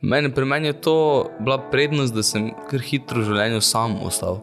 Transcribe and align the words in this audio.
Meni, 0.00 0.30
pri 0.34 0.44
meni 0.44 0.66
je 0.66 0.80
to 0.80 1.26
bila 1.40 1.58
prednost, 1.70 2.14
da 2.14 2.22
sem 2.22 2.52
kar 2.70 2.82
hitro 2.86 3.18
v 3.18 3.26
življenju 3.26 3.62
sam 3.66 3.96
ostal. 4.06 4.38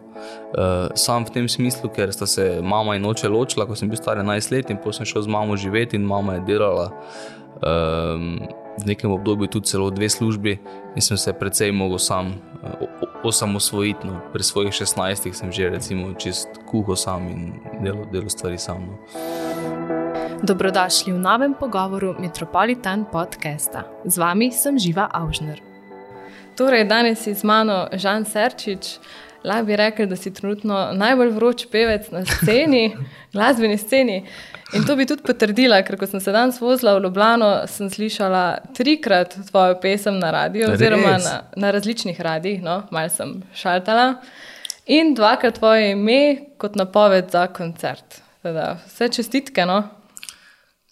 Uh, 0.52 0.90
sam 1.00 1.24
v 1.24 1.32
tem 1.32 1.48
smislu, 1.48 1.88
ker 1.96 2.12
sta 2.12 2.28
se 2.28 2.60
mama 2.60 2.98
in 3.00 3.08
oče 3.08 3.32
ločila, 3.32 3.68
ko 3.68 3.78
sem 3.80 3.88
bil 3.88 4.00
star 4.00 4.20
11 4.20 4.52
let 4.52 4.74
in 4.74 4.82
potem 4.84 5.00
sem 5.00 5.14
šel 5.14 5.24
z 5.24 5.32
mamo 5.32 5.56
živeti 5.56 5.96
in 5.96 6.04
mama 6.08 6.36
je 6.36 6.46
delala. 6.52 6.90
Um, 7.64 8.44
v 8.76 8.84
nekem 8.84 9.08
obdobju 9.16 9.48
tudi 9.48 9.72
celo 9.72 9.88
dve 9.96 10.10
službi 10.12 10.58
in 10.96 11.02
sem 11.02 11.16
se 11.16 11.32
precej 11.32 11.72
mogel 11.72 12.04
sam 12.04 12.36
uh, 12.36 12.84
osamosvojiti. 13.24 14.12
No. 14.12 14.20
Pri 14.36 14.44
svojih 14.44 14.76
16 14.76 15.32
sem 15.32 15.56
že 15.56 15.72
recimo 15.72 16.12
čist 16.20 16.52
kuho 16.68 17.00
sam 17.00 17.32
in 17.32 17.42
delal 17.80 18.04
del 18.12 18.28
stvari 18.28 18.60
sam. 18.60 18.92
No. 18.92 19.55
Dobrodošli 20.44 21.14
v 21.14 21.20
novem 21.20 21.54
pogovoru 21.54 22.16
Metropolitan 22.20 23.06
podcasta. 23.08 23.88
Z 24.04 24.20
vami 24.20 24.52
sem 24.52 24.76
Živa 24.76 25.08
Avžner. 25.08 25.64
Torej, 26.60 26.84
danes 26.92 27.24
je 27.28 27.32
z 27.32 27.44
mano 27.48 27.88
Žan 27.96 28.28
Serčič. 28.28 29.00
Lahko 29.48 29.72
bi 29.72 29.80
rekel, 29.80 30.12
da 30.12 30.20
si 30.20 30.34
trenutno 30.34 30.92
najbolj 30.92 31.32
vroč 31.32 31.66
pevec 31.72 32.12
na 32.12 32.26
sceni, 32.28 32.92
glasbeni 33.34 33.78
sceni. 33.80 34.28
In 34.76 34.84
to 34.84 35.00
bi 35.00 35.08
tudi 35.08 35.24
potrdila, 35.24 35.80
ker 35.88 35.96
ko 35.96 36.10
sem 36.10 36.20
se 36.20 36.36
danes 36.36 36.60
vozila 36.60 36.98
v 37.00 37.08
Ljubljano, 37.08 37.64
sem 37.72 37.88
slišala 37.88 38.76
trikrat 38.76 39.38
tvojo 39.48 39.80
pesem 39.80 40.20
na 40.20 40.36
radiju, 40.36 40.74
oziroma 40.76 41.16
na, 41.24 41.36
na 41.56 41.72
različnih 41.72 42.20
radijih, 42.20 42.60
no, 42.64 42.84
malo 42.92 43.14
sem 43.14 43.38
šaltala, 43.56 44.18
in 44.86 45.16
dvakrat 45.16 45.62
tvoje 45.62 45.94
ime 45.96 46.52
kot 46.58 46.76
napoved 46.76 47.32
za 47.32 47.48
koncert. 47.48 48.26
Teda, 48.44 48.76
vse 48.86 49.08
čestitke. 49.10 49.64
No? 49.66 49.95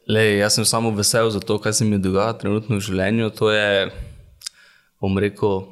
Lej, 0.07 0.37
jaz 0.41 0.57
sem 0.59 0.65
samo 0.67 0.91
vesel 0.91 1.29
za 1.31 1.39
to, 1.39 1.59
kar 1.59 1.73
se 1.73 1.85
mi 1.85 1.97
dogaja 1.97 2.33
trenutno 2.35 2.75
v 2.75 2.83
življenju. 2.83 3.29
To 3.39 3.51
je, 3.51 3.87
bom 4.99 5.15
rekel, 5.15 5.63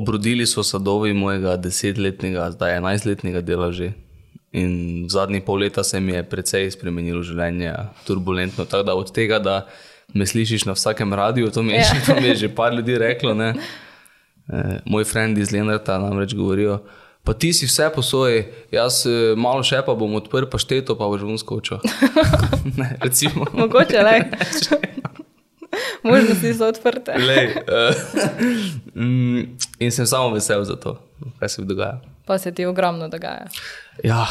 obrodili 0.00 0.46
so 0.48 0.64
sadovi 0.64 1.12
mojega 1.12 1.58
desetletnega, 1.60 2.48
zdaj 2.56 2.78
enajstletnega 2.80 3.44
dela 3.44 3.68
že. 3.72 3.92
In 4.54 5.04
v 5.04 5.10
zadnjih 5.10 5.42
pol 5.42 5.64
leta 5.66 5.82
se 5.82 5.98
mi 6.00 6.14
je 6.14 6.22
precej 6.22 6.70
spremenilo 6.70 7.24
življenje, 7.26 7.74
turbulentno. 8.06 8.64
Tako 8.64 8.86
da 8.86 8.94
od 8.94 9.10
tega, 9.12 9.40
da 9.42 9.66
me 10.14 10.26
slišiš 10.26 10.64
na 10.68 10.76
vsakem 10.78 11.10
radiju, 11.10 11.50
to 11.50 11.62
mi 11.62 11.74
je, 11.74 11.82
ja. 11.82 12.02
to 12.06 12.14
mi 12.20 12.30
je 12.30 12.46
že 12.46 12.54
par 12.54 12.72
ljudi 12.72 12.96
reklo. 12.98 13.34
Ne? 13.34 13.54
E, 14.46 14.78
moj 14.86 15.04
friend 15.10 15.38
iz 15.38 15.50
Lenarta 15.52 15.98
namreč 15.98 16.36
govorijo. 16.38 16.78
Pa 17.24 17.32
ti 17.32 17.52
si 17.56 17.64
vse 17.66 17.88
posoji, 17.94 18.44
jaz 18.68 19.06
e, 19.08 19.32
malo 19.36 19.64
še 19.64 19.80
pa 19.86 19.94
bom 19.96 20.12
odprl, 20.18 20.44
pa 20.44 20.60
šteto, 20.60 20.92
pa 20.92 21.08
boš 21.08 21.24
vunskočil. 21.24 21.80
Mogoče 23.60 24.02
le. 24.04 24.16
Možnosti 26.04 26.52
so 26.54 26.68
odprte. 26.68 27.16
Lej, 27.16 27.56
uh, 27.64 27.96
in 29.84 29.90
sem 29.90 30.06
samo 30.06 30.34
vesel 30.34 30.60
za 30.68 30.76
to, 30.76 30.98
kaj 31.40 31.48
se 31.48 31.64
dogaja. 31.64 32.00
Pa 32.28 32.36
se 32.38 32.52
ti 32.52 32.66
ogromno 32.68 33.08
dogaja. 33.08 33.48
Ja, 34.04 34.26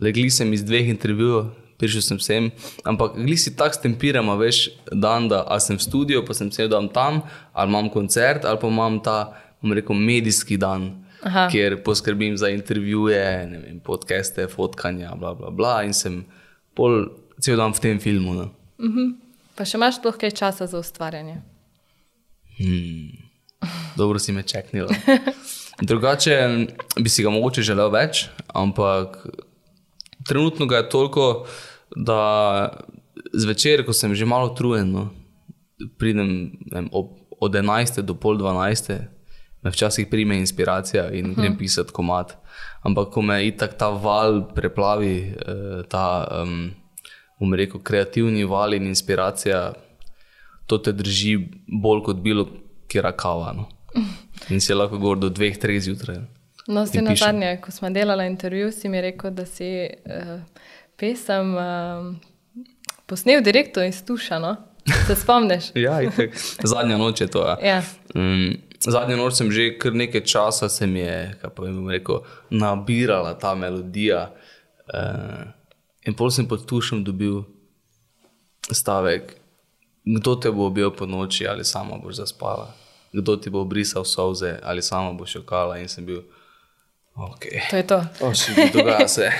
legli 0.00 0.28
sem 0.30 0.52
iz 0.52 0.60
dveh 0.64 0.92
intervjujev, 0.92 1.48
prišel 1.80 2.04
sem 2.04 2.20
sem, 2.20 2.50
ampak 2.84 3.16
gli 3.16 3.36
si 3.40 3.54
tako 3.56 3.80
stempiram, 3.80 4.28
veš, 4.36 4.68
dan, 4.92 5.32
da 5.32 5.42
sem 5.64 5.80
v 5.80 5.86
studiu, 5.88 6.20
pa 6.28 6.36
sem 6.36 6.52
se 6.52 6.68
dan 6.68 6.92
tam, 6.92 7.24
ali 7.52 7.72
imam 7.72 7.88
koncert, 7.88 8.44
ali 8.44 8.60
pa 8.60 8.68
imam 8.68 9.00
ta, 9.00 9.18
bom 9.64 9.72
rekel, 9.72 9.96
medijski 9.96 10.60
dan, 10.60 10.92
Aha. 11.24 11.48
kjer 11.50 11.78
poskrbim 11.84 12.36
za 12.36 12.50
intervjuje, 12.52 13.24
vem, 13.48 13.80
podcaste, 13.80 14.44
fotkanja, 14.48 15.14
bla, 15.16 15.34
bla, 15.34 15.50
bla, 15.50 15.74
in 15.88 15.94
sem 15.96 16.20
pol 16.76 17.06
cel 17.40 17.56
dan 17.56 17.72
v 17.72 17.80
tem 17.80 18.00
filmu. 18.00 18.34
No. 18.34 18.50
Uh 18.78 18.84
mhm. 18.84 18.98
-huh. 18.98 19.12
Pa 19.54 19.64
še 19.64 19.78
imaš 19.78 20.00
sploh 20.00 20.16
kaj 20.18 20.30
časa 20.34 20.66
za 20.66 20.78
ustvarjanje? 20.78 21.36
Hmm. 22.58 23.24
Dobro 23.96 24.18
si 24.18 24.32
me 24.32 24.42
čeknil. 24.42 24.88
Drugače 25.88 26.66
bi 27.00 27.08
si 27.08 27.22
ga 27.22 27.30
mogoče 27.30 27.62
želel 27.62 27.90
več, 27.90 28.28
ampak 28.46 29.26
trenutno 30.26 30.66
ga 30.66 30.76
je 30.76 30.88
toliko, 30.88 31.46
da 31.96 32.74
zvečer, 33.32 33.84
ko 33.86 33.92
sem 33.92 34.14
že 34.14 34.26
malo 34.26 34.50
utrujen, 34.50 34.90
no, 34.90 35.10
pridem 35.98 36.58
vem, 36.72 36.88
ob, 36.92 37.14
od 37.40 37.54
11 37.54 38.02
do 38.02 38.14
pol 38.14 38.38
12, 38.38 39.13
me 39.64 39.70
včasih 39.70 40.06
prime 40.10 40.36
inspiracija 40.36 41.10
in 41.10 41.26
-huh. 41.26 41.40
grem 41.40 41.58
pisati 41.58 41.92
komat. 41.92 42.36
Ampak 42.82 43.08
ko 43.08 43.22
me 43.22 43.46
itak 43.46 43.78
ta 43.78 43.88
val 43.88 44.54
preplavi, 44.54 45.34
eh, 45.46 45.82
ta, 45.88 46.28
um, 46.42 47.54
rekel, 47.54 47.80
kreativni 47.80 48.44
val 48.44 48.74
in 48.74 48.86
inspiracija, 48.86 49.72
to 50.66 50.78
te 50.78 50.92
drži 50.92 51.38
bolj 51.82 52.02
kot 52.02 52.16
bilo 52.16 52.48
kera 52.88 53.12
kava. 53.12 53.52
No. 53.52 53.68
In 54.50 54.60
si 54.60 54.74
lahko 54.74 54.98
govor 54.98 55.18
do 55.18 55.28
dveh, 55.28 55.58
treh 55.58 55.80
zjutraj. 55.80 56.16
No, 56.66 56.86
si 56.86 57.00
na 57.02 57.16
zadnje, 57.16 57.60
ko 57.60 57.70
smo 57.70 57.90
delali 57.90 58.26
intervju, 58.26 58.72
si 58.72 58.88
mi 58.88 59.00
rekel, 59.00 59.30
da 59.30 59.46
si 59.46 59.88
uh, 60.06 60.40
pesem 60.96 61.54
uh, 61.54 62.16
posnel 63.06 63.42
direktno 63.42 63.84
iz 63.84 64.04
tušano. 64.04 64.56
Se 65.06 65.14
spomniš? 65.14 65.64
ja, 65.86 66.00
zadnja 66.64 66.96
noč 66.96 67.20
je 67.20 67.26
to. 67.26 67.46
Ja. 67.48 67.56
Ja. 67.62 67.82
Um, 68.14 68.56
zadnja 68.86 69.16
noč 69.16 69.38
sem 69.40 69.50
že 69.52 69.72
kar 69.78 69.94
nekaj 69.94 70.24
časa 70.24 70.68
se 70.68 70.86
mi 70.86 71.00
je, 71.00 71.34
kako 71.42 71.62
bi 71.62 71.92
rekel, 71.92 72.22
nabirala 72.50 73.34
ta 73.38 73.54
melodija. 73.54 74.30
Uh, 74.84 75.48
in 76.04 76.14
pol 76.14 76.30
sem 76.30 76.48
pod 76.48 76.66
tušem 76.68 77.04
dobil 77.04 77.42
stavek, 78.70 79.36
kdo 80.04 80.36
te 80.36 80.50
bo 80.52 80.66
objel 80.68 80.92
po 80.92 81.06
noči 81.06 81.48
ali 81.48 81.64
sama 81.64 81.96
boš 81.96 82.20
zaspala 82.20 82.74
kdo 83.14 83.36
ti 83.36 83.50
bo 83.50 83.60
obrisal 83.60 84.04
solze 84.04 84.58
ali 84.62 84.82
sama 84.82 85.12
bo 85.12 85.26
šokala. 85.26 85.78
In 85.78 85.88
sem 85.88 86.06
bil, 86.06 86.22
okay. 87.14 87.62
to 87.70 87.76
je 87.76 87.86
to. 87.86 88.04
Dogaja 88.72 89.08
se. 89.16 89.30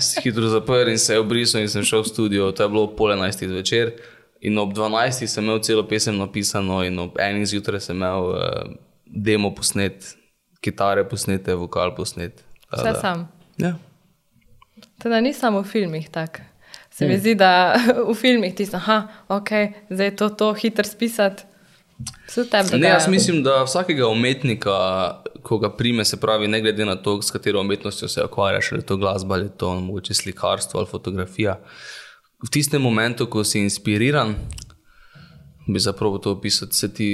Si 0.00 0.20
hitro 0.24 0.48
zaprl 0.48 0.88
in 0.88 0.98
se 0.98 1.14
je 1.14 1.20
obrisal, 1.20 1.60
in 1.60 1.68
sem 1.68 1.84
šel 1.84 2.02
v 2.02 2.08
studio. 2.08 2.52
To 2.52 2.62
je 2.62 2.68
bilo 2.68 2.86
pol 2.96 3.12
enajstih 3.12 3.48
zvečer. 3.48 3.92
In 4.40 4.58
ob 4.58 4.74
dvanajstih 4.74 5.30
sem 5.30 5.44
imel 5.44 5.62
celo 5.66 5.82
pesem 5.88 6.18
napisano, 6.18 6.82
in 6.86 6.98
ob 6.98 7.18
enih 7.18 7.46
zjutraj 7.46 7.80
sem 7.88 7.96
imel 7.96 8.30
uh, 8.34 8.70
demo 9.06 9.50
posnet, 9.54 10.14
kitare 10.60 11.04
posnete, 11.08 11.54
vokal 11.58 11.94
posnet. 11.96 12.44
Vse 12.70 12.94
sam. 13.00 13.26
Ja. 13.58 13.74
Teda 15.02 15.20
ni 15.20 15.32
samo 15.34 15.62
v 15.62 15.70
filmih 15.70 16.08
tako. 16.10 16.46
Se 16.90 17.06
mi 17.06 17.18
zdi, 17.18 17.34
da 17.38 17.78
v 18.10 18.14
filmih 18.14 18.54
ti 18.54 18.64
znaš, 18.64 18.86
da 18.86 19.08
okay, 19.28 19.72
je 19.88 19.96
zdaj 19.96 20.16
to, 20.16 20.28
to 20.28 20.52
hitro 20.54 20.84
spisati. 20.84 21.44
Ne, 22.72 22.88
jaz 22.88 23.08
mislim, 23.08 23.42
da 23.42 23.62
vsakega 23.62 24.06
umetnika, 24.06 24.72
ko 25.42 25.58
ga 25.58 25.70
prime, 25.76 26.04
se 26.04 26.20
pravi, 26.20 26.48
ne 26.48 26.60
glede 26.60 26.84
na 26.84 26.96
to, 26.96 27.22
s 27.22 27.30
katero 27.30 27.60
umetnostjo 27.60 28.08
se 28.08 28.24
ukvarjaš, 28.24 28.72
ali 28.72 28.80
je 28.80 28.86
to 28.86 28.96
glasba, 28.96 29.34
ali 29.34 29.44
je 29.44 29.56
to 29.56 29.74
mogoče 29.80 30.14
slikarstvo 30.14 30.78
ali 30.80 30.86
fotografija. 30.90 31.56
V 32.38 32.48
tistem 32.50 32.82
momentu, 32.82 33.26
ko 33.26 33.42
si 33.42 33.58
inspiriran, 33.58 34.36
bi 35.66 35.78
zapravo 35.82 36.18
to 36.22 36.30
opisal, 36.38 36.70
se 36.70 36.86
ti 36.86 37.08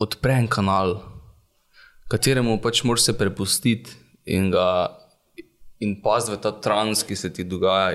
odpre 0.00 0.38
en 0.40 0.48
kanal, 0.48 1.02
kateremu 2.08 2.56
pač 2.64 2.80
moraš 2.82 3.10
se 3.10 3.12
prepustiti 3.12 3.92
in, 4.24 4.48
in 5.84 5.98
paziti 6.00 6.36
v 6.36 6.40
ta 6.40 6.52
trans, 6.64 7.04
ki 7.04 7.16
se 7.16 7.28
ti 7.32 7.44
dogaja. 7.44 7.92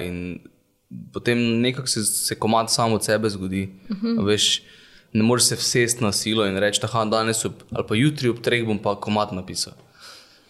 Potem 1.13 1.41
nekako 1.61 1.89
se, 1.89 2.05
se 2.05 2.37
komat 2.37 2.69
samo 2.69 3.01
od 3.01 3.03
sebe 3.03 3.29
zgodi. 3.29 3.73
Uh 3.89 3.97
mhm. 3.97 4.07
-huh. 4.07 4.25
veš, 4.25 4.61
ne 5.13 5.23
moreš 5.23 5.43
se 5.43 5.55
vsesti 5.55 6.03
na 6.03 6.11
silo 6.11 6.45
in 6.45 6.57
reči, 6.57 6.81
da 6.81 7.05
danes 7.05 7.45
ob, 7.45 7.53
ali 7.71 7.85
pa 7.87 7.95
jutri 7.95 8.29
ob 8.29 8.41
treh 8.41 8.65
bom 8.65 8.77
pa 8.77 8.95
komat 8.95 9.31
napisal. 9.31 9.73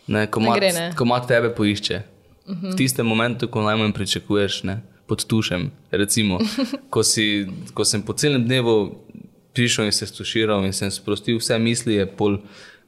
Ne, 0.08 0.28
komat, 0.28 0.59
ne 0.59 0.59
gre, 0.59 0.72
ne. 0.80 0.96
komat 0.96 1.28
tebe 1.28 1.56
poišče. 1.56 2.02
Uh 2.46 2.56
-huh. 2.56 2.74
V 2.74 2.75
tistem 2.75 3.06
momentu, 3.06 3.47
ko 3.47 3.62
najmanj 3.62 3.92
pričakuješ, 3.92 4.63
ne, 4.63 4.81
pod 5.08 5.25
tušem. 5.25 5.72
Recimo, 5.91 6.40
ko, 6.94 7.03
si, 7.03 7.47
ko 7.74 7.86
sem 7.86 8.02
po 8.02 8.14
celem 8.14 8.46
dnevu 8.46 9.03
prišel 9.53 9.86
in 9.86 9.96
se 9.96 10.08
stuširal 10.08 10.66
in 10.66 10.74
sem 10.74 10.91
sprostil 10.91 11.38
vse 11.38 11.59
misli, 11.59 12.00
je 12.00 12.07
pol 12.07 12.39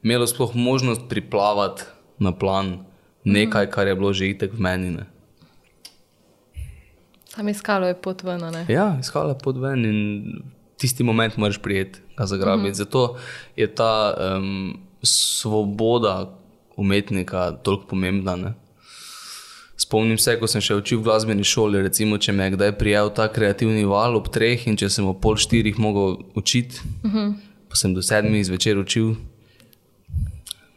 imelo 0.02 0.26
sploh 0.26 0.54
možnost 0.54 1.08
priplavati 1.08 1.82
na 2.18 2.32
plan 2.32 2.86
nekaj, 3.24 3.70
kar 3.70 3.86
je 3.86 3.94
bilo 3.94 4.12
že 4.12 4.30
itek 4.30 4.54
v 4.54 4.60
meni. 4.60 4.90
Ne. 4.90 5.06
Sam 7.28 7.48
iskalo 7.48 7.86
je 7.86 7.94
pot 7.94 8.22
ven. 8.22 8.40
Ja, 8.68 8.96
iskalo 9.00 9.34
je 9.34 9.38
pot 9.42 9.58
ven 9.60 9.84
in 9.84 9.98
tisti 10.78 11.04
moment 11.04 11.36
moraš 11.36 11.58
prijeti, 11.58 12.00
ga 12.16 12.26
zagrabiti. 12.26 12.68
Mm 12.68 12.72
-hmm. 12.72 12.78
Zato 12.78 13.16
je 13.56 13.74
ta 13.74 14.14
um, 14.14 14.78
svoboda 15.02 16.38
umetnika 16.76 17.52
toliko 17.52 17.86
pomembna. 17.86 18.36
Ne? 18.36 18.54
Spomnim 19.86 20.18
se, 20.18 20.34
ko 20.34 20.48
sem 20.50 20.58
še 20.64 20.74
učil 20.74 20.98
v 20.98 21.06
glasbeni 21.06 21.44
šoli, 21.46 21.78
recimo, 21.84 22.18
če 22.18 22.32
me 22.34 22.48
je 22.48 22.56
kdaj 22.56 22.72
prijel 22.74 23.10
ta 23.14 23.28
kreativni 23.30 23.84
val 23.86 24.16
ob 24.18 24.26
treh 24.34 24.64
in 24.66 24.74
če 24.74 24.88
sem 24.90 25.06
ob 25.06 25.20
pol 25.22 25.38
štirih 25.38 25.78
mogel 25.78 26.16
učiti, 26.34 26.80
mm 27.04 27.10
-hmm. 27.10 27.34
pa 27.70 27.78
sem 27.78 27.94
do 27.94 28.02
sedmih 28.02 28.42
zvečer 28.46 28.78
učil. 28.78 29.14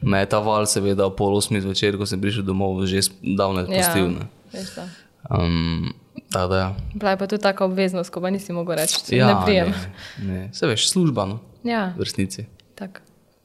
Me 0.01 0.19
je 0.19 0.25
ta 0.29 0.39
val, 0.39 0.65
seveda, 0.65 1.05
ob 1.09 1.17
pol 1.17 1.33
osmih 1.35 1.61
zvečer, 1.61 1.97
ko 1.97 2.05
sem 2.05 2.21
prišel 2.21 2.43
domov, 2.45 2.85
že 2.85 3.01
davno 3.21 3.65
odpustil. 3.65 4.13
Ja, 4.53 4.85
um, 5.29 5.93
Da, 6.29 6.47
da. 6.47 6.57
Ja. 6.57 6.75
Bila 6.93 7.11
je 7.11 7.17
pa 7.17 7.27
tudi 7.27 7.41
taka 7.41 7.65
obveznost, 7.65 8.09
ko 8.13 8.21
pa 8.21 8.29
nisi 8.29 8.53
mogel 8.53 8.75
reči, 8.75 9.01
da 9.09 9.15
Ja, 9.15 9.27
ne 9.27 9.45
prijem. 9.45 9.73
ne, 10.19 10.33
ne. 10.33 10.49
Se 10.53 10.67
veš, 10.67 10.89
služba, 10.89 11.25
no, 11.25 11.39
Ja, 11.63 11.93
v 11.97 12.03
resnici. 12.03 12.45
tako. 12.75 13.01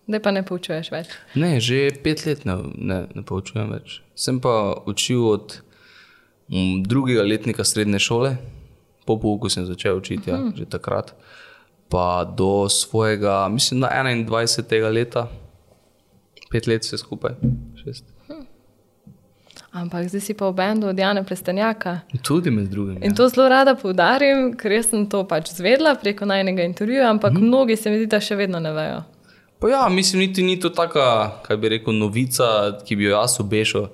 Zdaj 0.09 0.21
pa 0.21 0.31
ne 0.31 0.43
poučuješ 0.45 0.91
več. 0.93 1.07
Ne, 1.35 1.61
že 1.61 1.89
pet 2.03 2.27
let 2.27 2.45
ne, 2.45 2.57
ne, 2.77 3.07
ne 3.15 3.23
poučujem 3.25 3.71
več. 3.73 4.04
Sem 4.15 4.41
pa 4.41 4.75
učil 4.87 5.27
od 5.27 5.61
m, 6.51 6.83
drugega 6.83 7.23
letnika 7.23 7.65
srednje 7.65 7.99
šole, 7.99 8.37
po 9.05 9.19
pouku 9.21 9.49
sem 9.49 9.67
začel 9.67 9.99
učiti, 9.99 10.31
ja, 10.31 10.41
že 10.57 10.65
takrat, 10.71 11.15
pa 11.89 12.25
do 12.25 12.69
svojega, 12.69 13.49
mislim, 13.49 13.81
na 13.81 13.89
21. 13.89 14.93
leta, 14.95 15.29
pet 16.51 16.67
let 16.67 16.83
vse 16.83 16.99
skupaj, 16.99 17.35
šest. 17.85 18.15
Ampak 19.75 20.07
zdaj 20.07 20.23
si 20.23 20.35
pa 20.39 20.47
v 20.47 20.55
bendu 20.55 20.87
od 20.87 20.99
Jana 20.99 21.25
Prestanjaka. 21.27 22.07
Tudi 22.23 22.51
med 22.51 22.71
drugim. 22.71 23.03
In 23.03 23.15
to 23.15 23.27
zelo 23.29 23.49
rada 23.51 23.75
poudarim, 23.75 24.53
ker 24.55 24.71
sem 24.87 25.03
to 25.11 25.25
pač 25.27 25.51
zvedla 25.51 25.97
preko 25.99 26.29
najnega 26.31 26.63
intervjuja, 26.63 27.11
ampak 27.11 27.35
mm. 27.35 27.43
mnogi 27.43 27.77
se 27.77 27.91
mi 27.91 27.99
zdi, 27.99 28.07
da 28.07 28.21
še 28.23 28.39
vedno 28.39 28.61
ne 28.63 28.71
vejo. 28.71 29.01
Pa 29.65 29.69
ja, 29.71 29.89
mislim, 29.89 30.21
niti 30.21 30.43
ni 30.43 30.61
to 30.61 30.69
taka, 30.69 31.31
kaj 31.43 31.57
bi 31.57 31.69
rekel, 31.73 31.95
novica, 31.97 32.45
ki 32.85 32.99
bi 33.01 33.07
jo 33.07 33.15
jaz 33.15 33.39
obešal 33.41 33.87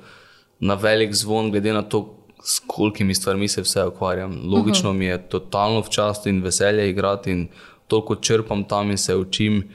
na 0.59 0.75
velik 0.75 1.13
zvon, 1.15 1.53
glede 1.55 1.71
na 1.73 1.83
to, 1.83 2.01
s 2.43 2.59
kolikimi 2.67 3.15
stvarmi 3.15 3.49
se 3.49 3.63
vse 3.63 3.85
ukvarjam. 3.87 4.33
Logično 4.51 4.91
uh 4.91 4.97
-huh. 4.97 4.99
mi 4.99 5.05
je 5.05 5.29
totalno 5.29 5.81
včasno 5.81 6.31
in 6.31 6.43
veselje 6.43 6.91
igrati 6.91 7.31
in 7.31 7.47
toliko 7.87 8.17
črpam 8.17 8.65
tam 8.65 8.91
in 8.91 8.99
se 8.99 9.17
učim 9.17 9.69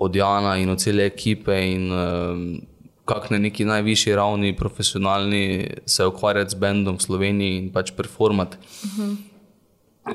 od 0.00 0.16
Jana 0.16 0.56
in 0.56 0.70
od 0.70 0.78
cele 0.78 1.06
ekipe 1.06 1.72
in 1.72 1.92
um, 1.92 2.60
kako 3.04 3.26
na 3.30 3.38
neki 3.38 3.64
najvišji 3.64 4.14
ravni 4.14 4.56
profesionalni 4.56 5.70
se 5.86 6.06
ukvarjati 6.06 6.50
z 6.50 6.54
bendom 6.54 6.96
v 6.96 7.02
Sloveniji 7.02 7.58
in 7.58 7.72
pač 7.72 7.92
performati. 7.96 8.56
Uh 8.84 8.90
-huh. 8.90 9.16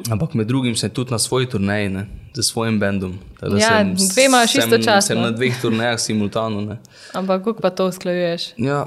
Ampak 0.09 0.33
med 0.33 0.47
drugim 0.47 0.75
sem 0.75 0.89
tudi 0.89 1.11
na 1.11 1.19
svoji 1.19 1.45
turneji, 1.45 1.89
ne, 1.89 2.05
z 2.33 2.43
svojim 2.43 2.79
bendom. 2.79 3.19
Tako 3.39 3.51
da 3.51 3.57
Ja, 3.57 3.67
sem- 3.69 3.95
dve 4.07 4.25
imaš 4.25 4.51
sem- 4.51 4.59
istočasno. 4.61 5.01
Sem 5.01 5.17
na 5.17 5.31
dveh 5.31 5.61
turnejah 5.61 5.99
simultano. 5.99 6.61
Ne. 6.61 6.77
Ampak 7.13 7.43
kako 7.43 7.61
pa 7.61 7.69
to 7.69 7.87
usklajuješ? 7.87 8.53
Ja, 8.57 8.85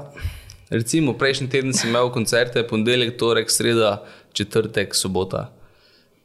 recimo 0.69 1.13
prejšnji 1.13 1.49
teden 1.49 1.73
sem 1.73 1.89
imel 1.89 2.09
koncerte, 2.09 2.63
ponedeljek, 2.63 3.17
torek, 3.17 3.51
sreda, 3.51 4.03
četrtek, 4.33 4.95
sobota. 4.95 5.49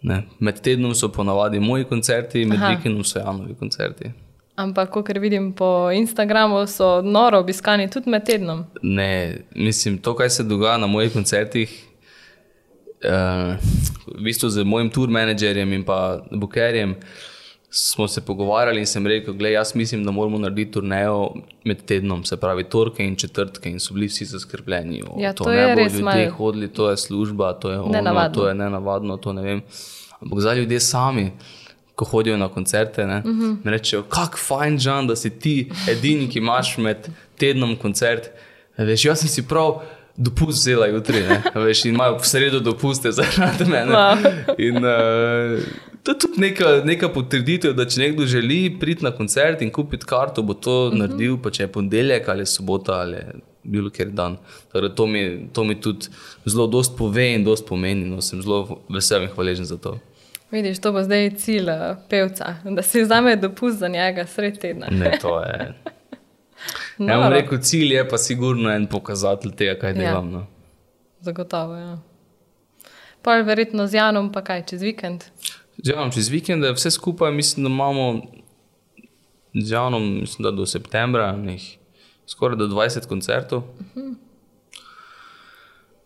Ne. 0.02 0.22
Med 0.38 0.60
tednom 0.60 0.94
so 0.94 1.08
ponavadi 1.08 1.60
moji 1.60 1.84
koncerti, 1.84 2.44
med 2.44 2.58
Aha. 2.58 2.68
vikendom 2.68 3.04
so 3.04 3.18
Janovi 3.18 3.54
koncerti. 3.54 4.12
Ampak, 4.56 4.90
kot 4.90 5.08
vidim 5.10 5.52
po 5.52 5.90
Instagramu, 5.90 6.66
so 6.66 7.02
noro 7.02 7.38
obiskani 7.38 7.90
tudi 7.90 8.10
med 8.10 8.24
tednom. 8.24 8.64
Ne, 8.82 9.10
mislim, 9.52 9.98
to, 9.98 10.14
kaj 10.14 10.30
se 10.30 10.42
dogaja 10.44 10.78
na 10.78 10.86
mojih 10.86 11.12
koncertih, 11.12 11.84
v 13.00 13.58
bistvu 14.18 14.48
z 14.48 14.64
mojim 14.64 14.90
tour 14.90 15.08
managerjem 15.08 15.72
in 15.72 15.84
pa 15.84 15.98
bookerjem. 16.32 16.96
Smo 17.70 18.08
se 18.08 18.20
pogovarjali 18.20 18.80
in 18.80 18.86
sem 18.86 19.06
rekel, 19.06 19.34
da 19.34 19.48
jaz 19.48 19.74
mislim, 19.74 20.04
da 20.04 20.10
moramo 20.10 20.38
narediti 20.38 20.72
turnejo 20.72 21.34
med 21.64 21.82
tednom, 21.84 22.24
se 22.24 22.36
pravi 22.36 22.64
torke 22.64 23.04
in 23.04 23.16
četrtke, 23.16 23.70
in 23.70 23.78
so 23.78 23.94
bili 23.94 24.06
vsi 24.06 24.24
zaskrbljeni. 24.24 25.02
O, 25.04 25.20
Ja, 25.20 25.32
to 25.32 25.44
to 25.44 25.50
ne 25.52 25.74
bo 25.74 25.80
ljudje 25.82 26.02
malo- 26.02 26.30
hodili, 26.30 26.68
to 26.68 26.90
je 26.90 26.96
služba, 26.96 27.52
to 27.52 27.70
je 27.70 27.80
ono, 27.80 27.92
Nenavadno. 27.92 28.34
to 28.34 28.48
je 28.48 28.54
nenavadno, 28.54 29.16
to 29.16 29.32
ne 29.32 29.42
vem. 29.42 29.62
Ampak 30.20 30.40
za 30.40 30.54
ljudje 30.54 30.80
sami, 30.80 31.30
ko 31.94 32.04
hodijo 32.04 32.36
na 32.36 32.48
koncerte, 32.48 33.06
ne, 33.06 33.18
uh 33.18 33.24
Mhm. 33.26 33.42
-huh. 33.42 33.56
rečejo, 33.64 34.02
kako 34.02 34.36
fajn, 34.38 34.78
Žan, 34.78 35.06
da 35.06 35.16
si 35.16 35.30
ti 35.30 35.70
edini, 35.88 36.28
ki 36.28 36.38
imaš 36.38 36.78
med 36.78 36.96
tednom 37.36 37.76
koncert. 37.76 38.30
Veš, 38.78 39.04
jaz 39.04 39.18
sem 39.18 39.28
si 39.28 39.42
prav 39.42 39.80
dopust 40.18 40.58
vzela 40.58 40.86
jutri, 40.90 41.20
ne, 41.22 41.42
veš, 41.54 41.84
in 41.86 41.94
imajo 41.94 42.16
v 42.18 42.26
sredo 42.26 42.60
dopuste 42.60 43.12
zaradi 43.14 43.64
mene. 43.70 43.94
Wow. 43.94 44.24
In, 44.58 44.76
uh, 44.82 45.62
to 46.02 46.14
je 46.14 46.18
tudi 46.18 46.40
neka, 46.42 46.72
neka 46.84 47.10
potrditev, 47.14 47.76
da 47.78 47.86
če 47.86 48.02
nekdo 48.02 48.26
želi 48.26 48.60
priti 48.80 49.06
na 49.06 49.12
koncert 49.14 49.62
in 49.62 49.70
kupiti 49.70 50.06
karto, 50.06 50.42
bo 50.42 50.54
to 50.54 50.88
uh 50.88 50.92
-huh. 50.92 50.98
naredil, 50.98 51.38
pa 51.42 51.50
če 51.50 51.62
je 51.62 51.72
ponedeljek 51.72 52.28
ali 52.28 52.46
sobota 52.46 53.00
ali 53.00 53.22
bilo 53.62 53.90
kjer 53.90 54.10
dan. 54.10 54.36
Torej, 54.72 54.94
to, 54.94 55.06
mi, 55.06 55.48
to 55.52 55.64
mi 55.64 55.80
tudi 55.80 56.06
zelo 56.46 56.66
dost 56.66 56.96
pove 56.98 57.34
in 57.34 57.44
dost 57.44 57.66
pomeni. 57.66 58.04
No, 58.04 58.20
sem 58.20 58.42
zelo 58.42 58.80
vesel 58.88 59.22
in 59.22 59.28
hvaležen 59.28 59.64
za 59.64 59.76
to. 59.76 59.98
Vidiš, 60.50 60.80
to 60.80 60.92
bo 60.92 61.02
zdaj 61.02 61.30
cilj 61.30 61.68
eh, 61.68 61.96
pevca, 62.08 62.54
da 62.64 62.82
si 62.82 63.02
vzame 63.02 63.36
dopust 63.36 63.78
za 63.78 63.88
njega 63.88 64.26
sred 64.26 64.58
tedna. 64.58 64.86
Ne, 64.90 65.18
to 65.22 65.40
je. 65.40 65.74
Ja, 66.98 66.98
bom 66.98 67.06
Noro. 67.06 67.30
rekel, 67.30 67.58
cilj 67.60 67.92
je 67.92 68.08
pa 68.08 68.18
sigurno 68.18 68.70
en 68.70 68.86
pokazatelj 68.86 69.52
tega, 69.52 69.74
kaj 69.76 69.90
Ja. 69.90 69.94
delam. 69.96 70.30
No. 70.30 70.46
Zagotovo. 71.20 71.74
Ja. 71.74 71.98
Pol 73.22 73.42
verjetno 73.42 73.86
z 73.86 73.94
Janom, 73.94 74.32
pa 74.32 74.42
kaj 74.42 74.64
čez 74.64 74.82
vikend. 74.82 75.24
Z 75.76 75.86
Janom 75.86 76.10
čez 76.10 76.28
vikende, 76.28 76.72
vse 76.72 76.90
skupaj, 76.90 77.32
mislim, 77.32 77.64
da 77.64 77.70
imamo 77.70 78.22
z 79.54 79.70
Janom, 79.70 80.20
mislim, 80.20 80.42
da 80.42 80.50
do 80.52 80.66
septembra, 80.66 81.32
nek, 81.34 81.60
skoraj 82.26 82.56
do 82.56 82.66
20 82.66 83.06
koncertov. 83.06 83.62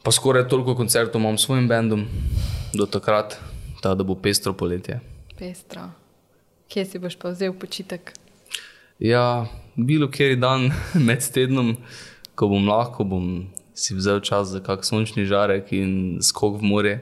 Pa 0.03 0.11
skoraj 0.11 0.49
toliko 0.49 0.75
koncertov 0.75 1.21
imam 1.21 1.39
s 1.39 1.43
svojim 1.43 1.69
bendom 1.69 2.07
do 2.75 2.87
takrat, 2.87 3.39
ta, 3.81 3.95
da 3.95 4.03
bo 4.03 4.15
pestro 4.15 4.53
poletje. 4.53 5.01
Pestro. 5.39 5.89
Kje 6.69 6.85
si 6.85 6.99
boš 6.99 7.17
pa 7.17 7.29
vzel 7.29 7.53
počitek? 7.53 8.13
Ja, 8.99 9.47
bilo 9.77 10.11
kjer 10.11 10.37
dan 10.37 10.71
med 11.07 11.25
tednom, 11.35 11.77
ko 12.35 12.49
bom 12.49 12.69
lahko, 12.69 13.05
bom 13.05 13.27
si 13.75 13.95
vzel 13.97 14.21
čas 14.21 14.53
za 14.53 14.61
kak 14.61 14.85
sončni 14.85 15.25
žarek 15.27 15.73
in 15.73 16.19
skok 16.23 16.61
v 16.61 16.69
morje. 16.69 17.01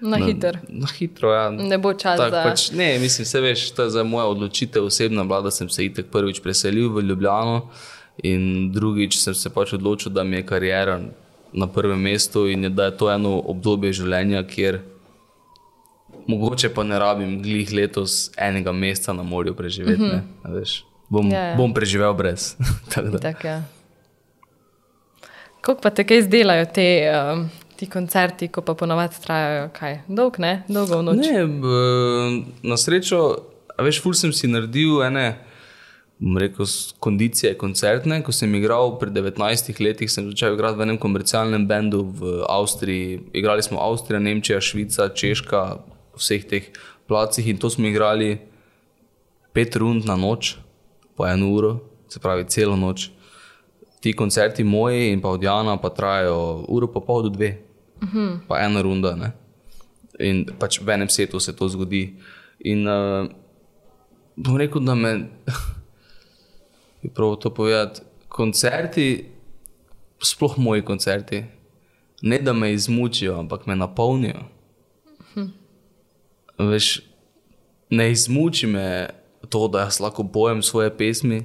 Na 0.00 0.16
hiter. 0.16 0.58
Na 0.68 0.88
hitro, 0.88 1.32
ja. 1.32 1.50
Ne 1.50 1.76
bo 1.78 1.92
čas 1.92 2.16
Tak, 2.16 2.30
za. 2.32 2.42
pač, 2.42 2.70
ne, 2.72 2.98
mislim, 2.98 3.26
se 3.28 3.40
veš, 3.40 3.70
to 3.76 3.84
je 3.84 3.90
za 3.90 4.04
moja 4.04 4.26
odločitev 4.32 4.84
osebna 4.84 5.24
bila, 5.24 5.42
da 5.44 5.50
sem 5.50 5.68
se 5.68 5.84
itek 5.84 6.08
prvič 6.12 6.40
preselil 6.40 6.88
v 6.88 7.04
Ljubljano 7.04 7.68
in 8.24 8.72
drugič 8.72 9.18
sem 9.20 9.34
se 9.34 9.52
pač 9.52 9.74
odločil, 9.76 10.12
da 10.12 10.24
mi 10.24 10.40
je 10.40 10.46
karijera 10.46 11.00
na 11.52 11.66
prvem 11.66 12.00
mestu 12.00 12.46
in 12.48 12.74
da 12.74 12.88
je 12.88 12.96
to 12.96 13.10
eno 13.12 13.36
obdobje 13.44 13.92
življenja, 14.00 14.42
kjer 14.48 14.80
mogoče 16.28 16.72
pa 16.74 16.84
ne 16.84 16.98
rabim 16.98 17.42
glih 17.42 17.72
letos 17.72 18.30
enega 18.38 18.72
meseca 18.72 19.12
na 19.12 19.22
morju 19.22 19.54
preživeti. 19.54 20.02
Mm 20.02 20.24
-hmm. 20.44 20.89
Bom, 21.10 21.26
Ja, 21.26 21.44
ja. 21.44 21.56
bom 21.56 21.72
preživel 21.72 22.14
brez. 22.14 22.54
Tak, 23.20 23.42
ja. 23.42 23.58
Kako 25.60 25.80
pa 25.80 25.90
te 25.90 26.04
kaj 26.04 26.22
zdelajo 26.22 26.64
te, 26.66 26.86
um, 27.04 27.44
ti 27.76 27.86
koncerti, 27.86 28.48
ko 28.48 28.62
pa 28.62 28.72
ponovadi 28.74 29.18
trajajo 29.18 29.68
kaj? 29.70 29.98
Dolg, 30.08 30.38
ne? 30.38 30.62
Dolgo 30.66 30.98
v 30.98 31.04
noč. 31.04 31.20
Ne, 31.20 31.42
b, 31.44 31.64
na 32.62 32.76
srečo, 32.76 33.18
a 33.70 33.82
veš, 33.82 34.00
ful 34.00 34.14
sem 34.14 34.32
si 34.32 34.46
naredil 34.46 35.02
ene, 35.02 35.26
rekel, 36.16 36.64
s- 36.64 36.94
kondicije 36.98 37.52
koncertne. 37.54 38.22
Ko 38.22 38.30
sem 38.30 38.48
igral 38.54 38.96
pri 38.96 39.12
19 39.12 39.36
letih, 39.78 40.08
sem 40.08 40.24
začel 40.26 40.54
igrati 40.54 40.76
v 40.76 40.86
enem 40.86 40.98
komercialnem 40.98 41.64
bendu 41.64 42.06
v 42.06 42.20
Avstriji. 42.46 43.20
Igrali 43.34 43.60
smo 43.60 43.80
Avstrija, 43.80 44.18
Nemčija, 44.18 44.60
Švica, 44.60 45.10
Češka, 45.10 45.62
vseh 46.14 46.44
teh 46.44 46.72
placih 47.06 47.44
in 47.44 47.56
to 47.56 47.68
smo 47.68 47.84
igrali 47.84 48.38
pet 49.50 49.76
rund 49.76 50.04
na 50.04 50.16
noč, 50.16 50.56
po 51.20 51.26
eno 51.26 51.50
uro, 51.52 51.78
se 52.08 52.20
pravi 52.20 52.44
celo 52.48 52.76
noč. 52.76 53.10
Ti 54.00 54.12
koncerti 54.16 54.64
moji 54.64 55.10
in 55.12 55.20
pa 55.20 55.28
od 55.28 55.42
Jana 55.42 55.76
pa 55.76 55.90
trajajo 55.92 56.64
uro 56.68 56.88
pa 56.88 57.00
pol 57.00 57.22
do 57.22 57.28
dve, 57.28 57.60
uh 58.02 58.08
-huh. 58.08 58.38
pa 58.48 58.64
ena 58.64 58.80
runda. 58.82 59.12
Ne? 59.16 59.32
In 60.18 60.46
pač 60.58 60.80
v 60.80 60.88
enem 60.88 61.08
setu 61.08 61.40
se 61.40 61.52
to 61.56 61.68
zgodi. 61.68 62.16
In 62.60 62.88
uh, 62.88 63.28
bom 64.36 64.56
rekel, 64.56 64.80
da 64.80 64.94
me, 64.94 65.28
je 67.02 67.10
prav 67.10 67.36
to 67.36 67.50
povedati, 67.54 68.00
koncerti, 68.28 69.24
sploh 70.22 70.58
moji 70.58 70.82
koncerti, 70.82 71.44
ne 72.22 72.38
da 72.38 72.52
me 72.52 72.72
izmučijo, 72.72 73.38
ampak 73.38 73.66
me 73.66 73.76
napolnijo. 73.76 74.40
Veš, 76.58 77.00
ne 77.90 78.10
izmuči 78.10 78.66
me 78.66 79.19
to, 79.50 79.68
da 79.68 79.86
jaz 79.88 80.00
lahko 80.00 80.24
pojem 80.24 80.62
svoje 80.62 80.90
pesmi 80.96 81.42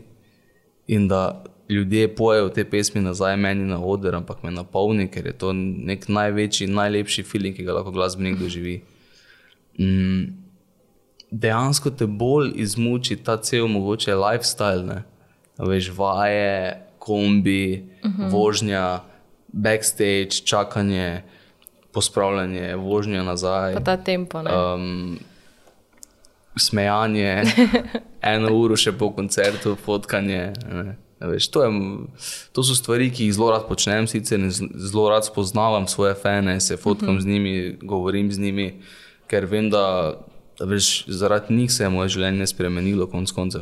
in 0.88 1.08
da 1.08 1.44
ljudje 1.70 2.16
pojejo 2.16 2.50
te 2.50 2.70
pesmi 2.70 3.02
nazaj 3.02 3.38
meni 3.38 3.66
na 3.66 3.80
oder, 3.86 4.16
ampak 4.16 4.44
me 4.44 4.52
napolni, 4.52 5.08
ker 5.12 5.26
je 5.26 5.34
to 5.34 5.54
nek 5.54 6.08
največji, 6.08 6.68
najlepši 6.68 7.24
feeling, 7.24 7.56
ki 7.58 7.66
ga 7.66 7.80
lahko 7.80 7.92
glasbenik 7.92 8.38
doživi. 8.40 8.84
Mm, 9.80 10.46
dejansko 11.32 11.90
te 11.90 12.06
bolj 12.06 12.54
izmuči 12.62 13.18
ta 13.18 13.38
cel 13.42 13.68
mogoče 13.68 14.16
lifestyle, 14.16 14.86
ne? 14.86 15.04
Veš, 15.58 15.90
vaje, 15.98 16.86
kombi, 17.00 17.84
uh 18.04 18.12
-huh. 18.12 18.32
vožnja, 18.32 19.04
backstage, 19.48 20.30
čakanje, 20.46 21.24
pospravljanje, 21.92 22.76
vožnja 22.76 23.24
nazaj 23.24 23.74
Pa 23.74 23.80
ta 23.80 23.98
tempo. 23.98 24.42
Ne? 24.42 24.52
um, 24.52 25.18
smejanje, 26.60 27.44
eno 28.34 28.54
uro 28.56 28.78
še 28.80 28.92
po 28.98 29.12
koncertu, 29.16 29.76
fotkanje. 29.86 30.54
Ne. 30.72 30.96
Veš, 31.20 31.48
to, 31.48 31.64
je, 31.64 31.72
to 32.52 32.64
so 32.64 32.76
stvari, 32.76 33.08
ki 33.14 33.30
jih 33.30 33.36
zelo 33.38 33.48
rad 33.54 33.68
počnem, 33.70 34.08
sicer 34.08 34.42
zelo 34.52 35.08
rad 35.10 35.26
spoznavam 35.26 35.88
svoje 35.88 36.14
fane, 36.20 36.60
se 36.60 36.78
fotkam 36.78 37.10
uh 37.10 37.14
mhm. 37.16 37.20
-huh. 37.20 37.24
z 37.24 37.28
njimi, 37.28 37.78
govorim 37.82 38.32
z 38.32 38.40
njimi, 38.40 38.82
ker 39.28 39.46
vem, 39.46 39.70
da, 39.70 40.14
da 40.60 40.66
veš, 40.66 41.06
zaradi 41.08 41.54
njih 41.54 41.72
se 41.72 41.84
je 41.84 41.90
moje 41.90 42.10
življenje 42.10 42.48
spremenilo, 42.48 43.08
konc 43.08 43.32
koncev. 43.32 43.62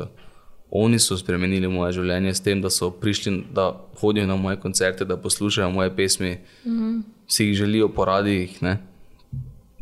Oni 0.70 0.98
so 0.98 1.16
spremenili 1.16 1.68
moje 1.68 1.92
življenje 1.92 2.34
s 2.34 2.40
tem, 2.40 2.60
da 2.60 2.70
so 2.70 2.90
prišli, 2.90 3.44
da 3.54 3.80
hodijo 4.00 4.26
na 4.26 4.36
moje 4.36 4.56
koncerte, 4.56 5.04
da 5.04 5.16
poslušajo 5.16 5.70
moje 5.70 5.96
pesmi, 5.96 6.38
uh 6.64 6.72
mhm. 6.72 6.82
-huh. 6.82 7.02
si 7.26 7.44
jih 7.44 7.54
želijo 7.54 7.88
poraditi. 7.88 8.58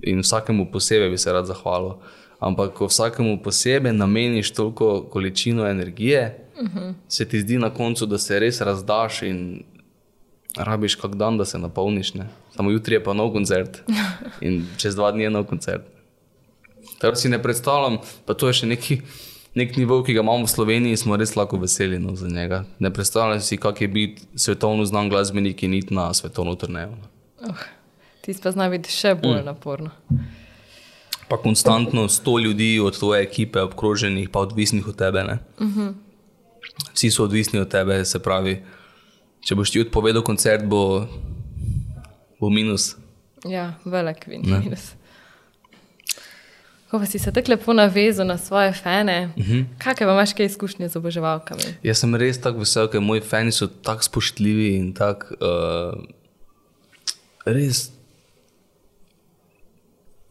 In 0.02 0.20
vsakemu 0.20 0.66
posebej 0.72 1.10
bi 1.10 1.18
se 1.18 1.32
rad 1.32 1.46
zahvalil. 1.46 1.92
Ampak, 2.42 2.72
ko 2.74 2.88
vsakemu 2.90 3.38
posebej 3.42 3.92
nameniš 3.92 4.50
toliko 4.50 5.02
količino 5.10 5.66
energije, 5.66 6.48
uh 6.56 6.62
mhm. 6.62 6.78
-huh. 6.78 6.94
se 7.08 7.28
ti 7.28 7.40
zdi 7.40 7.58
na 7.58 7.70
koncu, 7.70 8.06
da 8.06 8.18
se 8.18 8.38
res 8.38 8.60
razdaš 8.60 9.22
in 9.22 9.62
rabiš 10.56 10.94
kak 10.94 11.14
dan, 11.14 11.38
da 11.38 11.44
se 11.44 11.58
napolniš. 11.58 12.14
Ne? 12.14 12.28
Samo 12.56 12.70
jutri 12.70 12.94
je 12.94 13.04
pa 13.04 13.12
nov 13.12 13.32
koncert 13.32 13.82
in 14.46 14.66
čez 14.76 14.94
dva 14.94 15.12
dni 15.12 15.22
je 15.22 15.30
nov 15.30 15.44
koncert. 15.44 15.82
Tako 16.98 17.16
si 17.16 17.28
ne 17.28 17.42
predstavljam, 17.42 17.98
pa 18.26 18.34
to 18.34 18.46
je 18.46 18.52
še 18.52 18.66
neki. 18.66 19.00
Nek 19.54 19.76
nivo, 19.76 20.02
ki 20.02 20.14
ga 20.14 20.20
imamo 20.20 20.44
v 20.44 20.48
Sloveniji, 20.48 20.96
smo 20.96 21.16
res 21.16 21.36
lahko 21.36 21.56
veseli 21.56 21.98
no, 21.98 22.16
za 22.16 22.28
njega. 22.28 22.64
Ne 22.78 22.90
predstavljam 22.90 23.40
si, 23.40 23.56
kak 23.56 23.80
je 23.80 23.88
biti 23.88 24.22
svetovno 24.34 24.84
znan 24.84 25.08
glasbenik 25.08 25.62
in 25.62 25.74
iti 25.74 25.94
na 25.94 26.14
svetovno 26.14 26.54
turnejo. 26.54 26.96
Oh, 27.48 27.64
ti 28.20 28.34
pa 28.42 28.50
zna 28.50 28.68
biti 28.68 28.90
še 28.90 29.14
bolj 29.14 29.42
mm. 29.42 29.44
naporno 29.44 29.90
pa 31.32 31.38
konstantno 31.38 32.08
sto 32.08 32.38
ljudi 32.38 32.80
od 32.84 32.98
tvoje 32.98 33.22
ekipe, 33.22 33.60
obkroženih, 33.60 34.28
pa 34.28 34.40
odvisnih 34.40 34.88
od 34.88 34.96
tebe. 34.96 35.38
Uh 35.58 35.66
mhm. 35.66 35.80
-huh. 35.80 35.94
Vsi 36.94 37.10
so 37.10 37.24
odvisni 37.24 37.58
od 37.58 37.68
tebe, 37.68 38.04
se 38.04 38.18
pravi, 38.18 38.62
če 39.40 39.54
boš 39.54 39.70
ti 39.70 39.80
odpovedal 39.80 40.22
koncert, 40.22 40.64
bo, 40.64 41.06
bo 42.40 42.50
minus. 42.50 42.96
Ja, 43.48 43.74
velik 43.84 44.26
minus. 44.26 44.92
Ko 46.90 46.98
pa 46.98 47.06
si 47.06 47.18
se 47.18 47.32
tako 47.32 47.50
lepo 47.50 47.72
navezal 47.72 48.26
na 48.26 48.38
svoje 48.38 48.72
fane, 48.72 49.32
uh 49.36 49.44
mhm. 49.44 49.52
-huh. 49.52 49.64
kakšne 49.78 50.06
imaš 50.06 50.32
kaj 50.32 50.46
izkušnje 50.46 50.88
z 50.88 50.96
oboževalkami? 50.96 51.62
Jaz 51.82 51.98
sem 51.98 52.14
res 52.14 52.40
tako 52.40 52.58
vesel, 52.58 52.88
ker 52.88 53.00
moji 53.00 53.20
fani 53.20 53.52
so 53.52 53.66
tako 53.66 54.02
spoštljivi 54.02 54.76
in 54.76 54.92
tako 54.92 55.26
uh, 55.40 56.04
res 57.44 57.90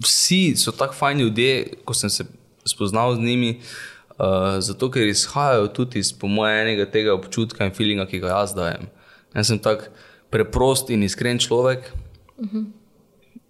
vsi 0.03 0.55
so 0.58 0.72
tako 0.72 0.93
fajni 0.93 1.24
ljudje, 1.24 1.74
ko 1.86 1.93
sem 1.93 2.10
se 2.10 2.25
spoznal 2.65 3.15
z 3.15 3.20
njimi, 3.20 3.60
uh, 4.10 4.60
zato 4.60 4.91
ker 4.91 5.08
izhajajo 5.08 5.67
tudi 5.67 6.00
iz, 6.00 6.13
po 6.13 6.27
mojem, 6.27 6.67
enega 6.67 6.86
tega 6.91 7.13
občutka 7.13 7.65
in 7.65 7.74
feelinga, 7.74 8.05
ki 8.05 8.20
ga 8.20 8.36
jaz 8.36 8.55
dajem. 8.55 8.89
Jaz 9.36 9.48
sem 9.48 9.60
tak 9.60 9.89
preprost 10.29 10.89
in 10.89 11.03
iskren 11.03 11.39
človek. 11.39 11.91
Uh 12.38 12.48
-huh. 12.48 12.65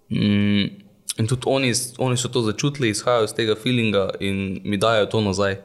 mm, 0.08 0.70
in 1.18 1.26
tudi 1.26 1.42
oni, 1.46 1.72
oni 1.98 2.16
so 2.16 2.28
to 2.28 2.42
začutili, 2.42 2.88
izhajajo 2.88 3.24
iz 3.24 3.34
tega 3.34 3.54
feelinga 3.54 4.10
in 4.20 4.60
mi 4.64 4.76
dajo 4.76 5.06
to 5.06 5.20
nazaj. 5.20 5.56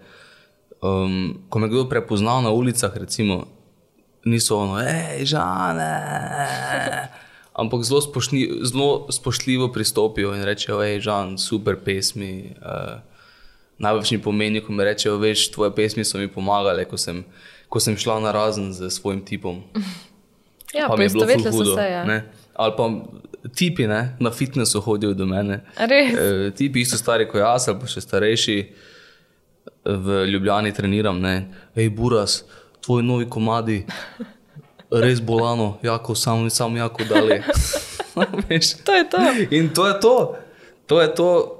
Um, 0.81 1.39
ko 1.49 1.59
me 1.59 1.67
kdo 1.67 1.89
prepozna 1.89 2.41
na 2.41 2.51
ulicah, 2.51 2.97
recimo, 2.97 3.47
niso 4.25 4.57
ono, 4.57 4.75
hej, 4.75 5.25
žane 5.25 5.89
ampak 7.57 7.83
zelo, 7.83 8.01
spošni, 8.01 8.47
zelo 8.61 9.07
spoštljivo 9.11 9.71
pristopijo 9.73 10.35
in 10.37 10.45
rečejo, 10.45 10.79
hej, 10.85 11.01
žan, 11.01 11.37
super 11.41 11.79
pesmi. 11.83 12.53
Uh, 12.61 12.99
Največ 13.77 14.11
mi 14.15 14.17
pomeni, 14.21 14.61
ko 14.61 14.73
mi 14.73 14.85
rečejo, 14.85 15.19
veš, 15.21 15.51
tvoje 15.53 15.69
pesmi 15.75 16.05
so 16.05 16.17
mi 16.17 16.29
pomagale, 16.29 16.85
ko 16.89 16.97
sem, 16.97 17.21
ko 17.69 17.81
sem 17.81 17.97
šla 17.97 18.19
na 18.23 18.31
razen 18.33 18.71
z 18.73 18.89
svojim 18.93 19.25
tipom. 19.25 19.63
Ja, 20.75 20.89
pa 20.91 20.97
mi 20.99 21.05
je 21.05 21.09
bilo 21.09 21.25
zelo 21.25 21.51
hudo. 21.51 21.77
Ja. 21.79 22.03
Ali 22.53 22.73
pa 22.77 22.85
tipi 23.55 23.87
ne, 23.87 24.17
na 24.19 24.31
fitnessu 24.31 24.81
hodijo 24.83 25.13
do 25.13 25.25
mene. 25.25 25.61
E, 26.11 26.51
tipi, 26.51 26.81
isto 26.81 26.97
stari 26.97 27.23
kot 27.23 27.39
jaz, 27.39 27.69
ali 27.71 27.79
pa 27.79 27.87
še 27.87 28.03
starejši, 28.03 28.57
v 29.87 30.25
Ljubljani 30.27 30.73
treniram. 30.75 31.23
Hej, 31.75 31.89
Buras, 31.95 32.41
tvoj 32.83 33.03
novi 33.03 33.29
komadi 33.31 33.85
res 34.91 35.21
bolano, 35.21 35.77
jako 35.83 36.15
sam, 36.15 36.49
sam 36.49 36.75
jako 36.75 37.03
dalje. 37.03 37.43
to 38.85 38.93
je 38.93 39.09
to. 39.09 39.17
In 39.51 39.69
to 39.69 39.87
je 39.87 39.99
to. 39.99 40.35
To 40.85 41.01
je 41.01 41.07
to. 41.15 41.53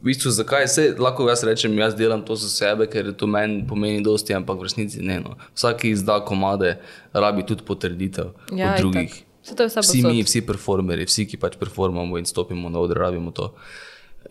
V 0.00 0.04
bistvu, 0.04 0.30
zakaj 0.30 0.68
se 0.68 0.94
lahko 0.98 1.28
jaz 1.28 1.44
rečem, 1.46 1.78
jaz 1.78 1.94
delam 1.94 2.24
to 2.26 2.34
za 2.34 2.48
sebe, 2.50 2.88
ker 2.90 3.12
to 3.14 3.26
meni 3.30 3.60
pomeni 3.68 4.02
dosti, 4.02 4.34
ampak 4.34 4.58
v 4.58 4.66
resnici 4.66 4.98
ne. 4.98 5.20
No. 5.22 5.36
Vsak, 5.54 5.84
izda 5.84 6.18
komade, 6.26 6.80
rabi 7.14 7.46
tudi 7.46 7.62
potrditev 7.62 8.32
ja, 8.50 8.72
od 8.72 8.82
drugih. 8.82 9.14
Vsi 9.42 10.02
mi, 10.02 10.24
vsi 10.26 10.42
performeri, 10.46 11.06
vsi, 11.06 11.26
ki 11.30 11.38
pač 11.38 11.54
performamo 11.58 12.18
in 12.18 12.26
stopimo 12.26 12.70
na 12.70 12.82
oder, 12.82 12.98
rabimo 12.98 13.30
to. 13.30 13.52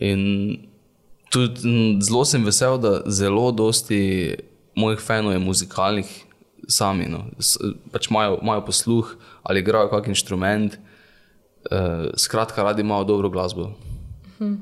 In 0.00 0.60
tudi 1.32 1.72
zelo 2.04 2.24
sem 2.28 2.44
vesel, 2.44 2.76
da 2.76 3.00
zelo 3.08 3.48
dosti 3.52 4.36
mojih 4.76 5.00
fanov 5.00 5.32
je 5.32 5.40
muzikalnih, 5.40 6.10
sami, 6.68 7.06
no. 7.10 7.24
pač 7.92 8.10
imajo, 8.10 8.38
imajo 8.42 8.64
posluh 8.66 9.16
ali 9.42 9.60
igrajo 9.60 9.90
kak 9.90 10.08
inštrument, 10.08 10.76
uh, 11.70 12.12
skratka, 12.16 12.62
radi 12.62 12.82
imajo 12.82 13.04
dobro 13.04 13.30
glasbo. 13.30 13.72
Hm. 14.38 14.54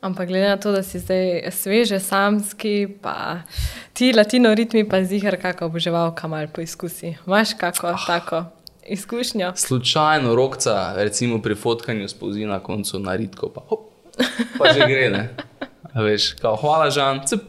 Ampak 0.00 0.28
glede 0.28 0.48
na 0.48 0.56
to, 0.56 0.72
da 0.72 0.82
si 0.82 0.98
zdaj 0.98 1.50
sveže, 1.50 1.98
samski, 1.98 2.86
pa 3.02 3.42
ti 3.92 4.12
latino 4.12 4.54
ritmi, 4.54 4.84
pa 4.88 5.02
zihar, 5.04 5.34
kako 5.40 5.66
oboževal, 5.66 6.14
kam 6.14 6.32
ali 6.32 6.46
poizkusi. 6.48 7.16
Imáš 7.26 7.56
kako 7.58 7.86
ah. 7.86 8.04
tako 8.06 8.44
izkušnjo? 8.86 9.52
Slučajno 9.56 10.34
rokca, 10.34 10.92
recimo 10.96 11.42
pri 11.42 11.54
fotkanju 11.54 12.08
spozi 12.08 12.46
na 12.46 12.60
koncu 12.60 12.98
na 12.98 13.16
ritko, 13.16 13.48
pa, 13.48 13.60
hop, 13.68 13.90
pa 14.58 14.72
že 14.72 14.86
gre. 14.86 15.10
Ne? 15.10 15.28
Veš, 15.94 16.32
kao, 16.38 16.56
hvala, 16.56 16.90
Žan, 16.90 17.26
cep. 17.26 17.40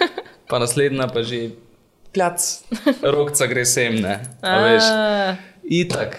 pa 0.48 0.58
naslednja 0.58 1.08
pa 1.10 1.22
že 1.22 1.50
kljac, 2.16 2.48
rokca 3.04 3.46
gre 3.52 3.66
sem. 3.68 4.00
Itak. 5.66 6.16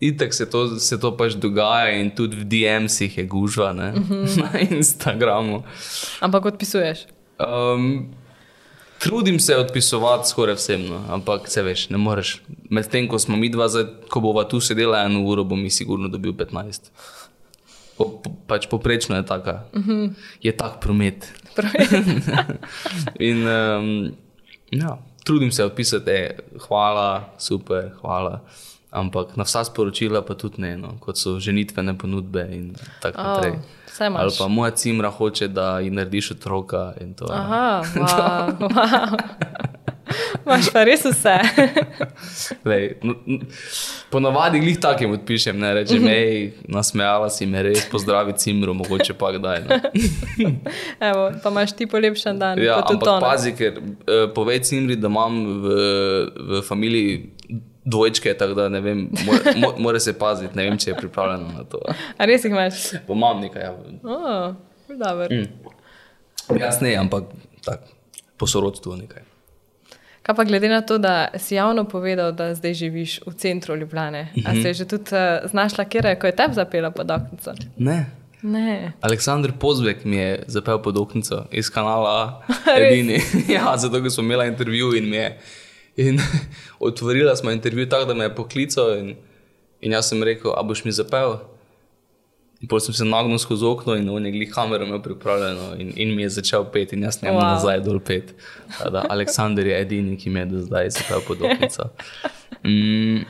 Itak 0.00 0.34
se 0.34 0.46
to, 0.50 0.66
se 0.80 0.98
to 1.00 1.12
pač 1.16 1.36
dogaja 1.40 1.94
in 2.00 2.10
tudi 2.16 2.36
v 2.36 2.44
DM-sih 2.48 3.18
je 3.18 3.24
gužva 3.24 3.72
mm 3.72 3.78
-hmm. 3.78 4.24
na 4.42 4.50
Instagramu. 4.60 5.62
Ampak 6.20 6.44
odpisuješ? 6.44 7.06
Um, 7.38 8.14
trudim 8.98 9.40
se 9.40 9.56
odpisovati 9.56 10.28
skoraj 10.28 10.54
vsem, 10.54 10.86
no. 10.88 11.04
ampak 11.08 11.48
se 11.48 11.62
veš, 11.62 11.88
ne 11.90 11.98
moreš. 11.98 12.42
Medtem 12.70 13.08
ko 13.08 13.18
smo 13.18 13.36
mi 13.36 13.48
dva, 13.48 13.68
zdaj, 13.68 13.84
ko 14.08 14.20
bova 14.20 14.44
tu 14.48 14.60
sedela 14.60 15.04
eno 15.04 15.22
uro, 15.22 15.44
bom 15.44 15.62
mi 15.62 15.70
sigurno 15.70 16.08
dobil 16.08 16.32
15. 16.32 16.90
Po, 17.96 18.04
po, 18.22 18.30
pač 18.46 18.66
poprečno 18.66 19.16
je 19.16 19.26
tako. 19.26 19.52
Mm 19.72 19.82
-hmm. 19.82 20.12
Je 20.42 20.52
tak 20.52 20.80
promet. 20.80 21.32
promet. 21.54 21.90
in 23.30 23.46
um, 23.48 24.14
Ja, 24.80 24.98
trudim 25.24 25.52
se 25.52 25.64
opisati, 25.64 26.04
da 26.04 26.12
je 26.12 26.38
hvala, 26.68 27.24
super, 27.38 27.90
hvala. 28.00 28.40
Ampak 28.90 29.36
na 29.36 29.42
vsa 29.42 29.64
sporočila 29.64 30.22
pa 30.22 30.34
tudi 30.38 30.62
ne, 30.62 30.76
no, 30.78 30.92
kot 31.02 31.18
so 31.18 31.38
ženitvene 31.42 31.96
ponudbe 31.98 32.46
in 32.54 32.74
tako 33.02 33.20
oh, 33.20 33.26
naprej. 33.26 33.58
Ali 34.00 34.32
pa 34.38 34.48
moja 34.48 34.70
cimra 34.70 35.10
hoče, 35.10 35.48
da 35.48 35.78
ji 35.78 35.90
narediš 35.90 36.30
otroka. 36.30 36.92
Aha, 37.30 37.82
wow, 37.94 38.58
wow. 38.58 39.80
Máš 40.44 40.68
pa 40.72 40.84
res 40.84 41.04
vse. 41.04 41.34
Lej, 42.68 42.84
no, 43.02 43.14
ponavadi 44.12 44.60
jih 44.60 44.78
takim 44.80 45.14
odpišem, 45.16 45.58
ne 45.58 45.74
rečem, 45.74 46.02
mm 46.02 46.04
-hmm. 46.04 46.10
hej, 46.10 46.52
nasmejala 46.68 47.30
si 47.30 47.46
me, 47.46 47.62
res 47.62 47.88
pozdravi 47.90 48.32
cimru, 48.36 48.74
mogoče 48.74 49.14
pa 49.14 49.32
kdaj. 49.32 49.62
Evo, 51.10 51.30
pa 51.42 51.50
imaš 51.50 51.72
ti 51.72 51.86
polepšen 51.86 52.38
dan. 52.38 52.58
Ja, 52.58 52.82
ampak 52.84 53.20
pazi, 53.20 53.54
ker 53.56 53.78
uh, 53.78 54.34
povej 54.34 54.60
cimri, 54.60 54.96
da 54.96 55.08
imam 55.08 55.62
v, 55.62 55.68
v 56.36 56.62
familiji 56.62 57.30
dvojčke, 57.84 58.34
tako 58.34 58.54
da 58.54 58.68
ne 58.68 58.80
vem, 58.80 59.08
mora, 59.26 59.52
mo, 59.56 59.74
mora 59.78 60.00
se 60.00 60.18
paziti, 60.18 60.56
ne 60.56 60.64
vem, 60.64 60.78
če 60.78 60.90
je 60.90 60.96
pripravljena 60.96 61.52
na 61.58 61.64
to. 61.64 61.80
A 62.18 62.24
res 62.24 62.44
jih 62.44 62.52
imaš? 62.52 62.90
Po 63.06 63.14
mam 63.14 63.40
nekaj, 63.40 63.62
ja. 63.62 63.74
Oh, 64.02 64.54
mm. 65.30 65.44
Jaz 66.60 66.80
ne, 66.80 66.96
ampak 66.96 67.24
tako, 67.64 67.88
po 68.36 68.46
sorodstvu 68.46 68.96
nekaj. 68.96 69.33
Kaj 70.24 70.34
pa 70.36 70.44
glede 70.44 70.68
na 70.68 70.80
to, 70.80 70.98
da 70.98 71.28
si 71.36 71.54
javno 71.54 71.84
povedal, 71.84 72.32
da 72.32 72.54
zdaj 72.54 72.74
živiš 72.74 73.20
v 73.26 73.32
centru 73.36 73.76
Ljubljana, 73.76 74.22
mm 74.22 74.26
-hmm. 74.34 74.42
ali 74.46 74.62
si 74.62 74.74
že 74.74 74.84
tudi 74.88 75.04
uh, 75.12 75.50
znašla, 75.50 75.84
kje 75.84 76.00
je, 76.04 76.18
ko 76.18 76.26
je 76.26 76.36
te 76.36 76.48
zapela 76.52 76.90
pod 76.90 77.10
oknico? 77.10 77.52
Ne. 77.76 78.06
ne. 78.42 78.92
Aleksandr 79.00 79.52
Pozvek 79.60 80.04
mi 80.04 80.16
je 80.16 80.42
zapel 80.46 80.82
pod 80.82 80.96
oknico 80.98 81.44
iz 81.52 81.70
kanala 81.70 82.42
Edini. 82.78 83.20
ja, 83.48 83.76
zato 83.76 84.10
smo 84.10 84.22
imeli 84.22 84.48
intervju 84.48 84.96
in 84.96 85.10
mi 85.10 85.16
je. 85.16 85.38
In 85.96 86.18
otvorila 86.80 87.36
smo 87.36 87.50
intervju 87.50 87.88
tako, 87.88 88.04
da 88.04 88.14
me 88.14 88.24
je 88.24 88.34
poklical 88.34 88.98
in, 88.98 89.16
in 89.80 89.92
jaz 89.92 90.08
sem 90.08 90.22
rekel, 90.22 90.52
a 90.56 90.62
boš 90.62 90.84
mi 90.84 90.92
zapel. 90.92 91.36
Potem 92.68 92.86
sem 92.86 92.94
se 92.94 93.04
nagnil 93.04 93.38
skozi 93.38 93.64
okno 93.66 93.96
in 93.98 94.08
on 94.10 94.26
je 94.26 94.32
glih 94.32 94.50
kamero 94.54 94.84
imel 94.84 95.02
pripravljeno 95.02 95.74
in, 95.78 95.92
in 95.96 96.14
mi 96.16 96.22
je 96.22 96.28
začel 96.38 96.64
pet 96.72 96.92
in 96.92 97.02
jaz 97.02 97.22
ne 97.22 97.32
morem 97.32 97.48
wow. 97.48 97.54
nazaj 97.58 97.80
dol 97.84 98.00
pet. 98.00 98.34
Tada, 98.78 99.04
Aleksandr 99.10 99.66
je 99.66 99.80
edini, 99.80 100.16
ki 100.16 100.30
mi 100.30 100.40
je 100.40 100.46
do 100.46 100.62
zdaj 100.68 100.90
zapel 100.98 101.24
podobnico. 101.28 101.90
Mm, 102.64 103.26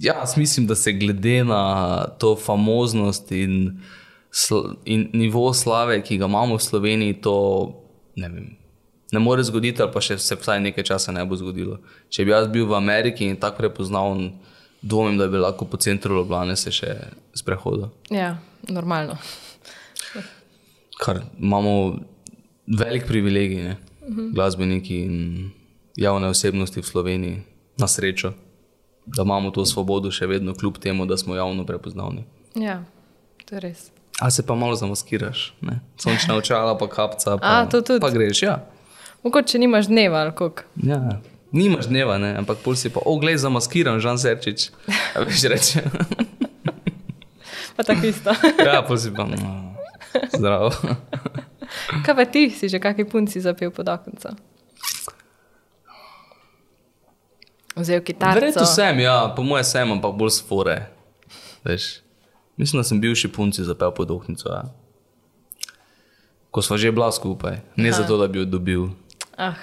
ja, 0.00 0.24
mislim, 0.36 0.66
da 0.66 0.74
se 0.74 0.92
glede 0.92 1.44
na 1.44 2.04
to 2.18 2.36
famoznost 2.36 3.32
in, 3.32 3.80
in 4.84 5.10
nivo 5.12 5.52
slave, 5.52 6.02
ki 6.02 6.18
ga 6.18 6.24
imamo 6.24 6.56
v 6.56 6.62
Sloveniji, 6.62 7.20
to 7.20 7.34
ne 8.16 8.28
vem. 8.28 8.56
Ne 9.12 9.18
more 9.18 9.42
zgoditi, 9.42 9.82
ali 9.82 9.92
pa 9.92 10.00
še 10.00 10.16
se 10.18 10.36
vsaj 10.36 10.60
nekaj 10.60 10.84
časa 10.84 11.12
ne 11.12 11.24
bo 11.26 11.36
zgodilo. 11.36 11.78
Če 12.08 12.24
bi 12.24 12.32
jaz 12.32 12.48
bil 12.48 12.66
v 12.66 12.74
Ameriki 12.74 13.28
in 13.28 13.36
tako 13.36 13.62
prepoznal, 13.62 14.16
dvomim, 14.84 15.18
da 15.18 15.28
bi 15.28 15.38
lahko 15.38 15.64
po 15.64 15.76
centru 15.76 16.16
Ljubljana 16.16 16.56
se 16.56 16.72
še 16.72 16.96
sprehodil. 17.34 17.88
Ja, 18.10 18.36
normalno. 18.68 19.16
Kar 21.00 21.22
imamo 21.38 21.96
velik 22.66 23.06
privilegij, 23.06 23.70
uh 23.70 23.76
-huh. 24.08 24.34
glasbeniki 24.34 24.96
in 24.96 25.50
javne 25.96 26.28
osebnosti 26.28 26.80
v 26.80 26.86
Sloveniji, 26.86 27.42
na 27.76 27.88
srečo, 27.88 28.32
da 29.06 29.22
imamo 29.22 29.50
to 29.50 29.66
svobodo 29.66 30.10
še 30.10 30.26
vedno, 30.26 30.54
kljub 30.54 30.78
temu, 30.78 31.06
da 31.06 31.16
smo 31.16 31.34
javno 31.34 31.66
prepoznavni. 31.66 32.24
Ja, 32.54 32.84
to 33.44 33.54
je 33.54 33.60
res. 33.60 33.90
A 34.20 34.30
se 34.30 34.46
pa 34.46 34.54
malo 34.54 34.76
zamaskiraš, 34.76 35.54
ne? 35.60 35.80
sončna 35.96 36.36
očala, 36.36 36.78
pa 36.78 36.88
kapca. 36.88 37.36
Pa, 37.36 37.60
A, 37.60 37.66
to 37.66 37.80
tudi. 37.80 38.00
Pa 38.00 38.10
greš, 38.10 38.42
ja. 38.42 38.66
Mogoče 39.22 39.58
nimaš 39.58 39.86
dneva 39.86 40.18
ali 40.18 40.30
kako. 40.30 40.62
Ja. 40.76 41.20
Nimaš 41.54 41.86
dneva, 41.86 42.18
ne? 42.18 42.34
ampak 42.34 42.58
pol 42.66 42.74
si 42.74 42.90
pa, 42.90 42.98
oglej, 43.06 43.38
zamaskiran, 43.38 44.02
žan 44.02 44.18
serčič. 44.18 44.74
Veš 45.14 45.42
reče. 45.46 45.86
pa 47.78 47.86
tako 47.86 48.10
isto. 48.10 48.34
ja, 48.66 48.82
pol 48.82 48.98
si 48.98 49.14
pa, 49.14 49.22
no, 49.22 49.78
zdravo. 50.34 50.74
Kaj 52.04 52.14
pa 52.18 52.24
ti 52.26 52.50
si 52.50 52.66
že 52.66 52.82
kakšni 52.82 53.06
punci 53.06 53.38
zapel 53.38 53.70
pod 53.70 53.86
okenco? 53.86 54.34
Vzel 57.78 58.02
kitaro. 58.02 58.42
Verjetno 58.42 58.66
sem, 58.66 59.06
ja, 59.06 59.30
po 59.30 59.46
mojem 59.46 59.66
sem, 59.66 59.86
ampak 59.86 60.10
bolj 60.18 60.42
spore. 60.42 60.90
Veš. 61.62 62.02
Mislim, 62.58 62.82
da 62.82 62.86
sem 62.86 62.98
bil 62.98 63.14
še 63.14 63.30
punci 63.30 63.62
zapel 63.62 63.94
pod 63.94 64.10
okenco. 64.10 64.50
Ja. 64.50 64.66
Ko 66.50 66.62
smo 66.62 66.78
že 66.78 66.90
bila 66.90 67.14
skupaj, 67.14 67.62
ne 67.78 67.90
Aha. 67.90 68.02
zato, 68.02 68.18
da 68.18 68.26
bi 68.26 68.42
jo 68.42 68.46
dobil. 68.46 68.90
Ah. 69.38 69.58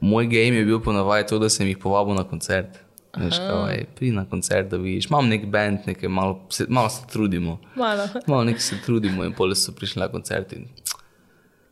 Moj 0.00 0.26
game 0.26 0.56
je 0.56 0.64
bil 0.64 0.80
ponavadi 0.80 1.26
to, 1.28 1.38
da 1.38 1.48
sem 1.48 1.66
jih 1.66 1.78
povabil 1.78 2.14
na 2.14 2.24
koncert. 2.24 2.78
Veš, 3.16 3.38
kaj, 3.40 3.84
pri 3.96 4.10
na 4.12 4.24
koncert, 4.28 4.68
da 4.70 4.76
vidiš. 4.76 5.08
Imam 5.08 5.28
nek 5.28 5.46
bend, 5.50 5.86
nekaj, 5.86 6.08
malo, 6.08 6.40
se, 6.50 6.66
malo 6.68 6.88
se 6.88 7.06
trudimo. 7.12 7.58
Malo. 7.74 8.08
malo 8.26 8.44
nekaj 8.44 8.60
se 8.60 8.76
trudimo 8.84 9.24
in 9.24 9.32
pole 9.32 9.56
so 9.56 9.72
prišli 9.72 10.00
na 10.00 10.08
koncert. 10.08 10.52
In... 10.52 10.68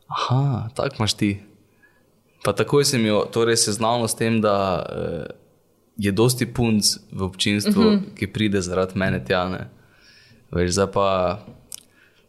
Aha, 0.08 0.68
tako 0.74 0.96
imaš 0.98 1.14
ti. 1.14 1.30
Pa 2.44 2.52
takoj 2.52 2.84
sem 2.84 3.06
jo 3.06 3.24
torej 3.32 3.56
seznanil 3.56 4.08
s 4.08 4.14
tem, 4.14 4.40
da 4.40 4.56
uh, 4.80 5.26
je 5.96 6.12
dosti 6.12 6.46
punc 6.46 6.96
v 7.12 7.22
občinstvu, 7.22 7.80
uh 7.82 7.92
mhm. 7.92 8.04
-huh. 8.04 8.14
ki 8.18 8.32
pride 8.32 8.60
zaradi 8.60 8.98
mene 8.98 9.24
tjane. 9.24 9.68
Veš, 10.50 10.70
zdaj 10.70 10.92
pa 10.92 11.38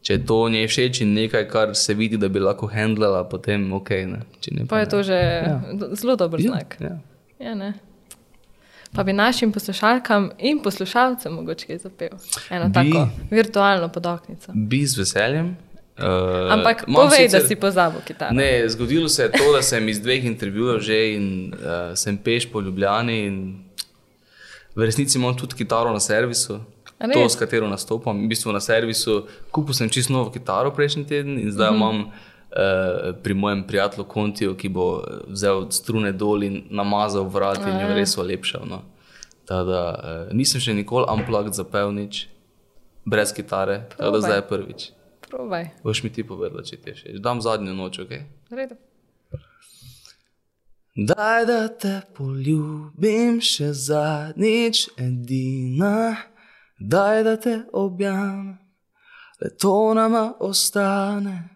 če 0.08 0.22
to 0.24 0.38
njej 0.48 0.70
všeč 0.72 1.02
in 1.04 1.12
nekaj, 1.18 1.44
kar 1.52 1.74
se 1.76 1.94
vidi, 1.98 2.16
da 2.20 2.30
bi 2.32 2.40
lahko 2.40 2.70
handlala, 2.72 3.26
potem 3.28 3.66
ok. 3.76 3.90
Ne. 4.08 4.22
Ne, 4.56 4.64
pa, 4.64 4.78
pa 4.78 4.80
je 4.80 4.90
to 4.94 5.04
že 5.04 5.18
ja. 5.20 5.58
zelo 6.00 6.16
dober 6.16 6.40
ja, 6.40 6.54
znak. 6.54 6.78
Ja. 6.80 6.96
Ja, 7.44 7.74
pa 8.96 9.04
bi 9.04 9.14
našim 9.14 9.52
poslušalkam 9.52 10.30
in 10.40 10.62
poslušalcem 10.64 11.34
mogoče 11.34 11.68
kaj 11.68 11.82
zapel. 11.84 12.16
Eno 12.50 12.70
bi, 12.70 12.74
tako 12.74 13.08
virtualno 13.32 13.90
podoknico. 13.92 14.56
Bi 14.56 14.86
z 14.88 15.02
veseljem. 15.04 15.58
Uh, 15.98 16.54
Ampak 16.54 16.86
povej, 16.86 17.26
sicer, 17.26 17.42
da 17.42 17.48
si 17.50 17.56
pozabil 17.60 18.02
kitaro. 18.08 18.36
Ne, 18.38 18.70
zgodilo 18.70 19.10
se 19.10 19.24
je 19.24 19.32
to, 19.34 19.52
da 19.56 19.62
sem 19.66 19.90
iz 19.90 20.00
dveh 20.00 20.26
intervjujev 20.30 20.80
že 20.80 20.98
in 21.18 21.28
uh, 21.52 21.98
sem 21.98 22.18
peš 22.18 22.48
po 22.52 22.62
Ljubljani. 22.62 23.20
V 24.78 24.86
resnici 24.86 25.18
imam 25.18 25.36
tudi 25.38 25.58
kitaro 25.58 25.92
na 25.92 26.00
servisu 26.00 26.62
to, 27.14 27.30
s 27.30 27.36
katero 27.36 27.68
nastopam. 27.70 28.24
V 28.26 28.28
bistvu 28.28 28.52
na 28.52 28.60
servisu 28.60 29.28
kupil 29.52 29.74
sem 29.74 29.90
čisto 29.90 30.14
novo 30.14 30.32
kitaro 30.32 30.72
prejšnji 30.74 31.06
teden 31.06 31.40
in 31.40 31.52
zdaj 31.52 31.72
mhm. 31.72 31.76
-huh. 31.76 31.90
imam 31.94 31.98
uh, 32.02 33.16
pri 33.24 33.34
mojem 33.34 33.64
prijatelju 33.68 34.06
Kontiju, 34.06 34.56
ki 34.56 34.70
bo 34.70 35.04
vzel 35.28 35.72
strune 35.72 36.12
dol 36.12 36.44
in 36.44 36.64
namazal 36.70 37.30
vrat 37.30 37.58
in 37.58 37.80
jo 37.80 37.94
res 37.96 38.18
olepšal. 38.18 38.66
No. 38.66 38.82
Tada, 39.46 39.82
uh, 40.30 40.36
nisem 40.36 40.62
še 40.62 40.74
nikoli 40.74 41.06
unplugged 41.14 41.54
zapel 41.54 41.92
nič, 41.92 42.28
brez 43.06 43.34
kitare, 43.34 43.86
tako 43.98 44.12
da 44.12 44.22
zdaj 44.22 44.38
je 44.38 44.48
prvič. 44.48 44.92
Probaj. 45.30 45.70
Boš 45.84 46.04
mi 46.04 46.10
ti 46.10 46.24
povedal, 46.24 46.64
če 46.64 46.78
ti 46.78 46.90
je 46.90 46.96
všeč. 46.96 47.20
Dam 47.20 47.42
zadnjo 47.42 47.74
noč, 47.74 48.00
ok? 48.00 48.12
Redo. 48.52 48.76
Daj, 50.98 51.46
da 51.46 51.68
te 51.68 52.02
poljubim 52.18 53.42
še 53.44 53.70
zadnjič, 53.76 54.88
edina. 54.98 56.16
Daj, 56.80 57.24
da 57.24 57.38
te 57.38 57.62
objamem, 57.74 58.58
le 59.42 59.58
to 59.58 59.94
nama 59.94 60.34
ostane. 60.40 61.50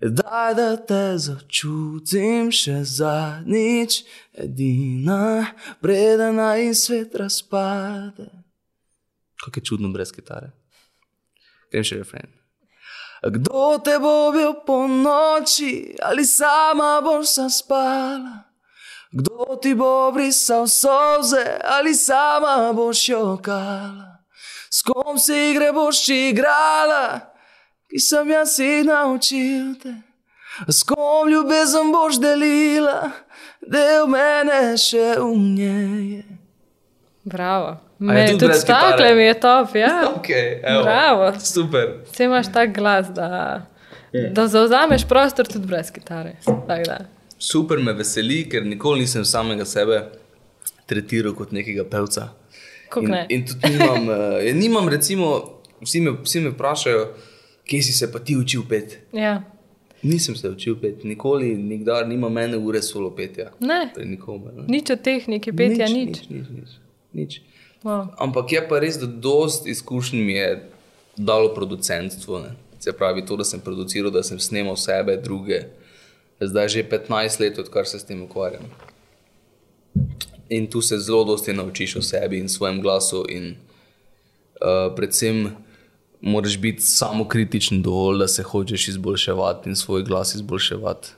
Daj, 0.00 0.54
da 0.54 0.76
te 0.76 1.02
začutim 1.16 2.50
še 2.52 2.80
zadnjič, 2.84 4.02
edina, 4.32 5.46
predana 5.80 6.56
in 6.60 6.74
svet 6.74 7.14
razpade. 7.14 8.28
Kako 9.44 9.60
je 9.60 9.64
čudno 9.64 9.92
brez 9.92 10.12
kitare. 10.12 10.50
Grem 11.72 11.84
še 11.84 12.00
refren. 12.00 12.32
Kdo 13.24 13.78
te 13.84 13.98
bo 14.00 14.32
bil 14.32 14.52
po 14.66 14.82
noči, 14.88 15.96
ali 16.02 16.24
sama 16.28 16.98
boš 17.04 17.36
zaspala? 17.38 18.42
Kdo 19.12 19.56
ti 19.62 19.72
bo 19.74 20.10
brisal 20.12 20.66
soze, 20.68 21.44
ali 21.64 21.94
sama 21.94 22.72
boš 22.76 23.08
jokala? 23.08 24.13
S 24.74 24.82
kom 24.82 25.18
se 25.18 25.50
igre 25.50 25.72
boš 25.72 26.08
igrala, 26.08 27.20
ki 27.90 28.00
sem 28.02 28.30
jaz 28.30 28.56
si 28.56 28.82
naučil 28.82 29.74
te. 29.82 29.94
S 30.68 30.82
kom 30.82 31.30
ljubezen 31.30 31.92
boš 31.94 32.18
delila, 32.22 33.12
del 33.62 34.08
mene 34.10 34.74
še 34.78 35.14
umnije. 35.22 36.24
Bravo. 37.24 37.76
Me, 37.98 38.26
tudi 38.26 38.38
tudi 38.42 38.66
takle 38.66 39.14
mi 39.14 39.22
je 39.22 39.40
top, 39.40 39.76
ja. 39.78 39.94
Okay, 40.16 40.58
Bravo. 40.82 41.32
Super. 41.38 42.00
Vse 42.10 42.26
imaš 42.26 42.50
tak 42.52 42.74
glas, 42.74 43.08
da, 43.14 43.62
da 44.34 44.46
zauzameš 44.50 45.06
prostor 45.08 45.46
tudi 45.46 45.70
brez 45.70 45.94
kitare. 45.94 46.34
Super 47.38 47.78
me 47.78 47.94
veseli, 47.94 48.42
ker 48.50 48.66
nikoli 48.66 49.06
nisem 49.06 49.24
samega 49.24 49.64
sebe 49.64 50.02
tretiral 50.90 51.34
kot 51.38 51.54
nekega 51.54 51.86
pevca. 51.86 52.32
In, 53.02 53.14
in 53.28 53.46
tudi 53.46 53.72
nimam, 53.72 54.08
uh, 54.08 54.54
nimam 54.54 54.88
recimo, 54.88 55.60
vsi 55.82 56.00
me, 56.00 56.14
vsi 56.22 56.40
me 56.40 56.52
vprašajo, 56.54 57.08
kje 57.64 57.82
si 57.82 57.92
se 57.92 58.12
pa 58.12 58.18
ti 58.18 58.36
učil 58.36 58.62
pet. 58.68 58.98
Ja. 59.12 59.42
Nisem 60.02 60.36
se 60.36 60.50
učil 60.50 60.76
pet, 60.80 61.04
nikoli, 61.04 61.54
nikdar, 61.56 62.08
nima 62.08 62.28
mene 62.28 62.58
ure 62.58 62.82
solo 62.82 63.10
petja. 63.10 63.50
Ne. 63.60 63.92
Nikome, 64.04 64.52
ne. 64.56 64.64
Nič 64.68 64.90
od 64.90 65.00
tehnike 65.00 65.52
petja, 65.52 65.88
nič. 65.88 66.28
nič. 66.28 66.28
nič, 66.28 66.48
nič, 66.50 66.70
nič. 67.12 67.40
Wow. 67.84 68.12
Ampak 68.20 68.52
je 68.52 68.60
pa 68.68 68.80
res, 68.80 68.96
da 69.00 69.06
dost 69.06 69.66
izkušenj 69.68 70.20
mi 70.24 70.36
je 70.36 70.50
dalo 71.16 71.54
producentstvo. 71.54 72.40
Ne. 72.40 72.52
Se 72.80 72.92
pravi, 72.92 73.24
to, 73.24 73.36
da 73.36 73.44
sem 73.44 73.60
produciral, 73.60 74.12
da 74.12 74.22
sem 74.22 74.40
snimal 74.40 74.76
sebe, 74.76 75.16
druge. 75.16 75.64
Zdaj 76.40 76.68
že 76.68 76.84
15 76.84 77.40
let, 77.40 77.58
odkar 77.58 77.88
se 77.88 77.98
s 77.98 78.04
tem 78.04 78.22
ukvarjam. 78.22 78.68
In 80.54 80.68
tu 80.70 80.82
se 80.82 80.98
zelo 81.02 81.24
dosti 81.24 81.52
naučiš 81.52 81.96
o 81.96 82.02
sebi 82.02 82.38
in 82.38 82.48
svojem 82.48 82.80
glasu. 82.82 83.24
In, 83.28 83.54
uh, 84.62 84.94
predvsem, 84.96 85.48
moraš 86.20 86.58
biti 86.58 86.82
samo 86.82 87.28
kritičen 87.28 87.82
dovolj, 87.82 88.18
da 88.18 88.28
se 88.28 88.42
hočeš 88.42 88.88
izboljševati 88.88 89.68
in 89.68 89.76
svoj 89.76 90.02
glas 90.02 90.34
izboljševati. 90.34 91.08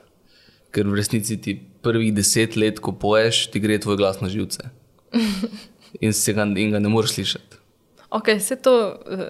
Ker 0.71 0.87
v 0.87 0.97
resnici 0.99 1.37
ti 1.41 1.59
prvih 1.81 2.13
deset 2.13 2.55
let, 2.55 2.79
ko 2.79 2.91
poješ, 2.91 3.45
ti 3.51 3.59
gre 3.59 3.79
tvoj 3.79 3.97
glas 3.97 4.21
na 4.21 4.29
živce. 4.29 4.69
In, 6.03 6.11
ga, 6.35 6.43
in 6.43 6.71
ga 6.71 6.79
ne 6.83 6.89
moreš 6.91 7.13
slišati. 7.15 7.57
Ok, 8.09 8.27
vse 8.37 8.55
to, 8.63 8.73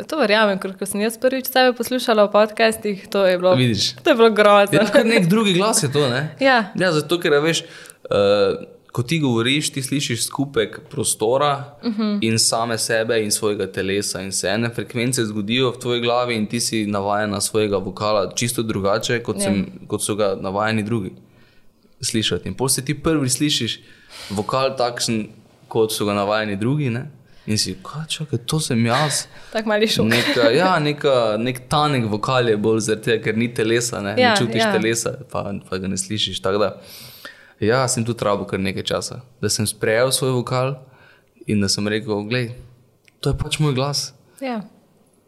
to 0.09 0.17
verjamem, 0.19 0.57
ker 0.61 0.73
ko 0.77 0.85
sem 0.89 1.01
jaz 1.01 1.15
prvič 1.21 1.47
sebe 1.49 1.73
poslušala 1.77 2.27
v 2.27 2.31
podcastih, 2.33 3.05
to 3.13 3.23
je 3.25 3.37
bilo, 3.41 3.53
bilo 3.57 4.29
grozno. 4.33 4.81
Ja, 4.81 5.03
nek 5.05 5.29
drugi 5.29 5.53
glas 5.57 5.83
je 5.83 5.91
to, 5.93 6.03
ne? 6.09 6.35
Ja. 6.41 6.73
ja 6.77 6.91
zato, 6.93 7.17
ker 7.21 7.37
veš. 7.41 7.63
Uh, 8.09 8.65
ko 8.91 9.03
ti 9.03 9.19
govoriš, 9.19 9.69
ti 9.69 9.83
slišiš 9.83 10.23
skupek 10.25 10.79
prostora 10.89 11.77
uh 11.83 11.89
mhm. 11.89 12.01
-huh. 12.01 12.19
in 12.21 12.39
same 12.39 12.77
sebe 12.77 13.23
in 13.23 13.31
svojega 13.31 13.71
telesa. 13.71 14.21
In 14.21 14.31
se 14.31 14.47
ene 14.47 14.69
frekvence 14.69 15.25
zgodijo 15.25 15.71
v 15.71 15.79
tvoji 15.79 16.01
glavi, 16.01 16.35
in 16.35 16.47
ti 16.47 16.59
si 16.59 16.85
navaden 16.85 17.29
na 17.29 17.41
svojega 17.41 17.77
vokala 17.77 18.31
čisto 18.35 18.63
drugače, 18.63 19.23
kot, 19.23 19.41
sem, 19.41 19.55
ja. 19.55 19.87
kot 19.87 20.03
so 20.03 20.15
ga 20.15 20.37
navajeni 20.41 20.83
drugi 20.83 21.11
slišati. 22.01 22.47
In 22.47 22.53
potem 22.53 22.73
si 22.73 22.85
ti 22.85 23.03
prvi 23.03 23.29
slišiš 23.29 23.79
vokal 24.29 24.77
takšen, 24.77 25.27
kot 25.67 25.91
so 25.91 26.05
ga 26.05 26.13
navajeni 26.13 26.55
drugi. 26.55 26.89
Ne? 26.89 27.11
In 27.47 27.57
si, 27.57 27.77
kaj 27.83 28.07
čakaj, 28.07 28.39
to 28.45 28.59
sem 28.59 28.85
jaz. 28.85 29.25
Tako 29.53 29.69
mali 29.69 29.87
šum. 29.87 30.09
Neka, 30.11 30.49
ja, 30.51 30.79
neka, 30.79 31.37
nek 31.39 31.61
tanek 31.69 32.09
vokal 32.11 32.49
je 32.49 32.57
bolj 32.57 32.79
zaradi 32.79 33.03
tega, 33.03 33.23
ker 33.23 33.37
ni 33.37 33.47
telesa, 33.53 34.01
ne, 34.03 34.15
Ja, 34.19 34.33
ne 34.33 34.37
čutiš 34.41 34.61
ja. 34.61 34.71
telesa, 34.73 35.13
pa, 35.31 35.53
pa 35.69 35.77
ga 35.77 35.87
ne 35.87 35.97
slišiš. 35.97 36.41
tako 36.43 36.57
Da, 36.57 36.73
ja, 37.59 37.87
sem 37.87 38.05
tu 38.05 38.13
trabo 38.13 38.45
kar 38.45 38.59
nekaj 38.59 38.83
časa, 38.83 39.21
da 39.41 39.49
sem 39.49 39.67
sprejel 39.67 40.11
svoj 40.11 40.35
vokal 40.39 40.75
in 41.47 41.61
da 41.61 41.69
sem 41.69 41.87
rekel, 41.87 42.23
gledaj, 42.27 42.55
to 43.21 43.33
je 43.33 43.37
pač 43.37 43.59
moj 43.59 43.73
glas. 43.77 44.13
Ja. 44.41 44.61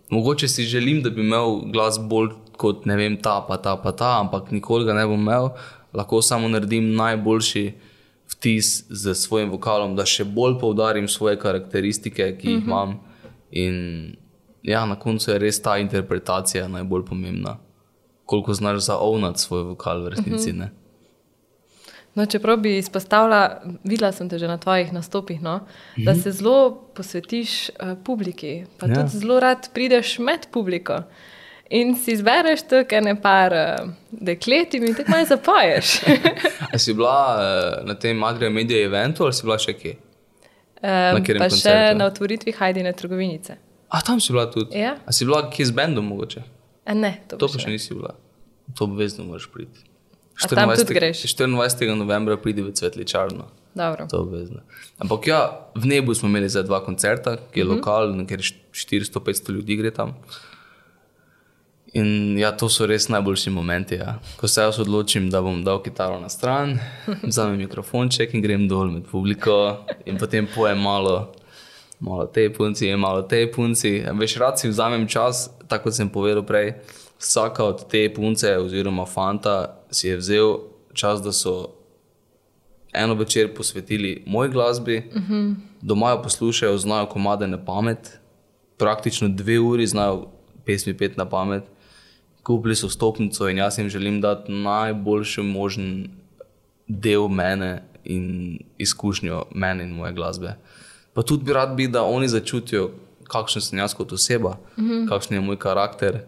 Mogoče 0.09 0.47
si 0.47 0.65
želim, 0.65 1.03
da 1.03 1.09
bi 1.09 1.21
imel 1.21 1.61
glas 1.73 1.99
bolj 2.01 2.33
kot 2.59 2.85
ne 2.85 2.95
vem, 2.99 3.17
ta, 3.21 3.39
pa 3.47 3.57
ta, 3.57 3.75
pa 3.79 3.91
ta, 3.91 4.17
ampak 4.19 4.51
nikoli 4.51 4.85
ga 4.85 4.93
ne 4.97 5.05
bom 5.07 5.21
imel, 5.21 5.53
lahko 5.95 6.21
samo 6.21 6.49
naredim 6.51 6.91
najboljši 6.95 7.65
vtis 8.29 8.83
z 8.89 9.13
svojim 9.15 9.49
vokalom, 9.53 9.95
da 9.95 10.05
še 10.05 10.25
bolj 10.27 10.59
poudarim 10.61 11.07
svoje 11.07 11.39
karakteristike, 11.39 12.33
ki 12.37 12.51
jih 12.55 12.67
imam. 12.67 12.99
In 13.51 13.77
ja, 14.63 14.83
na 14.85 14.99
koncu 14.99 15.31
je 15.31 15.39
res 15.41 15.61
ta 15.63 15.77
interpretacija 15.81 16.67
najbolj 16.67 17.05
pomembna. 17.07 17.57
Koliko 18.29 18.53
znaš 18.53 18.83
zaovnati 18.85 19.41
svoj 19.41 19.63
vokal 19.71 20.03
v 20.03 20.13
resnici. 20.13 20.53
Ne? 20.53 20.69
No, 22.15 22.25
čeprav 22.25 22.57
bi 22.57 22.77
izpostavila, 22.77 23.61
videla 23.83 24.11
sem 24.11 24.29
te 24.29 24.39
že 24.39 24.47
na 24.47 24.57
tvojih 24.57 24.93
nastopih, 24.93 25.41
no, 25.41 25.59
da 25.97 26.15
se 26.15 26.31
zelo 26.31 26.71
posvetiš 26.95 27.69
uh, 27.69 27.93
publiki, 28.03 28.65
pa 28.79 28.87
Ja. 28.87 28.95
tudi 28.95 29.17
zelo 29.19 29.39
rad 29.39 29.69
prideš 29.73 30.19
med 30.19 30.47
publiko. 30.51 31.03
In 31.69 31.93
si 31.95 32.11
izbereš 32.11 32.63
tako 32.67 32.95
ene 32.95 33.13
par 33.21 33.53
uh, 33.53 33.89
deklet 34.11 34.73
in 34.73 34.95
tako 34.95 35.11
malo 35.11 35.25
zapoješ. 35.25 35.99
A 36.73 36.77
si 36.77 36.93
bila 36.93 37.37
uh, 37.37 37.87
na 37.87 37.93
tem 37.95 38.23
Adrian 38.23 38.53
Media 38.53 38.81
eventu 38.85 39.23
ali 39.23 39.33
si 39.33 39.43
bila 39.45 39.57
še 39.61 39.73
kje? 39.73 39.95
Um, 40.81 41.21
pa 41.21 41.21
še 41.21 41.37
koncertu? 41.39 41.97
na 41.97 42.05
otvoritvi 42.05 42.51
Hajdine 42.57 42.93
trgovinice. 42.93 43.57
A 43.89 44.01
tam 44.01 44.19
si 44.19 44.33
bila 44.33 44.47
tudi. 44.51 44.79
Ja. 44.79 44.95
A 45.05 45.11
si 45.13 45.25
bila 45.25 45.43
kje 45.49 45.65
z 45.65 45.71
bendom 45.71 46.05
mogoče? 46.07 46.41
A 46.85 46.93
ne, 46.93 47.19
to, 47.29 47.37
To 47.37 47.47
pa 47.47 47.59
še 47.61 47.69
nisi 47.69 47.93
bila. 47.93 48.15
To 48.77 48.83
obvezno 48.89 49.25
moraš 49.29 49.45
priti. 49.53 49.85
A 50.39 50.47
tam 50.47 50.69
tudi 50.71 50.93
greš? 50.93 51.23
24. 51.27 51.95
novembra 51.95 52.37
pridi 52.37 52.61
v 52.61 52.71
Cvetličarno. 52.71 53.45
Ampak 54.97 55.27
ja, 55.27 55.39
v 55.75 55.85
nebu 55.85 56.13
smo 56.13 56.27
imeli 56.27 56.49
za 56.49 56.63
dva 56.63 56.79
koncerta, 56.79 57.37
ki 57.51 57.59
je 57.59 57.65
Mhm. 57.65 57.71
lokal, 57.71 58.25
kjer 58.25 58.39
400-500 58.71 59.51
ljudi 59.51 59.75
gre 59.75 59.91
tam. 59.91 60.15
In 61.93 62.37
ja, 62.37 62.51
to 62.51 62.69
so 62.69 62.85
res 62.85 63.07
najboljši 63.07 63.49
momenti. 63.49 63.95
Ja. 63.95 64.19
Ko 64.37 64.47
se 64.47 64.61
jaz 64.61 64.77
odločim, 64.79 65.29
da 65.29 65.41
bom 65.41 65.63
dal 65.63 65.81
kitaro 65.81 66.19
na 66.19 66.29
stran, 66.29 66.77
vzamem 67.23 67.57
mikrofonček 67.57 68.33
in 68.33 68.41
grem 68.41 68.67
dol 68.67 68.87
med 68.87 69.05
publiko 69.05 69.55
in 70.05 70.17
potem 70.17 70.47
pojem 70.47 70.77
malo, 70.77 71.33
malo 71.99 72.27
te 72.27 72.45
punci 72.49 72.95
malo 72.95 73.21
te 73.23 73.47
punci. 73.47 74.03
Veš, 74.13 74.37
rad 74.37 74.59
si 74.59 74.69
vzamem 74.69 75.07
čas, 75.07 75.49
tako 75.67 75.83
kot 75.83 75.93
sem 75.93 76.09
povedal 76.09 76.43
prej. 76.43 76.75
Vsaka 77.19 77.63
od 77.63 77.87
te 77.89 78.13
punce 78.13 78.57
oziroma 78.57 79.05
fanta 79.05 79.83
si 79.91 80.07
je 80.07 80.17
vzel 80.17 80.55
čas, 80.93 81.21
da 81.21 81.31
so 81.31 81.69
eno 82.93 83.13
večer 83.13 83.53
posvetili 83.55 84.23
moji 84.25 84.49
glasbi, 84.49 84.97
uh 85.15 85.21
-huh. 85.21 85.55
doma 85.81 86.09
jo 86.09 86.21
poslušajo, 86.23 86.77
znajo 86.77 87.05
komade 87.05 87.47
na 87.47 87.65
pamet, 87.65 88.19
praktično 88.77 89.27
dve 89.27 89.59
uri 89.59 89.87
znajo 89.87 90.27
pesmi 90.65 90.97
pet 90.97 91.17
na 91.17 91.29
pamet, 91.29 91.63
kupili 92.43 92.75
so 92.75 92.89
stopnico 92.89 93.49
in 93.49 93.57
jaz 93.57 93.77
jim 93.77 93.89
želim 93.89 94.21
dati 94.21 94.51
najboljši 94.51 95.41
možen 95.41 96.09
del 96.87 97.27
mene 97.27 97.83
in 98.03 98.59
izkušnjo 98.77 99.43
mene 99.55 99.83
in 99.83 99.89
moje 99.89 100.13
glasbe. 100.13 100.55
Pa 101.13 101.21
tudi 101.21 101.43
bi 101.43 101.53
rad 101.53 101.75
bil, 101.75 101.91
da 101.91 102.03
oni 102.03 102.27
začutijo, 102.27 102.91
kakšen 103.23 103.61
sem 103.61 103.79
jaz 103.79 103.93
kot 103.93 104.11
oseba, 104.11 104.49
uh 104.49 104.83
-huh. 104.83 105.09
kakšen 105.09 105.37
je 105.37 105.41
moj 105.41 105.57
karakter. 105.59 106.19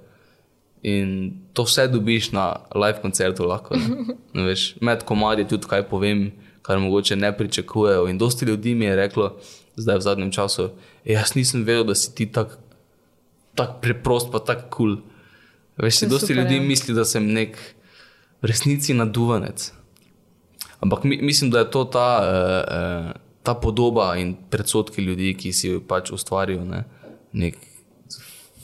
In 0.83 1.33
to 1.53 1.63
vse 1.67 1.87
dobiš 1.87 2.31
na 2.31 2.55
live 2.75 3.01
koncertu, 3.01 3.45
lahko. 3.45 3.77
Ne? 3.77 4.15
Ne 4.33 4.47
veš, 4.47 4.75
med 4.81 5.03
komadi 5.03 5.43
tudi 5.47 5.67
kaj 5.67 5.83
povem, 5.89 6.31
kar 6.63 6.79
mogoče 6.79 7.15
ne 7.15 7.29
pričakujejo. 7.37 8.07
In 8.07 8.17
dosti 8.17 8.45
ljudi 8.45 8.75
mi 8.75 8.85
je 8.85 8.95
reklo, 8.95 9.35
zdaj 9.75 9.97
v 9.97 10.01
zadnjem 10.01 10.31
času, 10.31 10.69
"Ej, 11.05 11.13
jaz 11.13 11.35
nisem 11.35 11.63
vedel, 11.63 11.83
da 11.83 11.95
si 11.95 12.15
ti 12.15 12.25
tako 12.31 12.55
tak 13.55 13.81
preprost, 13.81 14.31
pa 14.31 14.39
tako 14.39 14.65
kul. 14.69 14.95
Cool. 14.95 14.95
Veš, 15.81 15.95
si 15.95 16.05
je 16.05 16.09
dosti 16.09 16.33
super, 16.33 16.43
ljudi 16.43 16.55
ja. 16.55 16.61
misli, 16.61 16.95
da 16.95 17.05
sem 17.05 17.25
nek 17.25 17.57
v 18.41 18.49
resnici 18.49 18.93
naduvanec. 18.93 19.71
Ampak 20.81 21.03
mi, 21.03 21.19
mislim, 21.21 21.51
da 21.51 21.63
je 21.63 21.71
to 21.71 21.83
ta, 21.85 22.09
uh, 22.21 22.61
uh, 22.65 23.11
ta 23.43 23.53
podoba 23.53 24.15
in 24.17 24.35
predsotki 24.49 25.01
ljudi, 25.01 25.33
ki 25.37 25.53
si 25.53 25.69
jo 25.69 25.81
pač 25.87 26.11
ustvarijo. 26.11 26.63
Ne? 26.65 26.83
Nek 27.33 27.57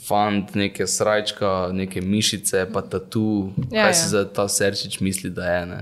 fant, 0.08 0.56
neke 0.56 0.88
srajčka, 0.88 1.70
neke 1.76 2.02
mišice, 2.02 2.66
pa 2.74 2.82
tatu. 2.82 3.54
Ja, 3.72 3.88
kaj 3.88 3.94
ja. 3.94 3.94
si 3.94 4.10
za 4.10 4.24
ta 4.26 4.48
srčič 4.48 5.00
misli, 5.00 5.30
da 5.30 5.52
je. 5.52 5.66
Ne? 5.66 5.80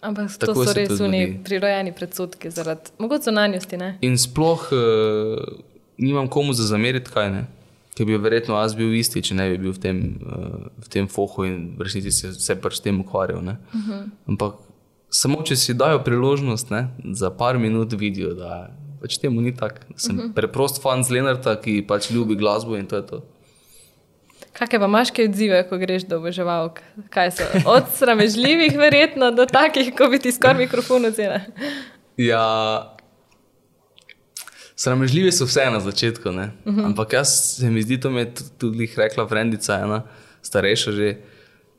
Ampak 0.00 0.36
to 0.38 0.46
Tako 0.46 0.64
so 0.64 0.72
se 0.72 0.78
res 0.78 0.92
to 0.92 1.04
oni 1.04 1.22
prirojeni 1.44 1.92
predsodki 1.92 2.50
zaradi 2.50 2.94
mogoče 2.98 3.30
zunanjosti. 3.30 3.80
Ne? 3.80 3.90
In 4.06 4.18
sploh 4.20 4.68
uh, 4.72 5.42
nimam 5.98 6.28
komu 6.28 6.54
za 6.56 6.68
zameriti, 6.68 7.10
kaj 7.12 7.30
ne. 7.32 7.44
Ker 7.96 8.06
bi 8.06 8.18
verjetno 8.20 8.58
jaz 8.58 8.74
bil 8.76 8.92
isti, 8.94 9.22
če 9.24 9.34
ne 9.38 9.48
bi 9.50 9.58
bil 9.64 9.72
v 9.72 9.80
tem, 9.80 10.00
uh, 10.20 10.68
v 10.84 10.92
tem 10.92 11.08
fohu 11.08 11.46
in 11.48 11.60
v 11.78 11.88
resnici 11.88 12.12
se, 12.12 12.34
se 12.36 12.56
pač 12.60 12.80
tem 12.84 13.00
ukvarjal. 13.00 13.40
Uh 13.40 13.56
-huh. 13.72 14.02
Ampak 14.28 14.60
samo 15.10 15.42
če 15.42 15.56
si 15.56 15.74
dajo 15.74 16.02
priložnost, 16.04 16.70
ne, 16.70 16.88
za 17.12 17.30
par 17.30 17.58
minut 17.58 17.92
vidijo, 17.92 18.34
da 18.34 18.68
pač 19.00 19.18
temu 19.18 19.40
ni 19.40 19.54
tako. 19.56 19.80
Sem 19.96 20.18
uh 20.18 20.24
-huh. 20.24 20.34
preprost 20.34 20.82
fan 20.82 21.04
z 21.04 21.10
Lenarta, 21.10 21.56
ki 21.60 21.82
pač 21.88 22.10
ljubi 22.10 22.36
glasbo 22.36 22.76
in 22.76 22.86
to 22.86 22.96
je 22.96 23.06
to. 23.06 23.22
Kakšne 24.58 24.78
pa 24.80 24.88
imaš 24.88 25.10
kaj 25.12 25.28
odzive, 25.28 25.58
ko 25.68 25.76
greš 25.78 26.06
do 26.08 26.16
oboževalk? 26.16 26.80
Kaj 27.12 27.30
so? 27.36 27.44
Od 27.68 27.90
sramežljivih, 27.94 28.78
verjetno, 28.78 29.30
do 29.30 29.44
takih, 29.46 29.92
ko 29.96 30.08
bi 30.08 30.18
ti 30.18 30.32
skoraj 30.32 30.64
mikrofon 30.64 31.04
vzela. 31.12 31.40
Ja, 32.16 32.44
sramežljivi 34.76 35.32
so 35.32 35.44
vse 35.44 35.68
na 35.70 35.80
začetku, 35.80 36.28
uh 36.28 36.34
-huh. 36.34 36.84
ampak 36.84 37.12
jaz 37.12 37.28
se 37.58 37.70
mi 37.70 37.82
zdi, 37.82 38.00
to 38.00 38.10
mi 38.10 38.20
je 38.20 38.34
tu- 38.34 38.44
tudi 38.58 38.90
rekla 38.96 39.28
Frendica, 39.28 39.74
ena 39.84 40.02
starejša 40.42 40.92
že, 40.92 41.16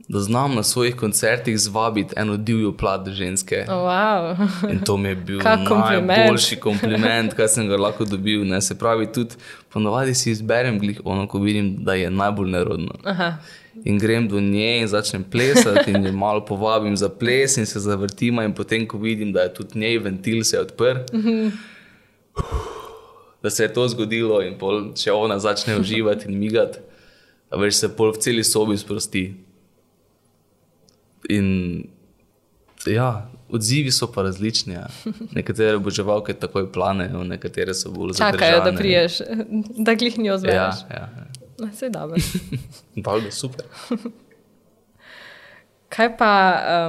da 0.08 0.20
znam 0.20 0.56
na 0.56 0.64
svojih 0.64 0.96
koncertih 0.96 1.60
zvabiti 1.60 2.14
eno 2.18 2.38
divjo 2.38 2.72
plat 2.78 3.08
ženske. 3.10 3.66
Oh, 3.70 3.74
wow. 3.74 4.48
In 4.72 4.80
to 4.80 4.98
mi 4.98 5.10
je 5.10 5.16
bil 5.16 5.40
kompliment. 5.68 6.08
najboljši 6.08 6.56
kompliment, 6.56 7.34
kar 7.34 7.48
sem 7.48 7.68
ga 7.68 7.78
lahko 7.78 8.06
dobil. 8.06 8.46
Ne? 8.48 8.62
Se 8.62 8.78
pravi, 8.80 9.12
tudi 9.12 9.36
ponovadi 9.74 10.14
si 10.14 10.32
izberem 10.32 10.80
glih 10.80 11.02
ono, 11.04 11.28
ko 11.28 11.40
vidim, 11.40 11.76
da 11.84 11.94
je 11.94 12.12
najbolj 12.12 12.50
nerodno. 12.50 12.94
Aha. 13.04 13.34
In 13.86 14.00
grem 14.00 14.28
do 14.28 14.40
nje 14.40 14.80
in 14.82 14.88
začnem 14.88 15.24
plesati, 15.24 15.92
in 15.92 16.06
jo 16.06 16.12
malo 16.14 16.46
povabim 16.46 16.98
za 16.98 17.10
ples, 17.10 17.58
in 17.58 17.66
se 17.66 17.80
zavrtima, 17.80 18.44
in 18.44 18.54
potem, 18.54 18.88
ko 18.88 18.98
vidim, 18.98 19.34
da 19.34 19.42
je 19.42 19.54
tudi 19.54 19.80
njej 19.80 19.98
ventil 20.00 20.44
se 20.44 20.60
odprl, 20.60 20.98
da 23.44 23.50
se 23.50 23.64
je 23.64 23.74
to 23.74 23.88
zgodilo, 23.88 24.42
in 24.42 24.58
pol, 24.58 24.94
če 24.96 25.12
ona 25.12 25.40
začne 25.40 25.78
uživati 25.78 26.26
in 26.32 26.40
migati, 26.40 26.80
veš 27.52 27.76
se 27.76 27.96
pol 27.96 28.12
v 28.16 28.18
celi 28.18 28.44
sobi 28.44 28.78
sprosti. 28.78 29.47
In 31.30 31.48
ja, 32.86 33.30
odzivi 33.50 33.92
so 33.92 34.08
pa 34.12 34.22
različni. 34.24 34.74
Ja. 34.74 34.88
Nekatere 35.38 35.76
oboževalke 35.76 36.34
takoj 36.34 36.72
planejo, 36.72 37.24
nekatere 37.24 37.74
so 37.74 37.92
bolj 37.92 38.14
Čakajo, 38.18 38.60
da 38.60 38.72
zadržane. 38.72 38.78
priješ, 38.78 39.18
da 39.86 39.96
glih 39.96 40.20
njo 40.20 40.34
Ja, 40.34 40.38
zmeš. 40.38 40.54
ja, 40.92 40.98
ja. 40.98 41.28
No, 41.60 41.68
Vse 41.74 41.90
dobro. 41.90 42.18
Valjda, 43.06 43.32
super. 43.32 43.66
Kaj 45.90 46.18
pa, 46.18 46.32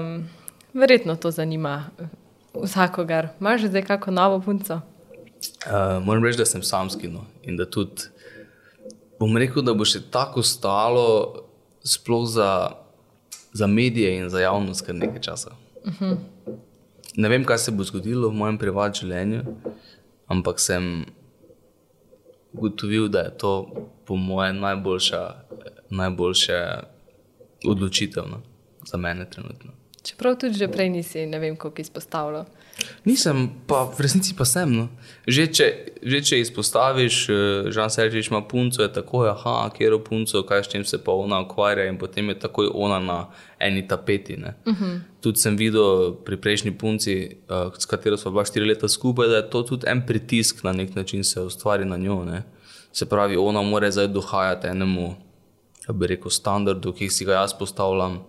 um, 0.00 0.28
verjetno 0.74 1.16
to 1.16 1.30
zanima 1.30 1.84
eh, 1.98 2.04
vsakogar. 2.64 3.28
Imaš 3.40 3.64
zdaj 3.64 3.82
kako 3.82 4.10
novo 4.10 4.40
punco? 4.40 4.80
Uh, 5.66 6.04
moram 6.04 6.24
reči, 6.24 6.38
da 6.38 6.44
sem 6.44 6.62
samski 6.62 7.08
no. 7.08 7.24
in 7.42 7.56
da 7.56 7.64
tudi 7.70 8.02
bom 9.20 9.36
rekel, 9.36 9.62
da 9.62 9.74
bo 9.74 9.84
še 9.86 10.00
tako 10.10 10.42
stalo, 10.42 11.06
sploh 11.86 12.26
za, 12.28 12.70
za 13.58 13.66
medije 13.66 14.16
in 14.16 14.28
za 14.30 14.40
javnost, 14.40 14.86
kar 14.86 14.94
nekaj 14.94 15.20
časa. 15.20 15.50
Uh 15.84 15.92
-huh. 16.00 16.16
Ne 17.16 17.28
vem, 17.28 17.44
kaj 17.44 17.58
se 17.58 17.70
bo 17.70 17.84
zgodilo 17.84 18.28
v 18.28 18.34
mojem 18.34 18.58
privatnem 18.58 18.94
življenju, 18.94 19.40
ampak 20.26 20.60
sem 20.60 21.06
ugotovil, 22.52 23.08
da 23.08 23.20
je 23.26 23.32
to 23.38 23.52
po 24.06 24.16
mojem 24.16 24.60
najboljša, 24.60 25.22
najboljša 25.90 26.60
odločitev 27.66 28.28
no, 28.30 28.40
za 28.86 28.96
mene 28.96 29.30
trenutno. 29.30 29.72
Čeprav 30.02 30.36
tudi 30.38 30.54
že 30.54 30.68
prej 30.68 30.88
nisi, 30.88 31.26
ne 31.26 31.38
vem, 31.38 31.56
kako 31.56 31.80
izpostavljal. 31.80 32.44
Nisem, 33.04 33.48
pa 33.66 33.84
v 33.90 34.00
resnici 34.04 34.34
pa 34.36 34.44
sem. 34.46 34.70
No. 34.70 34.86
Že, 35.26 35.44
če, 35.50 35.66
že 36.02 36.18
če 36.22 36.38
izpostaviš, 36.42 37.16
že 37.74 37.86
se 37.90 38.04
reče, 38.06 38.22
ima 38.30 38.42
punco, 38.46 38.82
je 38.82 38.90
tako, 38.92 39.24
ah, 39.26 39.66
kjer 39.74 39.96
je 39.96 40.00
punco, 40.04 40.42
kaj 40.46 40.64
s 40.64 40.72
tem 40.72 40.84
se 40.84 41.00
pa 41.02 41.12
ona 41.12 41.40
ukvarja, 41.42 41.88
in 41.88 41.98
potem 41.98 42.28
je 42.30 42.38
takoj 42.38 42.70
ona 42.74 42.98
na 43.02 43.18
eni 43.58 43.86
tapeti. 43.88 44.34
Uh 44.38 44.72
mhm. 44.72 44.84
-huh. 44.84 45.00
Tudi 45.20 45.38
sem 45.38 45.56
videl 45.56 46.14
pri 46.24 46.36
prejšnji 46.36 46.78
punci, 46.78 47.36
uh, 47.50 47.72
s 47.78 47.86
katero 47.86 48.16
smo 48.16 48.30
bila 48.30 48.44
štiri 48.44 48.64
leta 48.64 48.88
skupaj, 48.88 49.28
da 49.28 49.36
je 49.36 49.50
to 49.50 49.62
tudi 49.62 49.86
en 49.86 50.06
pritisk 50.06 50.62
na 50.64 50.72
nek 50.72 50.94
način 50.94 51.24
se 51.24 51.40
ustvari 51.40 51.84
na 51.84 51.96
njo. 51.96 52.24
Ne. 52.24 52.42
Se 52.92 53.06
pravi, 53.06 53.36
ona 53.36 53.62
mora 53.62 53.90
zdaj 53.90 54.08
dohajati 54.08 54.66
enemu, 54.66 55.14
da 55.86 55.92
bi 55.92 56.06
rekel, 56.06 56.30
standardu, 56.30 56.92
ki 56.92 57.08
si 57.08 57.24
ga 57.24 57.32
jaz 57.32 57.54
postavljam. 57.58 58.12
Uh, 58.14 58.24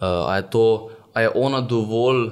a, 0.00 0.36
je 0.36 0.50
to, 0.50 0.90
a 1.12 1.20
je 1.20 1.30
ona 1.34 1.60
dovolj 1.60 2.30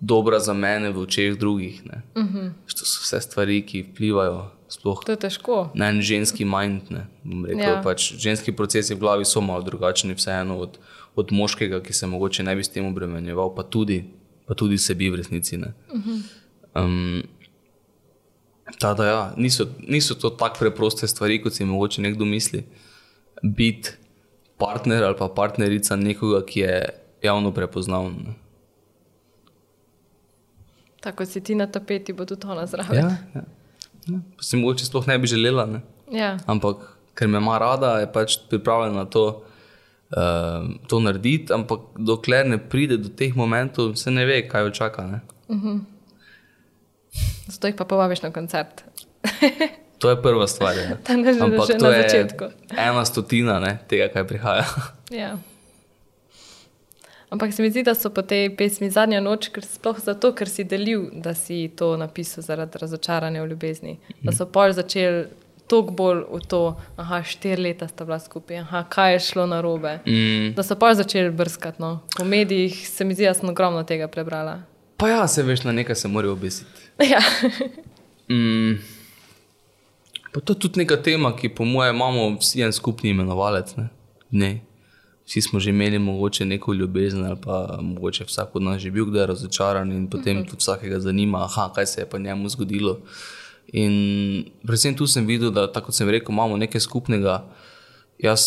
dobra 0.00 0.38
za 0.38 0.54
mene 0.54 0.90
v 0.90 0.98
očeh 0.98 1.38
drugih. 1.38 1.82
Uh 2.14 2.22
mhm. 2.22 2.38
-huh. 2.38 2.52
To 2.78 2.84
so 2.84 3.02
vse 3.02 3.20
stvari, 3.20 3.62
ki 3.66 3.82
vplivajo. 3.82 4.50
Sploh, 4.68 5.04
to 5.04 5.12
je 5.12 5.16
težko. 5.16 5.70
Na 5.74 5.88
en 5.88 6.02
ženski 6.02 6.44
mind. 6.44 6.82
Rekel, 7.46 7.78
ja. 7.78 7.82
pač, 7.84 8.14
ženski 8.18 8.52
procesi 8.52 8.94
v 8.94 8.98
glavi 8.98 9.24
so 9.24 9.40
malo 9.40 9.62
drugačni, 9.62 10.14
vseeno 10.14 10.58
od, 10.58 10.78
od 11.14 11.32
moškega, 11.32 11.80
ki 11.80 11.92
se 11.92 12.06
morda 12.06 12.42
ne 12.42 12.56
bi 12.56 12.64
s 12.64 12.68
tem 12.68 12.86
obremenjeval, 12.86 13.54
pa 13.54 13.62
tudi, 13.62 14.04
pa 14.46 14.54
tudi 14.54 14.78
sebi 14.78 15.10
v 15.10 15.14
resnici. 15.14 15.56
Uh 15.56 15.64
-huh. 15.94 16.22
um, 16.74 17.22
tada, 18.78 19.04
ja, 19.06 19.34
niso, 19.36 19.66
niso 19.88 20.14
to 20.14 20.30
tako 20.30 20.58
preproste 20.58 21.06
stvari, 21.06 21.42
kot 21.42 21.54
si 21.54 21.64
morda 21.64 22.02
nekdo 22.02 22.24
misli. 22.24 22.64
Biti 23.42 23.90
partner 24.58 25.04
ali 25.04 25.14
pa 25.18 25.28
partnerica 25.28 25.96
nekoga, 25.96 26.44
ki 26.46 26.60
je 26.60 26.88
javno 27.22 27.52
prepoznaven. 27.52 28.34
Tako 31.06 31.22
si 31.26 31.40
ti 31.40 31.54
na 31.54 31.66
tapeti, 31.70 32.12
bo 32.12 32.24
tudi 32.26 32.46
ona 32.50 32.66
zraven. 32.66 32.96
Ja, 32.98 33.16
ja. 33.34 33.42
ja. 34.10 34.20
Si 34.42 34.58
mogoče 34.58 34.88
sploh 34.88 35.06
ne 35.06 35.18
bi 35.22 35.30
želela. 35.30 35.66
Ne? 35.70 35.80
Ja. 36.10 36.32
Ampak 36.50 36.82
ker 37.14 37.30
me 37.30 37.38
ima 37.38 37.58
rada, 37.62 37.92
je 38.02 38.08
pač 38.12 38.34
pripravljena 38.50 39.04
to, 39.04 39.22
uh, 40.10 40.66
to 40.90 41.00
narediti. 41.00 41.54
Ampak 41.54 41.94
dokler 41.94 42.50
ne 42.50 42.58
pride 42.58 42.98
do 42.98 43.08
teh 43.08 43.38
momentov, 43.38 43.94
se 43.94 44.10
ne 44.10 44.26
ve, 44.26 44.40
kaj 44.48 44.66
jo 44.66 44.70
čaka. 44.70 45.06
Uh 45.48 45.56
mhm. 45.56 45.68
-huh. 45.68 45.80
Zato 47.46 47.66
jih 47.66 47.76
pa 47.76 47.84
povabiš 47.84 48.22
na 48.22 48.32
koncert. 48.32 48.82
to 50.00 50.10
je 50.10 50.22
prva 50.22 50.46
stvar. 50.46 50.76
Ja. 50.76 50.96
Tam 51.04 51.24
je 51.24 51.34
že 51.34 51.40
na 51.78 52.02
začetku. 52.02 52.44
Ena 52.76 53.04
stotina 53.04 53.60
ne, 53.60 53.78
tega, 53.88 54.08
kaj 54.08 54.26
prihaja. 54.26 54.64
ja. 55.10 55.38
Ampak 57.30 57.52
se 57.52 57.62
mi 57.62 57.70
zdi, 57.70 57.82
da 57.82 57.94
so 57.94 58.10
po 58.10 58.22
tej 58.22 58.52
pesmi 58.56 58.90
zadnja 58.90 59.20
noč, 59.20 59.48
ker 59.50 59.64
sploh 59.66 59.98
zato, 59.98 60.30
ker 60.32 60.48
si 60.48 60.64
delil, 60.64 61.08
da 61.10 61.34
si 61.34 61.66
to 61.76 61.96
napisal 61.98 62.44
zaradi 62.46 62.78
razočaranja 62.78 63.42
v 63.42 63.50
ljubezni. 63.50 63.96
Da 64.22 64.32
so 64.32 64.46
pol 64.46 64.72
začeli 64.72 65.26
toliko 65.66 65.90
bolj 65.98 66.20
v 66.30 66.40
to, 66.46 66.60
da 66.96 67.22
štiri 67.26 67.62
leta 67.62 67.88
sta 67.88 68.06
bila 68.06 68.20
skupaj, 68.22 68.60
aha, 68.62 68.84
kaj 68.88 69.12
je 69.12 69.24
šlo 69.26 69.46
na 69.50 69.60
robe. 69.60 69.98
Mm. 70.06 70.52
Da 70.54 70.62
so 70.62 70.78
pol 70.78 70.94
začeli 70.94 71.30
brskati. 71.34 71.82
No. 71.82 71.98
Po 72.16 72.24
medijih 72.24 72.88
se 72.88 73.04
mi 73.04 73.14
zdi, 73.14 73.26
da 73.26 73.34
sem 73.34 73.50
ogromno 73.50 73.82
tega 73.82 74.06
prebrala. 74.08 74.60
Pa 74.96 75.08
ja, 75.08 75.26
se 75.28 75.42
veš, 75.42 75.64
na 75.66 75.72
nekaj 75.72 75.96
se 75.96 76.08
morajo 76.08 76.32
obesiti. 76.38 76.86
Ja. 77.10 77.20
mm. 78.30 78.78
Pa 80.32 80.40
to 80.40 80.52
je 80.52 80.58
tudi 80.58 80.78
neka 80.80 80.96
tema, 81.02 81.34
ki 81.36 81.48
po 81.48 81.64
mojem 81.64 81.96
imamo 81.96 82.36
vsi 82.38 82.62
en 82.62 82.72
skupni 82.72 83.10
imenovalec. 83.10 83.76
Ne? 83.76 83.88
ne 84.30 84.60
vsi 85.26 85.42
smo 85.42 85.60
že 85.60 85.70
imeli 85.70 85.98
mogoče 85.98 86.44
neko 86.44 86.72
ljubezen, 86.72 87.24
ali 87.24 87.36
pa 87.44 87.78
mogoče 87.82 88.24
vsak 88.24 88.56
od 88.56 88.62
nas 88.62 88.82
že 88.82 88.90
bil 88.90 89.04
kdaj 89.04 89.26
razočaran 89.26 89.92
in 89.92 90.10
potem 90.10 90.36
uh 90.36 90.40
mhm. 90.40 90.46
-huh. 90.46 90.50
tudi 90.50 90.60
vsakega 90.60 91.00
zanima, 91.00 91.44
aha, 91.44 91.72
kaj 91.74 91.86
se 91.86 92.00
je 92.00 92.10
pa 92.10 92.18
njemu 92.18 92.48
zgodilo. 92.48 93.00
In 93.72 94.44
predvsem 94.62 94.96
tu 94.96 95.06
sem 95.06 95.26
videl, 95.26 95.50
da 95.50 95.72
tako 95.72 95.92
sem 95.92 96.08
rekel, 96.08 96.32
imamo 96.32 96.56
nekaj 96.56 96.80
skupnega. 96.80 97.44
Jaz 98.18 98.40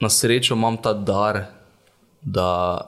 na 0.00 0.08
srečo 0.08 0.54
imam 0.54 0.76
ta 0.82 0.92
dar, 0.92 1.44
da 2.22 2.80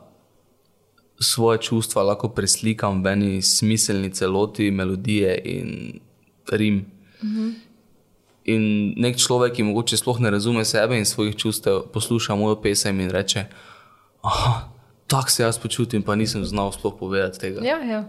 svoje 1.21 1.59
čustva 1.59 2.03
lahko 2.03 2.29
preslikam 2.29 3.03
v 3.05 3.07
eni 3.07 3.43
smiselni 3.43 4.11
celoti, 4.11 4.71
melodije 4.71 5.43
in 5.45 6.01
rim. 6.53 6.87
Uh 7.23 7.29
mhm. 7.29 7.49
-huh. 7.49 7.53
In 8.49 8.95
nek 8.97 9.19
človek, 9.21 9.59
ki 9.59 9.67
morda 9.69 9.99
sploh 10.01 10.21
ne 10.21 10.31
razume 10.33 10.65
sebe 10.65 10.97
in 10.97 11.05
svojih 11.05 11.37
čustev, 11.37 11.91
posluša 11.93 12.35
mojo 12.41 12.57
pesem 12.63 13.01
in 13.01 13.11
reče: 13.13 13.45
Ah, 14.25 14.71
tako 15.07 15.31
se 15.31 15.43
jaz 15.43 15.59
počutim, 15.59 16.03
pa 16.03 16.17
nisem 16.17 16.45
znal 16.45 16.73
sploh 16.73 16.97
povedati 16.99 17.39
tega. 17.39 17.61
Ja, 17.65 17.77
ja. 17.85 18.09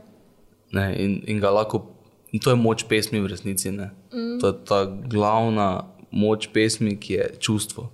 Ne, 0.71 0.95
in, 0.95 1.19
in, 1.27 1.43
lahko, 1.43 1.83
in 2.31 2.39
to 2.39 2.49
je 2.49 2.55
moč 2.55 2.87
pesmi 2.87 3.19
v 3.19 3.27
resnici. 3.27 3.71
Mm. 3.71 4.39
To 4.39 4.47
je 4.47 4.55
ta 4.65 4.85
glavna 4.87 5.91
moč 6.11 6.47
pesmi, 6.53 6.95
ki 6.95 7.13
je 7.13 7.25
čustvo, 7.39 7.89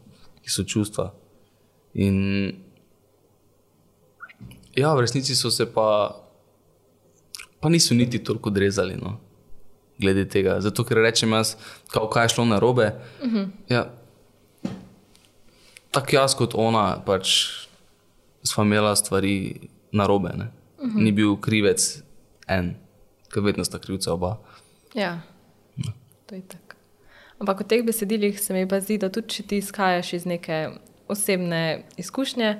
ki 0.45 0.53
so 0.53 0.63
čustva. 0.63 1.09
In 1.97 2.53
ja, 4.77 4.93
v 4.93 5.01
resnici 5.01 5.33
so 5.33 5.49
se 5.49 5.65
pa, 5.65 6.13
pa 7.57 7.69
niso 7.69 7.97
niti 7.97 8.21
toliko 8.21 8.53
drezali. 8.53 8.93
No 8.93 9.26
glede 9.99 10.25
tega. 10.29 10.59
Zato, 10.61 10.83
ker 10.83 11.01
rečem 11.01 11.31
jaz, 11.33 11.55
kao, 11.91 12.09
kaj 12.09 12.25
je 12.25 12.35
šlo 12.35 12.45
na 12.45 12.59
robe. 12.59 12.91
Uh 13.21 13.27
mhm. 13.27 13.37
-huh. 13.37 13.47
ja, 13.69 13.93
tako 15.91 16.15
jaz 16.15 16.35
kot 16.35 16.53
ona, 16.55 17.01
pač 17.05 17.27
smo 18.43 18.63
imeli 18.63 18.95
stvari 18.95 19.59
na 19.91 20.07
robe. 20.07 20.29
Uh 20.29 20.85
mhm. 20.85 20.97
-huh. 20.97 21.03
Ni 21.03 21.11
bil 21.11 21.35
krivec 21.41 22.03
en, 22.47 22.75
ker 23.33 23.43
vedno 23.43 23.63
sta 23.63 23.79
krivca 23.79 24.13
oba. 24.13 24.37
Ja, 24.93 25.21
no. 25.75 25.91
to 26.25 26.35
je 26.35 26.41
tako. 26.41 26.75
Ampak 27.39 27.59
v 27.59 27.63
teh 27.63 27.85
besedilih 27.85 28.39
se 28.39 28.53
mi 28.53 28.67
pa 28.67 28.79
zdi, 28.79 28.97
da 28.97 29.09
tudi 29.09 29.27
če 29.27 29.43
ti 29.43 29.57
izhajaš 29.57 30.13
iz 30.13 30.25
neke 30.25 30.69
osebne 31.07 31.83
izkušnje, 31.97 32.59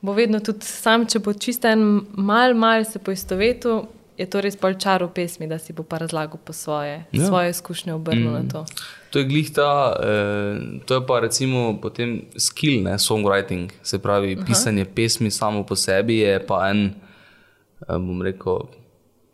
bo 0.00 0.12
vedno 0.12 0.40
tudi 0.40 0.64
sam, 0.64 1.06
če 1.06 1.18
bo 1.18 1.32
čisto 1.32 1.68
en 1.68 2.06
mal, 2.16 2.54
mal 2.54 2.84
se 2.84 2.98
poistovetil, 2.98 3.84
je 4.18 4.26
to 4.30 4.40
res 4.40 4.54
bolj 4.58 4.78
čar 4.78 5.02
v 5.02 5.10
pesmi, 5.14 5.48
da 5.50 5.58
si 5.58 5.74
bo 5.74 5.82
pa 5.82 5.98
razlagal 5.98 6.38
po 6.38 6.54
svoje, 6.54 7.02
ja. 7.10 7.26
svoje 7.26 7.50
izkušnje 7.50 7.94
obrnil 7.94 8.30
mm. 8.30 8.34
na 8.34 8.44
to. 8.46 8.60
To 9.10 9.18
je 9.18 9.24
glih 9.24 9.50
ta, 9.54 9.94
eh, 9.98 10.82
to 10.86 10.94
je 10.94 11.02
pa 11.06 11.20
recimo 11.20 11.74
potem 11.82 12.22
skill, 12.38 12.82
ne, 12.86 12.98
songwriting, 12.98 13.70
se 13.82 13.98
pravi 13.98 14.36
Aha. 14.38 14.46
pisanje 14.46 14.84
pesmi 14.84 15.30
samo 15.30 15.66
po 15.66 15.76
sebi 15.76 16.18
je 16.22 16.38
pa 16.46 16.70
en, 16.70 16.94
eh, 17.88 17.98
bom 17.98 18.22
rekel, 18.22 18.70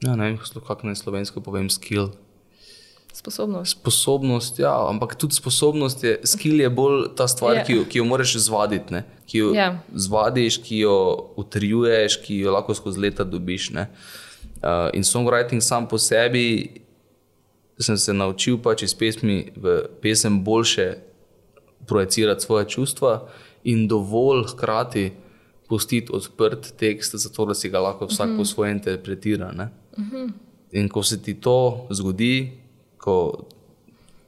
ja, 0.01 0.16
ne 0.16 0.33
vem, 0.33 0.40
kako 0.40 0.88
naj 0.88 0.97
slovensko 0.97 1.40
povem, 1.40 1.71
skill. 1.71 2.12
Sposobnost. 3.12 3.77
Sposobnost, 3.77 4.59
ja, 4.59 4.73
ampak 4.88 5.14
tudi 5.19 5.35
sposobnost 5.35 6.05
je, 6.05 6.21
skill 6.25 6.61
je 6.61 6.71
bolj 6.71 7.11
ta 7.16 7.29
stvar, 7.29 7.53
yeah. 7.53 7.59
Ja. 7.59 7.64
ki, 7.66 7.73
jo, 7.73 7.85
ki 7.85 7.99
jo 7.99 8.05
moraš 8.05 8.37
zvaditi, 8.38 8.95
ne? 8.95 9.05
ki 9.27 9.38
jo 9.38 9.51
yeah. 9.53 9.77
Ja. 9.77 9.83
zvadiš, 9.93 10.61
ki 10.64 10.79
jo 10.87 10.97
utrjuješ, 11.37 12.16
ki 12.25 12.38
jo 12.47 12.55
lahko 12.55 12.75
skozi 12.75 13.03
leta 13.03 13.27
dobiš. 13.27 13.71
Ne? 13.77 13.90
Uh, 14.62 14.90
in 14.92 15.05
songwriting 15.05 15.62
sam 15.62 15.88
po 15.88 15.98
sebi, 15.98 16.81
sem 17.81 17.96
se 17.96 18.12
naučil 18.12 18.59
pač 18.61 18.85
iz 18.85 18.94
pesmi 18.94 19.48
v 19.57 19.88
pesem 20.03 20.42
boljše 20.44 20.98
projicirati 21.88 22.44
svoje 22.44 22.68
čustva 22.68 23.29
in 23.64 23.88
dovolj 23.88 24.44
hkrati 24.53 25.12
pustiti 25.68 26.12
odprt 26.12 26.74
tekst, 26.76 27.16
zato 27.16 27.46
da 27.46 27.55
si 27.55 27.70
ga 27.70 27.81
lahko 27.81 28.07
vsak 28.07 28.26
uh 28.26 28.33
-huh. 28.33 28.37
po 28.37 28.44
svoje 28.44 28.72
interpretira. 28.72 29.48
Uh 29.48 30.05
mhm. 30.05 30.16
-huh. 30.16 30.33
In 30.72 30.88
ko 30.88 31.03
se 31.03 31.22
ti 31.22 31.35
to 31.35 31.87
zgodi, 31.90 32.53
ko 32.96 33.44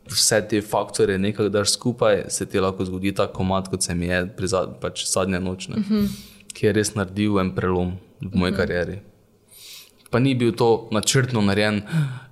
vse 0.06 0.48
te 0.48 0.62
faktore 0.62 1.18
nekaj 1.18 1.48
daš 1.48 1.70
skupaj, 1.70 2.24
se 2.28 2.46
ti 2.46 2.60
lahko 2.60 2.84
zgodi 2.84 3.12
ta 3.14 3.26
komat, 3.26 3.68
kot 3.68 3.82
se 3.82 3.94
mi 3.94 4.06
je 4.06 4.26
pri 4.36 4.46
zad, 4.46 4.80
pač 4.80 5.06
zadnje 5.06 5.40
noč, 5.40 5.68
uh 5.68 5.76
mhm. 5.76 5.94
-huh. 5.94 6.08
ki 6.52 6.66
je 6.66 6.72
res 6.72 6.94
naredil 6.94 7.38
en 7.38 7.54
prelom 7.54 7.92
v 8.20 8.34
moji 8.34 8.52
uh 8.52 8.56
-huh. 8.58 8.60
karieri 8.60 9.11
pa 10.12 10.20
ni 10.20 10.34
bil 10.36 10.52
to 10.52 10.88
načrtno 10.92 11.40
narejen, 11.40 11.80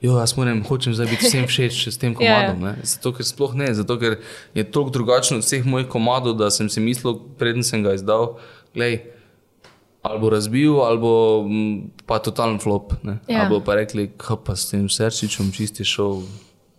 jo, 0.05 0.19
jaz 0.21 0.37
moram, 0.37 0.61
hočem 0.69 0.93
zdaj 0.95 1.09
biti 1.15 1.31
vsem 1.31 1.47
všeč 1.49 1.79
s 1.89 1.97
tem 2.01 2.13
ja, 2.13 2.19
komadom. 2.21 2.67
Yeah. 2.69 2.83
Zato, 2.85 3.15
ker 3.17 3.25
sploh 3.25 3.57
ne, 3.57 3.71
zato, 3.75 3.97
ker 4.01 4.19
je 4.55 4.67
toliko 4.69 4.93
drugačno 4.99 5.41
od 5.41 5.47
vseh 5.47 5.65
mojih 5.65 5.89
komadov, 5.89 6.37
da 6.37 6.51
sem 6.53 6.69
si 6.69 6.85
mislil, 6.85 7.17
preden 7.41 7.65
sem 7.65 7.81
ga 7.87 7.97
izdal, 7.97 8.37
gledaj. 8.77 9.01
Ali 10.01 10.17
bo 10.21 10.31
razbil, 10.33 10.79
ali 10.81 11.01
pa 12.09 12.21
totalen 12.25 12.57
flop. 12.61 12.95
Ja. 13.05 13.43
Ali 13.45 13.59
pa 13.65 13.75
rekli, 13.77 14.07
da 14.13 14.37
pa 14.37 14.57
s 14.57 14.71
tem 14.71 14.87
srčičem 14.89 15.51
čisti 15.53 15.85
šel 15.85 16.23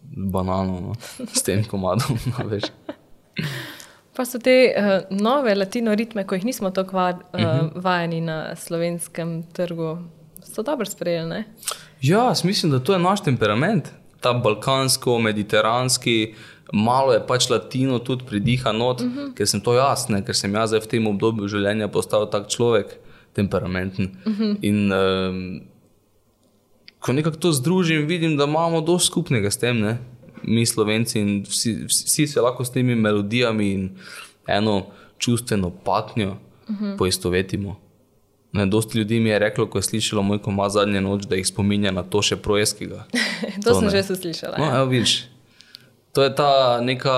banano, 0.01 0.79
no, 0.81 0.95
s 1.29 1.45
tem 1.45 1.61
komadom. 1.65 2.17
No, 2.29 2.47
pa 4.17 4.25
so 4.25 4.41
te 4.41 4.55
uh, 4.73 5.05
nove 5.13 5.53
latino 5.55 5.93
ritme, 5.95 6.25
ko 6.25 6.37
jih 6.37 6.49
nismo 6.49 6.73
tako 6.73 6.97
va, 6.97 7.09
uh, 7.13 7.21
uh 7.33 7.45
-huh. 7.45 7.69
vajeni 7.75 8.21
na 8.21 8.55
slovenskem 8.55 9.43
trgu, 9.53 9.97
so 10.53 10.63
dobro 10.63 10.85
sprejeli. 10.85 11.43
Ja, 12.01 12.33
mislim, 12.43 12.71
da 12.71 12.79
to 12.79 12.93
je 12.93 12.99
naš 12.99 13.23
temperament, 13.23 13.91
ta 14.19 14.33
balkansko-mediteranski, 14.33 16.33
malo 16.73 17.13
je 17.13 17.27
pač 17.27 17.49
latino 17.49 17.99
tudi 17.99 18.25
pridiha 18.25 18.71
not, 18.71 19.01
uh 19.01 19.07
mhm. 19.07 19.19
-huh. 19.19 19.33
ker 19.33 19.47
sem 19.47 19.61
to 19.61 19.73
jaz, 19.73 20.09
ne? 20.09 20.25
ker 20.25 20.35
sem 20.35 20.53
jaz 20.53 20.73
v 20.73 20.87
tem 20.87 21.07
obdobju 21.07 21.47
življenja 21.47 21.87
postal 21.87 22.29
tak 22.29 22.47
človek. 22.47 22.97
temperamenten. 23.33 24.17
Uh 24.25 24.39
-huh. 24.39 24.57
In 24.61 24.91
um, 24.91 25.61
ko 26.99 27.13
nekako 27.13 27.37
to 27.37 27.51
združim, 27.51 28.07
vidim, 28.07 28.37
da 28.37 28.43
imamo 28.43 28.81
dosti 28.81 29.07
skupnega 29.07 29.51
s 29.51 29.57
tem, 29.57 29.79
ne? 29.79 29.97
mi 30.43 30.65
slovenci 30.65 31.19
in 31.19 31.43
vsi, 31.43 31.85
vsi 31.87 32.27
se 32.27 32.41
lahko 32.41 32.65
s 32.65 32.71
temi 32.71 32.95
melodijami 32.95 33.73
in 33.73 33.89
eno 34.47 34.85
čustveno 35.17 35.69
patnjo 35.69 36.29
uh 36.29 36.75
-huh. 36.75 36.97
poistovetimo. 36.97 37.79
Ne, 38.53 38.65
dosti 38.65 38.97
ljudi 38.97 39.19
mi 39.19 39.29
je 39.29 39.39
reklo, 39.39 39.69
ko 39.69 39.77
je 39.77 39.83
slišalo 39.83 40.23
moj 40.23 40.41
komaj 40.43 40.69
zadnje 40.69 41.01
noč, 41.01 41.23
da 41.23 41.35
jih 41.39 41.47
spominja 41.47 41.91
na 41.91 42.03
to 42.03 42.21
še 42.21 42.35
projeskega. 42.35 43.05
to, 43.63 43.69
to 43.69 43.75
sem 43.79 43.87
ne. 43.87 43.91
že 43.95 44.03
slišala. 44.15 44.57
No, 44.59 44.65
ja. 44.65 44.81
evo, 44.81 44.89
vidiš, 44.91 45.13
to 46.11 46.23
je 46.23 46.33
ta 46.35 46.81
neka, 46.83 47.15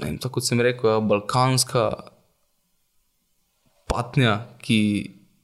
ne 0.00 0.06
vem, 0.06 0.16
tako 0.16 0.40
kot 0.40 0.48
sem 0.48 0.64
rekel, 0.64 0.94
ja, 0.94 1.00
balkanska 1.04 1.84
patnja, 3.90 4.38
ki 4.64 4.80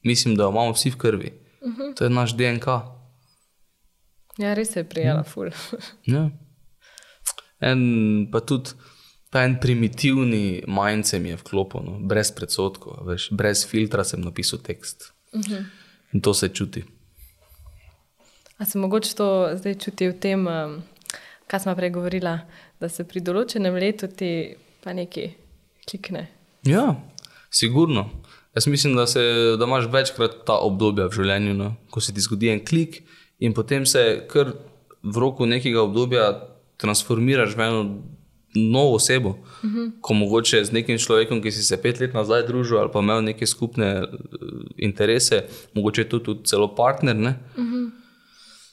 mislim, 0.07 0.37
da 0.41 0.49
jo 0.49 0.55
imamo 0.55 0.73
vsi 0.73 0.91
v 0.91 0.97
krvi. 0.97 1.33
Uh 1.61 1.73
-huh. 1.73 1.95
To 1.99 2.05
je 2.05 2.11
naš 2.11 2.37
DNK. 2.37 2.67
Ja, 4.39 4.55
res 4.55 4.77
je 4.77 4.85
prijela, 4.85 5.21
hm. 5.23 5.29
ful. 5.29 5.51
ja. 6.15 6.31
En 7.61 8.29
pa 8.33 8.41
tudi 8.41 8.71
ta 9.31 9.43
en 9.45 9.57
primitivni 9.61 10.63
mindset 10.67 11.23
mi 11.23 11.29
je 11.29 11.41
vklopljen, 11.41 11.87
no, 11.87 11.99
brez 12.09 12.31
predsotkov, 12.35 13.03
veš, 13.09 13.31
brez 13.31 13.67
filtra 13.69 14.05
sem 14.05 14.21
napisal 14.21 14.59
tekst. 14.59 15.13
Uh 15.33 15.41
-huh. 15.41 15.65
In 16.13 16.21
to 16.21 16.35
se 16.35 16.49
čuti. 16.49 16.85
A 18.59 18.65
se 18.65 18.79
mogoče 18.79 19.15
to 19.15 19.51
zdaj 19.55 19.75
čuti 19.75 20.09
v 20.09 20.13
tem, 20.21 20.47
um, 20.47 20.83
kar 21.47 21.61
smo 21.61 21.75
prej 21.75 21.91
govorili, 21.91 22.39
da 22.81 22.89
se 22.89 23.05
pri 23.05 23.21
določenem 23.21 23.75
letu 23.75 24.09
ti 24.09 24.57
pa 24.85 24.93
nekaj 24.93 25.31
klikne? 25.91 26.27
Ja, 26.63 26.95
sigurno. 27.51 28.11
Jaz 28.57 28.67
mislim, 28.67 28.97
da, 28.97 29.07
se, 29.07 29.21
da 29.59 29.65
imaš 29.65 29.91
večkrat 29.93 30.45
ta 30.47 30.57
obdobja 30.65 31.07
v 31.07 31.13
življenju, 31.13 31.55
no? 31.55 31.75
ko 31.91 32.01
se 32.01 32.15
ti 32.15 32.21
zgodi 32.21 32.49
en 32.49 32.65
klik 32.65 33.03
in 33.39 33.53
potem 33.53 33.85
se 33.87 34.25
kar 34.31 34.55
v 35.03 35.21
roku 35.21 35.47
nekega 35.47 35.83
obdobja 35.83 36.31
transformiraš 36.81 37.53
v 37.57 37.67
eno 37.67 37.83
novo 38.57 38.95
osebo, 38.95 39.29
uh 39.29 39.71
-huh. 39.71 39.91
ko 40.01 40.15
mogoče 40.15 40.65
z 40.65 40.73
nekim 40.73 40.99
človekom, 40.99 41.43
ki 41.43 41.51
si 41.53 41.63
se 41.63 41.77
pet 41.77 42.01
let 42.01 42.15
nazaj 42.15 42.47
družil 42.47 42.79
ali 42.79 42.91
pa 42.93 42.99
imel 42.99 43.23
neke 43.23 43.47
skupne 43.47 43.87
eh, 43.87 44.07
interese, 44.77 45.45
mogoče 45.75 46.05
tudi 46.05 46.45
celo 46.45 46.75
partner, 46.75 47.17
uh 47.17 47.25
-huh. 47.57 47.91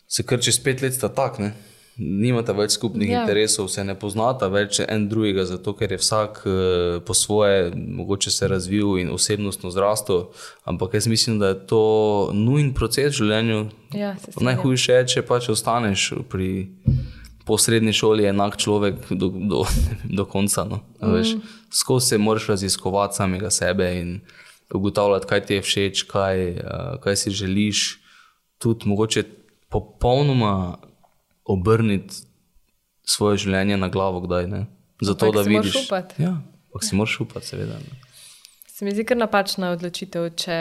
se 0.08 0.24
kar 0.24 0.41
čez 0.41 0.60
pet 0.63 0.82
let 0.82 0.93
sta 0.93 1.10
tak. 1.10 1.39
Ne? 1.39 1.54
Nimate 1.98 2.56
več 2.58 2.74
skupnih 2.74 3.10
ja. 3.12 3.19
interesov, 3.22 3.67
se 3.69 3.84
ne 3.86 3.93
poznata 3.93 4.48
več 4.50 4.80
en 4.82 5.04
drugega, 5.10 5.43
zato 5.46 5.76
ker 5.78 5.91
je 5.93 6.00
vsak 6.02 6.39
uh, 6.46 6.56
po 7.06 7.13
svoje, 7.13 7.69
mogoče 7.76 8.32
se 8.34 8.48
razvil 8.48 8.98
in 8.98 9.12
osebnostno 9.13 9.69
zrastel. 9.69 10.24
Ampak 10.65 10.93
jaz 10.98 11.08
mislim, 11.08 11.38
da 11.39 11.52
je 11.52 11.60
to 11.69 11.84
nujen 12.34 12.74
proces 12.74 13.13
v 13.13 13.17
življenju. 13.17 13.60
Ja, 13.93 14.15
Najhujše 14.41 14.93
je, 14.93 15.06
če 15.13 15.22
pač 15.22 15.52
ostaneš 15.54 16.08
pri 16.30 16.50
po 17.46 17.58
srednji 17.58 17.94
šoli 17.94 18.26
enak 18.26 18.58
človek 18.58 18.96
do, 19.10 19.30
do, 19.30 19.64
do 20.18 20.26
konca. 20.26 20.64
No. 20.64 20.80
Mm. 21.02 21.42
Skozi 21.72 22.08
se 22.08 22.18
moraš 22.18 22.48
raziskovati 22.48 23.16
samega 23.16 23.50
sebe 23.52 24.00
in 24.00 24.22
ugotavljati, 24.74 25.28
kaj 25.28 25.46
ti 25.46 25.54
je 25.54 25.62
všeč, 25.62 26.04
kaj, 26.04 26.58
kaj 27.04 27.16
si 27.16 27.32
želiš. 27.32 28.00
Tudi 28.58 28.88
mogoče 28.88 29.24
popolnoma 29.70 30.78
obrniti 31.46 32.16
svoje 33.04 33.38
življenje 33.38 33.78
na 33.78 33.90
glavo, 33.90 34.22
kdaj 34.24 34.48
ne. 34.48 34.66
Zato, 35.02 35.32
da 35.32 35.42
vidiš, 35.42 35.76
ja, 36.18 36.38
da 36.74 36.82
si 36.82 36.96
moraš 36.96 37.20
upati, 37.20 37.48
seveda. 37.48 37.80
Ne. 37.82 38.03
Se 38.84 38.86
mi 38.86 38.91
zdi 38.91 39.04
kar 39.08 39.15
napačna 39.15 39.69
odločitev, 39.72 40.26
če 40.36 40.56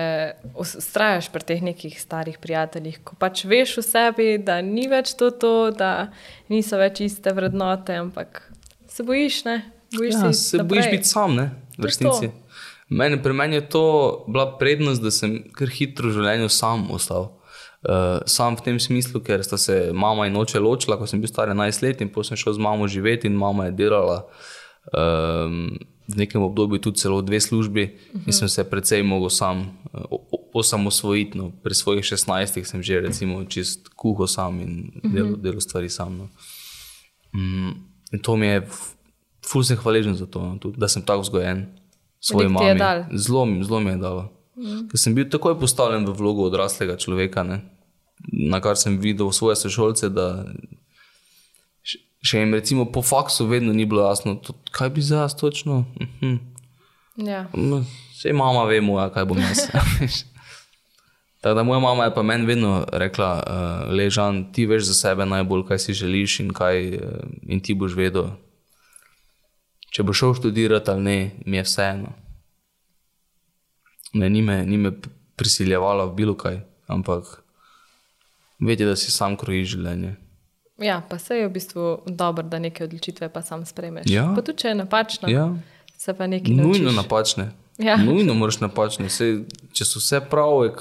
ustrajaš 0.62 1.26
pri 1.34 1.42
teh 1.48 1.62
nekih 1.66 1.96
starih 1.98 2.36
prijateljih, 2.38 3.00
ko 3.02 3.16
pač 3.18 3.40
veš 3.50 3.72
v 3.80 3.82
sebi, 3.82 4.26
da 4.38 4.60
ni 4.62 4.84
več 4.86 5.16
to, 5.18 5.32
to 5.34 5.50
da 5.74 6.12
niso 6.46 6.78
več 6.78 7.00
iste 7.02 7.32
vrednote, 7.34 7.96
ampak 7.98 8.44
se 8.86 9.02
bojiš, 9.02 9.40
ne? 9.48 9.56
Bojiš 9.96 10.14
ja, 10.14 10.30
se 10.38 10.62
bojiš 10.62 10.92
biti 10.94 11.10
sam, 11.10 11.34
ne? 11.34 11.48
v 11.74 11.90
resnici. 11.90 12.30
Meni, 12.94 13.18
pri 13.26 13.34
meni 13.34 13.58
je 13.58 13.66
to 13.74 13.84
bila 14.28 14.52
prednost, 14.60 15.02
da 15.02 15.10
sem 15.10 15.40
kar 15.58 15.74
hitro 15.74 16.12
v 16.12 16.20
življenju 16.20 16.54
sam 16.54 16.92
ostal. 16.94 17.32
Uh, 17.82 18.20
sam 18.30 18.54
v 18.54 18.68
tem 18.68 18.78
smislu, 18.78 19.18
ker 19.26 19.42
sta 19.42 19.58
se 19.58 19.88
mama 19.90 20.30
in 20.30 20.38
oče 20.38 20.62
ločila, 20.62 20.94
ko 21.00 21.10
sem 21.10 21.18
bil 21.18 21.34
star 21.34 21.50
11 21.50 21.82
let 21.82 22.06
in 22.06 22.14
potem 22.14 22.36
sem 22.36 22.44
šel 22.46 22.54
z 22.54 22.68
mamo 22.70 22.86
živeti 22.86 23.26
in 23.26 23.34
mama 23.34 23.66
je 23.66 23.80
delala. 23.82 24.28
Um, 24.94 25.72
v 26.12 26.16
nekem 26.16 26.42
obdobju 26.42 26.78
tudi 26.78 27.00
celo 27.00 27.22
dve 27.22 27.40
službi 27.40 27.84
uh 27.84 28.20
-huh. 28.20 28.26
in 28.26 28.32
sem 28.32 28.48
se 28.48 28.64
precej 28.64 29.02
mogel 29.02 29.30
sam 29.30 29.78
osamosvojiti. 30.52 31.38
No. 31.38 31.52
Pri 31.62 31.74
svojih 31.74 32.04
16 32.04 32.64
sem 32.64 32.82
že 32.82 33.00
recimo 33.00 33.44
čist 33.44 33.88
kuho 33.96 34.26
sam 34.26 34.60
in 34.60 34.90
delo, 35.04 35.28
uh 35.28 35.34
-huh. 35.34 35.42
delo 35.42 35.60
stvari 35.60 35.88
sam. 35.88 36.18
No. 36.18 36.28
Um, 37.34 37.74
in 38.12 38.18
to 38.18 38.36
mi 38.36 38.46
je, 38.46 38.68
ful 39.46 39.64
sem 39.64 39.76
hvaležen 39.76 40.14
za 40.14 40.26
to, 40.26 40.42
no. 40.42 40.58
tudi, 40.58 40.78
da 40.78 40.88
sem 40.88 41.02
tako 41.02 41.20
vzgojen. 41.20 41.66
Zelo 43.16 43.46
zelo 43.62 43.80
mi 43.80 43.90
je 43.90 43.96
dalo. 43.96 44.32
Mm. 44.56 44.88
Ker 44.88 44.98
sem 44.98 45.14
bil 45.14 45.30
takoj 45.30 45.58
postavljen 45.60 46.06
v 46.06 46.12
vlogo 46.12 46.42
odraslega 46.42 46.96
človeka, 46.96 47.42
ne? 47.42 47.60
na 48.32 48.60
kar 48.60 48.76
sem 48.76 48.98
videl 48.98 49.32
svoje 49.32 49.56
sošolce, 49.56 50.08
da 50.08 50.44
še 52.22 52.42
jim 52.42 52.54
recimo 52.54 52.86
po 52.86 53.02
faksu 53.02 53.46
vedno 53.50 53.72
ni 53.72 53.86
bilo 53.86 54.06
jasno, 54.08 54.34
to, 54.34 54.54
kaj 54.70 54.90
bi 54.94 55.02
za 55.02 55.24
nas 55.24 55.36
točno. 55.36 55.84
Mhm. 56.00 56.36
Ja. 57.16 57.46
Vse 58.12 58.32
mama 58.32 58.64
vemo, 58.64 59.00
ja, 59.00 59.10
kaj 59.12 59.24
bom 59.28 59.38
jaz. 59.38 59.66
Tako 61.42 61.54
da 61.54 61.62
moja 61.62 61.80
mama 61.80 62.04
je 62.04 62.14
pa 62.14 62.22
meni 62.22 62.46
vedno 62.46 62.86
rekla, 62.92 63.42
uh, 63.42 63.94
ležan, 63.94 64.52
ti 64.52 64.66
veš 64.66 64.82
za 64.82 64.94
sebe 64.94 65.26
najbolj, 65.26 65.66
kaj 65.68 65.78
si 65.78 65.94
želiš 65.94 66.40
in, 66.40 66.52
kaj, 66.54 66.88
uh, 66.94 67.24
in 67.42 67.60
ti 67.60 67.74
boš 67.74 67.96
vedel. 67.98 68.30
Če 69.90 70.06
boš 70.06 70.18
šel 70.22 70.34
študirati 70.38 70.90
ali 70.90 71.02
ne, 71.02 71.30
mi 71.46 71.58
je 71.58 71.66
vseeno. 71.66 72.12
Ne, 74.14 74.30
ni 74.30 74.42
me, 74.42 74.62
ni 74.66 74.78
me 74.78 74.94
prisiljevala 75.36 76.04
v 76.04 76.14
bilo 76.14 76.36
kaj, 76.38 76.60
ampak 76.86 77.42
vedi, 78.60 78.86
da 78.86 78.94
si 78.96 79.10
sam 79.10 79.36
krojiš 79.36 79.74
življenje. 79.74 80.14
Ja, 80.78 81.02
pa 81.08 81.18
se 81.18 81.36
je 81.36 81.48
v 81.48 81.52
bistvu 81.52 82.02
dobro, 82.06 82.42
da 82.48 82.58
neke 82.58 82.84
odločitve 82.84 83.28
pa 83.28 83.42
sam 83.42 83.66
spremeš. 83.66 84.06
Ja. 84.10 84.32
Pa 84.36 84.42
tudi 84.42 84.58
če 84.58 84.68
je 84.68 84.74
napačno, 84.74 85.28
ja. 85.28 85.50
se 85.96 86.14
pa 86.14 86.26
nekaj 86.26 86.54
naučiš. 86.54 86.82
Nujno 86.82 87.02
napačne. 87.02 87.50
Ja. 87.78 87.96
Nujno 87.96 88.34
moraš 88.34 88.60
napačne. 88.60 89.08
Se, 89.10 89.44
če 89.72 89.84
so 89.84 90.00
vse 90.00 90.20
prave, 90.30 90.72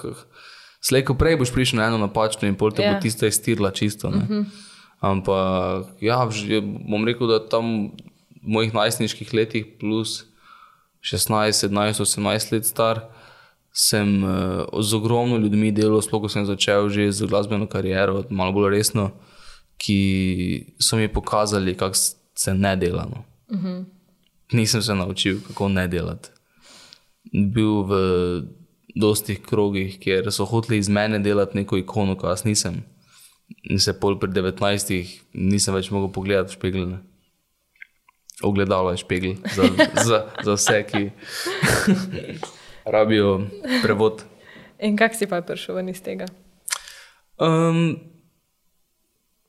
slejko 0.82 1.16
prej 1.20 1.38
boš 1.42 1.54
prišel 1.54 1.80
na 1.80 1.88
eno 1.92 2.00
napačno 2.02 2.48
in 2.50 2.58
pol 2.58 2.74
te 2.76 2.84
ja. 2.84 2.96
bo 2.96 3.04
tista 3.04 3.28
iztirla 3.28 3.72
čisto. 3.72 4.08
Uh 4.08 4.16
mhm. 4.16 4.34
-huh. 4.34 4.46
Ampak 5.02 5.88
ja, 6.02 6.30
bom 6.90 7.06
rekel, 7.06 7.28
da 7.28 7.40
tam 7.50 7.92
v 8.42 8.54
mojih 8.54 8.74
najstniških 8.74 9.34
letih 9.34 9.66
plus 9.80 10.26
16, 11.02 11.70
17, 11.70 12.06
18 12.06 12.54
let 12.54 12.66
star. 12.66 13.02
Sem 13.74 14.24
uh, 14.24 14.82
z 14.82 14.94
ogromno 14.94 15.38
ljudmi 15.38 15.72
delal, 15.72 16.02
sploh 16.02 16.22
ko 16.22 16.30
sem 16.30 16.46
začel 16.46 16.90
že 16.90 17.12
z 17.12 17.26
glasbeno 17.26 17.68
kariero, 17.68 18.26
malo 18.30 18.52
bolj 18.52 18.70
resno. 18.70 19.12
Ki 19.82 20.74
so 20.80 20.98
mi 20.98 21.08
pokazali, 21.10 21.74
kako 21.78 21.96
se 22.36 22.54
ne 22.54 22.76
dela. 22.76 23.08
No. 23.10 23.24
Uh 23.48 23.58
mhm. 23.58 23.68
-huh. 23.68 23.86
Nisem 24.52 24.82
se 24.82 24.96
naučil, 24.96 25.40
kako 25.48 25.70
ne 25.70 25.88
delati. 25.88 26.30
Bil 27.34 27.84
v 27.84 27.94
dostih 28.96 29.42
krogih, 29.42 30.00
kjer 30.00 30.32
so 30.32 30.46
hoteli 30.46 30.78
iz 30.78 30.90
mene 30.90 31.20
delati 31.20 31.58
neko 31.58 31.78
ikono, 31.78 32.18
ko 32.18 32.28
jaz 32.28 32.44
nisem. 32.46 32.84
In 33.64 33.80
se 33.80 33.94
pol 34.00 34.20
pred 34.20 34.34
19, 34.36 35.22
nisem 35.34 35.76
več 35.76 35.92
mogel 35.92 36.12
pogledati 36.12 36.52
v 36.52 36.60
špegel. 36.60 36.94
Ogledalo 38.44 38.92
je 38.92 38.98
špegel 38.98 39.36
za, 39.56 39.68
za, 40.08 40.20
za 40.44 40.54
vse, 40.54 40.84
ki 40.90 41.12
rabijo 42.86 43.42
prevod. 43.84 44.24
In 44.82 44.98
kak 44.98 45.16
si 45.16 45.28
pa 45.30 45.42
prišel 45.46 45.90
iz 45.90 46.02
tega? 46.02 46.26
Um, 47.38 48.00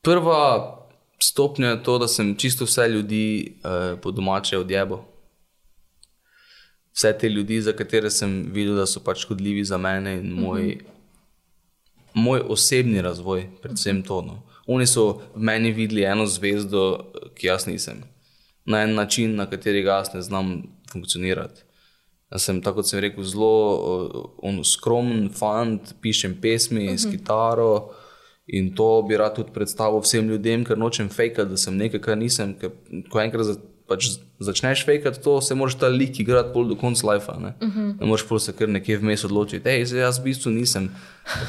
prva 0.03 0.79
stopnja 1.19 1.69
je 1.69 1.83
to, 1.83 1.99
da 1.99 2.09
sem 2.09 2.37
čisto 2.37 2.65
vse 2.65 2.89
ljudi 2.89 3.57
uh, 3.65 3.99
po 4.01 4.11
domače 4.11 4.59
odjebo. 4.59 5.05
Vse 6.93 7.19
te 7.19 7.29
ljudi, 7.29 7.61
za 7.61 7.73
katere 7.73 8.11
sem 8.11 8.47
videl, 8.53 8.75
da 8.77 8.87
so 8.87 9.01
pač 9.01 9.23
škodljivi 9.25 9.65
za 9.65 9.79
mene 9.79 10.19
in 10.19 10.33
moj, 10.33 10.63
mm 10.63 10.69
-hmm. 10.69 10.85
moj 12.15 12.43
osebni 12.49 13.03
razvoj, 13.03 13.49
predvsem 13.63 14.03
to. 14.03 14.23
No. 14.23 14.43
Oni 14.67 14.87
so 14.87 15.21
v 15.35 15.41
meni 15.41 15.73
videli 15.73 16.05
eno 16.05 16.27
zvezdo, 16.27 17.13
ki 17.35 17.47
jaz 17.47 17.67
nisem, 17.67 18.03
na 18.65 18.83
en 18.83 18.95
način, 18.95 19.37
na 19.37 19.47
katerega 19.51 19.91
jaz 19.91 20.15
ne 20.15 20.23
znam 20.23 20.63
funkcionirati. 20.93 21.63
Jaz 22.31 22.43
sem, 22.43 22.63
tako 22.63 22.75
kot 22.75 22.87
sem 22.87 23.01
rekel, 23.01 23.25
zelo 23.25 23.77
uh, 24.43 24.67
skromen 24.67 25.31
fant, 25.31 25.95
pišem 26.01 26.41
pesmi 26.41 26.85
mm 26.85 26.89
-hmm. 26.89 26.99
s 26.99 27.11
kitaro. 27.11 27.91
In 28.47 28.73
to 28.75 29.03
bi 29.07 29.17
rad 29.17 29.37
tudi 29.37 29.53
predstavil 29.55 30.03
vsem 30.03 30.29
ljudem, 30.29 30.65
ker 30.67 30.79
nočem 30.79 31.09
fejkati, 31.09 31.51
da 31.51 31.57
sem 31.57 31.77
nekaj, 31.79 32.01
kar 32.03 32.19
nisem. 32.19 32.57
Ker, 32.59 32.75
ko 33.11 33.21
enkrat 33.23 33.61
pač 33.93 34.09
začneš 34.43 34.85
fejkati 34.87 35.21
to, 35.23 35.37
se 35.45 35.55
moraš 35.59 35.77
ta 35.79 35.89
lik 35.93 36.19
igrati 36.23 36.53
pol 36.55 36.67
do 36.71 36.77
konca 36.79 37.07
lajfa. 37.07 37.37
Ne, 37.39 37.55
uh 37.61 37.69
-huh. 37.69 37.89
ne 38.01 38.07
moreš 38.07 38.27
pol 38.29 38.39
se 38.39 38.53
kar 38.57 38.69
nekje 38.69 38.99
vmes 38.99 39.25
odločiti. 39.25 39.69
Ej, 39.69 39.85
zdaj 39.87 40.01
jaz 40.01 40.19
v 40.19 40.25
bistvu 40.25 40.51
nisem 40.51 40.91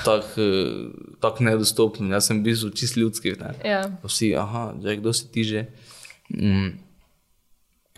tako 0.06 0.42
tak 1.20 1.40
nedostopen, 1.40 2.12
jaz 2.12 2.28
sem 2.28 2.40
v 2.40 2.44
bistvu 2.44 2.70
čist 2.70 2.98
ljudski. 2.98 3.36
Ja. 3.66 3.90
Vsi, 4.04 4.36
aha, 4.36 4.74
zdaj 4.80 4.98
kdo 4.98 5.14
si 5.14 5.32
ti 5.32 5.44
že. 5.44 5.66
Mm. 6.30 6.78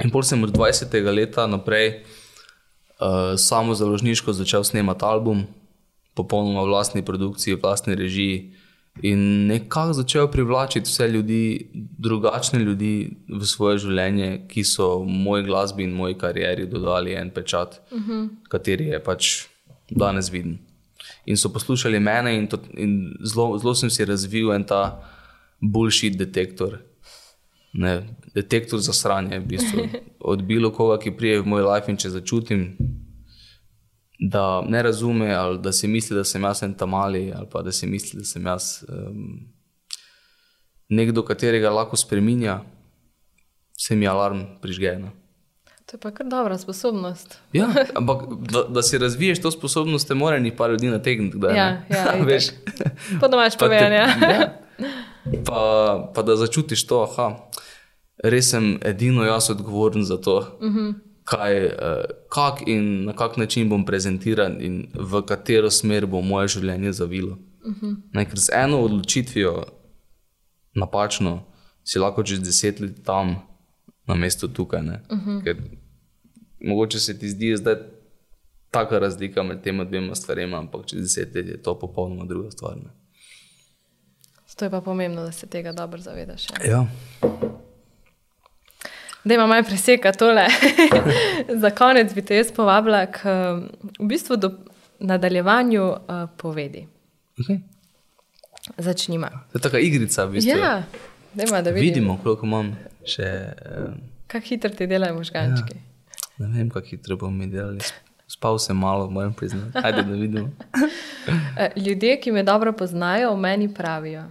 In 0.04 0.12
pol 0.12 0.24
sem 0.24 0.44
od 0.44 0.52
20. 0.52 0.92
leta 1.16 1.48
naprej 1.48 2.04
uh, 3.00 3.36
samo 3.40 3.76
založniško 3.76 4.34
začel 4.34 4.64
snemati 4.64 5.06
album, 5.06 5.48
popolnoma 6.14 6.64
v 6.64 6.68
vlastni 6.68 7.02
produkciji, 7.02 7.56
v 7.56 7.62
vlastni 7.62 7.96
režiji. 7.96 8.54
In 9.04 9.48
nekako 9.48 9.94
začel 9.94 10.28
privlačiti 10.32 10.90
vse 10.90 11.08
ljudi, 11.08 11.70
drugačne 11.98 12.60
ljudi 12.60 13.18
v 13.28 13.46
svoje 13.46 13.78
življenje, 13.78 14.46
ki 14.48 14.64
so 14.64 15.04
moji 15.04 15.44
glasbi 15.44 15.84
in 15.84 15.92
moji 15.92 16.16
karieri 16.18 16.68
dodali 16.68 17.14
en 17.14 17.30
pečat, 17.30 17.82
uh 17.92 17.98
Mhm. 18.00 18.12
-huh. 18.12 18.30
kateri 18.50 18.86
je 18.86 19.04
pač 19.04 19.48
danes 19.90 20.32
viden. 20.32 20.58
In 21.26 21.38
so 21.38 21.50
poslušali 21.50 22.00
mene, 22.00 22.38
in, 22.38 22.48
to, 22.48 22.58
in 22.78 23.14
zelo, 23.24 23.58
zelo 23.58 23.76
sem 23.76 23.90
si 23.90 24.06
razvil 24.06 24.52
en 24.54 24.64
ta 24.64 25.02
bullshit 25.62 26.18
detektor. 26.18 26.80
Ne, 27.74 28.04
detektor 28.34 28.80
za 28.80 28.94
sranje, 28.94 29.40
v 29.40 29.46
bistvu. 29.46 29.88
od 30.20 30.42
bilo 30.44 30.72
koga, 30.72 30.98
ki 31.04 31.12
prije 31.12 31.42
v 31.42 31.46
moj 31.46 31.62
life 31.62 31.92
in 31.92 31.98
če 31.98 32.10
začutim, 32.10 32.78
da 34.32 34.62
ne 34.68 34.84
razume, 34.84 35.34
ali 35.34 35.60
da 35.60 35.72
si 35.72 35.88
misli, 35.88 36.16
da 36.16 36.24
sem 36.24 36.44
jaz 36.44 36.64
en 36.64 36.74
tamali, 36.74 37.34
ali 37.36 37.48
pa 37.52 37.62
da 37.62 37.72
si 37.72 37.88
misli, 37.88 38.20
da 38.20 38.26
sem 38.26 38.46
jaz 38.46 38.84
um, 38.90 39.36
nekdo, 40.90 41.22
katerega 41.26 41.70
lahko 41.70 41.98
spremenja, 41.98 42.60
se 43.78 43.96
mi 43.96 44.08
alarm 44.08 44.42
prižge. 44.62 44.98
No. 45.00 45.12
To 45.86 45.98
je 45.98 46.02
pa 46.02 46.12
kar 46.12 46.26
dobra 46.26 46.58
sposobnost. 46.58 47.38
Ja, 47.54 47.70
ampak 48.00 48.24
da, 48.52 48.64
da 48.64 48.84
si 48.84 48.98
razviješ 48.98 49.42
to 49.42 49.52
sposobnost, 49.52 50.08
te 50.08 50.18
mora 50.18 50.40
nekaj 50.40 50.58
par 50.58 50.72
ljudi 50.72 50.90
nategniti. 50.90 51.38
kdaj, 51.38 51.54
ne. 51.54 51.60
Ja, 51.60 51.86
ja, 51.98 52.16
veš. 52.30 52.50
Po 53.20 53.28
domač 53.28 53.58
povedano. 53.60 53.96
Ja. 53.96 54.08
ja. 54.38 54.50
Pa, 55.46 56.12
pa 56.16 56.22
da 56.22 56.36
začutiš 56.36 56.88
to, 56.88 57.06
da 57.18 57.30
res 58.24 58.50
sem 58.50 58.80
edino 58.82 59.26
jaz 59.26 59.50
odgovoren 59.50 60.06
za 60.06 60.18
to, 60.18 60.38
uh 60.38 60.74
-huh. 60.74 60.94
Kaj, 61.26 61.66
eh, 61.66 62.04
kak 62.30 62.68
in 62.68 63.06
na 63.06 63.14
kak 63.14 63.38
način 63.38 63.70
bom 63.70 63.86
prezentiran 63.86 64.62
in 64.62 64.88
v 64.94 65.22
katero 65.26 65.72
smer 65.72 66.06
bo 66.06 66.22
moje 66.22 66.48
življenje 66.48 66.92
zavilo. 66.92 67.38
Uh 67.66 67.74
-huh. 67.74 67.96
ne, 68.14 68.26
ker 68.26 68.40
z 68.40 68.50
eno 68.54 68.80
odločitvijo, 68.82 69.66
napačno, 70.74 71.44
si 71.84 72.00
lahko 72.00 72.24
čez 72.24 72.40
deset 72.40 72.80
let 72.80 73.04
tam, 73.04 73.36
na 74.08 74.16
mestu 74.16 74.48
tukaj. 74.48 74.82
Uh 74.82 74.88
-huh. 75.10 75.44
Ker 75.44 75.58
mogoče 76.60 77.00
se 77.00 77.20
ti 77.20 77.30
zdi 77.30 77.58
zdaj 77.58 77.76
taka 78.72 79.00
razlika 79.00 79.44
med 79.44 79.62
tema 79.62 79.84
dvema 79.84 80.16
stvarema, 80.16 80.58
ampak 80.58 80.86
čez 80.86 81.02
deset 81.02 81.36
let 81.36 81.48
je 81.48 81.62
to 81.62 81.80
popolnoma 81.80 82.26
druga 82.26 82.52
stvar. 82.52 82.78
Ne. 82.78 82.90
To 84.56 84.66
je 84.66 84.72
pa 84.72 84.82
pomembno, 84.82 85.24
da 85.24 85.32
se 85.32 85.48
tega 85.48 85.72
dobro 85.72 86.02
zavedaš. 86.02 86.48
Ja. 86.50 86.70
Ja. 86.72 86.88
Da 89.26 89.34
ima 89.34 89.48
malo 89.48 89.64
preseka 89.64 90.12
tole. 90.12 90.46
Za 91.62 91.70
konec 91.70 92.14
bi 92.14 92.22
te 92.22 92.36
jaz 92.36 92.52
povabila 92.52 93.06
k 93.06 93.24
v 94.00 94.08
bistvu 94.08 94.36
do 94.36 94.52
nadaljevanju 95.00 95.84
uh, 95.84 95.98
povedi. 96.38 96.88
Okay. 97.38 97.60
Začnimo. 98.78 99.28
To 99.28 99.58
je 99.58 99.62
taka 99.62 99.80
igrica, 99.80 100.26
v 100.26 100.32
bistvu. 100.32 100.58
Ja, 100.58 100.84
dajmo, 101.34 101.62
da 101.62 101.70
vidimo. 101.70 101.82
Vidimo, 101.82 102.20
koliko 102.24 102.46
imam 102.46 102.76
še. 103.06 103.24
Eh, 103.24 103.94
Kako 104.28 104.46
hitro 104.46 104.70
ti 104.70 104.88
delajo 104.88 105.16
možgančki. 105.16 105.76
Ja. 105.76 106.48
ne 106.48 106.58
vem, 106.58 106.70
kako 106.70 106.88
hitro 106.88 107.18
bomo 107.18 107.38
mi 107.38 107.48
delali. 107.48 107.80
Spal 108.28 108.58
sem 108.60 108.78
malo, 108.78 109.10
moram 109.10 109.34
priznati. 109.34 109.78
Ajde, 109.84 110.04
da 110.04 110.14
vidimo. 110.14 110.50
Ja. 111.58 111.70
Ljudje, 111.86 112.20
ki 112.22 112.32
me 112.32 112.44
dobro 112.44 112.74
poznajo, 112.74 113.32
o 113.32 113.38
meni 113.38 113.74
pravijo. 113.74 114.24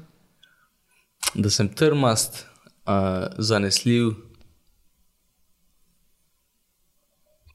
Da 1.34 1.50
sem 1.50 1.68
trmast, 1.68 2.46
uh, 2.86 3.26
zanesljiv, 3.38 4.12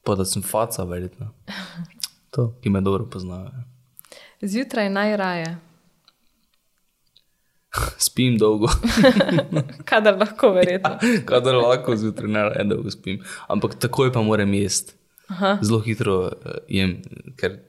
pa 0.10 0.18
da 0.18 0.26
sem 0.26 0.42
faca, 0.42 0.84
verjetno. 0.90 1.30
To, 2.34 2.52
ki 2.64 2.74
me 2.74 2.82
dobro 2.82 3.06
poznajo. 3.10 3.52
Zjutraj 4.42 4.90
najraje, 4.90 5.58
Spim 8.06 8.38
dolgo, 8.38 8.68
kadar 9.90 10.18
lahko, 10.20 10.52
verjetno. 10.58 10.98
kadar 11.26 11.56
lahko 11.56 11.96
zjutraj 11.96 12.32
ne 12.32 12.44
raje 12.50 12.64
dolgo 12.64 12.92
spim. 12.92 13.22
Ampak 13.48 13.76
takoj 13.80 14.14
pa 14.14 14.22
moram 14.22 14.54
jesti. 14.54 14.94
Zelo 15.62 15.80
hitro 15.86 16.16
uh, 16.26 16.32
jem, 16.68 16.96
ker 17.38 17.60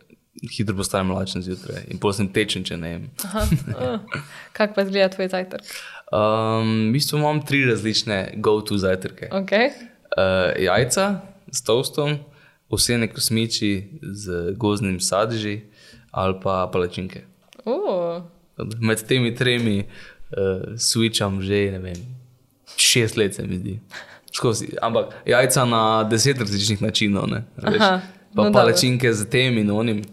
hitro 0.57 0.77
postanem 0.77 1.13
lačen 1.13 1.43
zjutraj 1.45 1.83
in 1.93 1.99
pol 2.01 2.15
sem 2.17 2.31
tečen, 2.33 2.65
če 2.65 2.79
ne 2.81 2.93
jem. 2.93 3.03
Kako 4.57 4.77
pa 4.79 4.85
izgleda 4.87 5.11
tvoj 5.13 5.29
zajtrk? 5.35 5.75
Um, 6.11 6.71
v 6.89 6.95
bistvu 6.95 7.21
imam 7.21 7.43
tri 7.45 7.67
različne 7.69 8.23
go-to 8.41 8.79
zajtrke. 8.81 9.29
Okay. 9.43 9.75
Uh, 10.17 10.57
jajca 10.57 11.11
s 11.53 11.63
toastom, 11.67 12.17
vsene 12.77 13.09
kosmiči 13.09 13.89
z 14.03 14.53
gozdnim 14.57 15.01
sadeži 15.01 15.61
ali 16.11 16.35
pa 16.43 16.71
palačinke. 16.73 17.25
Uh, 17.65 18.23
Med 18.81 19.03
temi 19.07 19.35
tremi 19.35 19.85
uh, 19.85 20.75
switcham 20.77 21.41
že 21.43 21.71
ne 21.73 21.79
vem, 21.79 21.97
šest 22.77 23.17
let, 23.17 23.35
se 23.35 23.47
mi 23.47 23.59
zdi. 23.59 23.81
Skozi. 24.33 24.69
Ampak 24.83 25.15
jajca 25.27 25.65
na 25.65 26.05
deset 26.05 26.39
različnih 26.39 26.83
načinov. 26.83 27.27
Ne, 27.29 27.45
veš. 27.57 27.81
Aha, 27.81 28.01
pa 28.35 28.45
no 28.47 28.53
palačinke 28.53 29.13
z 29.13 29.27
tem 29.31 29.59
in 29.59 29.71
onim. 29.71 30.05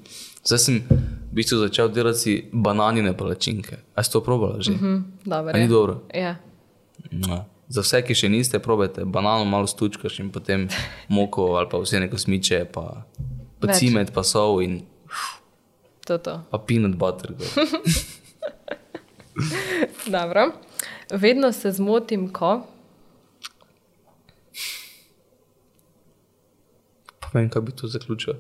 Zdaj 0.46 0.60
sem 0.60 0.82
v 0.90 1.34
bistvu 1.38 1.60
začel 1.60 1.90
delati 1.94 2.50
bananine 2.54 3.14
palačinke. 3.18 3.78
A 3.96 4.04
si 4.04 4.12
to 4.12 4.24
probala 4.26 4.58
že? 4.62 4.74
hm, 4.74 5.04
dobro, 5.26 5.54
A 5.54 5.58
ni 5.58 5.64
ja. 5.64 5.70
dobro? 5.70 5.94
Ja. 6.14 6.34
No. 7.12 7.46
Za 7.68 7.82
vse, 7.82 8.00
ki 8.02 8.16
še 8.16 8.30
niste, 8.30 8.60
probajte 8.60 9.04
banano 9.06 9.46
malo 9.46 9.68
stučkaš 9.68 10.20
in 10.20 10.32
potem 10.32 10.68
moko 11.10 11.56
ali 11.56 11.68
pa 11.70 11.78
vse 11.78 12.00
neko 12.00 12.18
smiče, 12.18 12.66
pa, 12.72 13.04
pa 13.60 13.68
Več. 13.68 13.80
cimet, 13.80 14.14
pa 14.14 14.24
sol 14.24 14.62
in 14.62 14.82
To, 16.08 16.16
to. 16.18 16.38
pa 16.52 16.58
peanut 16.60 16.96
butter. 16.96 17.34
Dobro. 20.08 20.52
Vedno 21.12 21.52
se 21.52 21.72
zmotim, 21.72 22.30
ko. 22.30 22.64
Pa 27.20 27.28
vem, 27.34 27.50
kaj 27.50 27.62
bi 27.62 27.72
to 27.72 27.88
zaključil. 27.88 28.34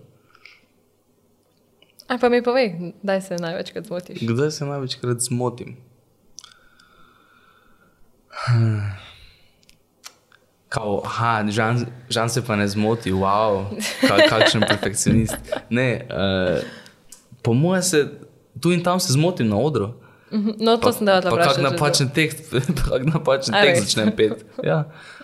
Aj 2.07 2.15
pa 2.17 2.30
mi 2.30 2.39
povej, 2.39 2.71
kdaj 3.03 3.21
se 3.21 3.36
največkrat 3.36 3.86
zmotiš. 3.86 4.23
Kdaj 4.23 4.51
se 4.51 4.65
največkrat 4.65 5.19
zmotim? 5.19 5.75
Kao, 10.70 11.01
aha, 11.05 11.43
žan, 11.47 11.80
žan 12.09 12.30
se 12.30 12.41
pa 12.41 12.55
ne 12.55 12.68
zmoti, 12.68 13.11
wow, 13.11 13.65
kak, 14.01 14.30
kakšen 14.30 14.61
perfekcionist. 14.61 15.38
Ne, 15.70 16.05
uh, 16.05 16.59
po 17.41 17.53
mojem 17.53 17.84
se 17.84 18.07
tu 18.59 18.72
in 18.72 18.84
tam 18.84 18.99
se 18.99 19.13
zmotim 19.13 19.47
na 19.47 19.55
odru. 19.57 19.93
Mhm, 20.30 20.49
No, 20.59 20.78
to 20.78 20.91
sem 20.91 21.05
da 21.05 21.22
Pa 21.22 21.30
vprašati. 21.30 21.55
kak 21.55 21.63
napačen 21.63 22.09
tekst, 22.09 22.51
kak 22.84 23.05
napačen 23.05 23.55
A 23.55 23.61
tekst 23.61 23.84
začnem 23.86 24.11
pet. 24.11 24.43
Ja. 24.61 24.84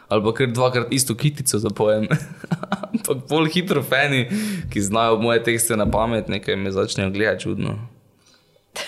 Ali 0.09 0.23
pa 0.23 0.33
kar 0.33 0.47
dvakrat 0.47 0.87
isto 0.89 1.15
kitico 1.15 1.59
zapojem. 1.59 2.07
Ampak 2.93 3.17
pol 3.27 3.45
hitro 3.45 3.83
fani, 3.83 4.29
ki 4.69 4.81
znajo 4.81 5.17
moje 5.17 5.43
tekste 5.43 5.75
na 5.75 5.85
pamet, 5.85 6.27
nekaj 6.29 6.55
me 6.55 6.71
začnejo 6.71 7.09
gledati 7.09 7.41
čudno. 7.41 7.75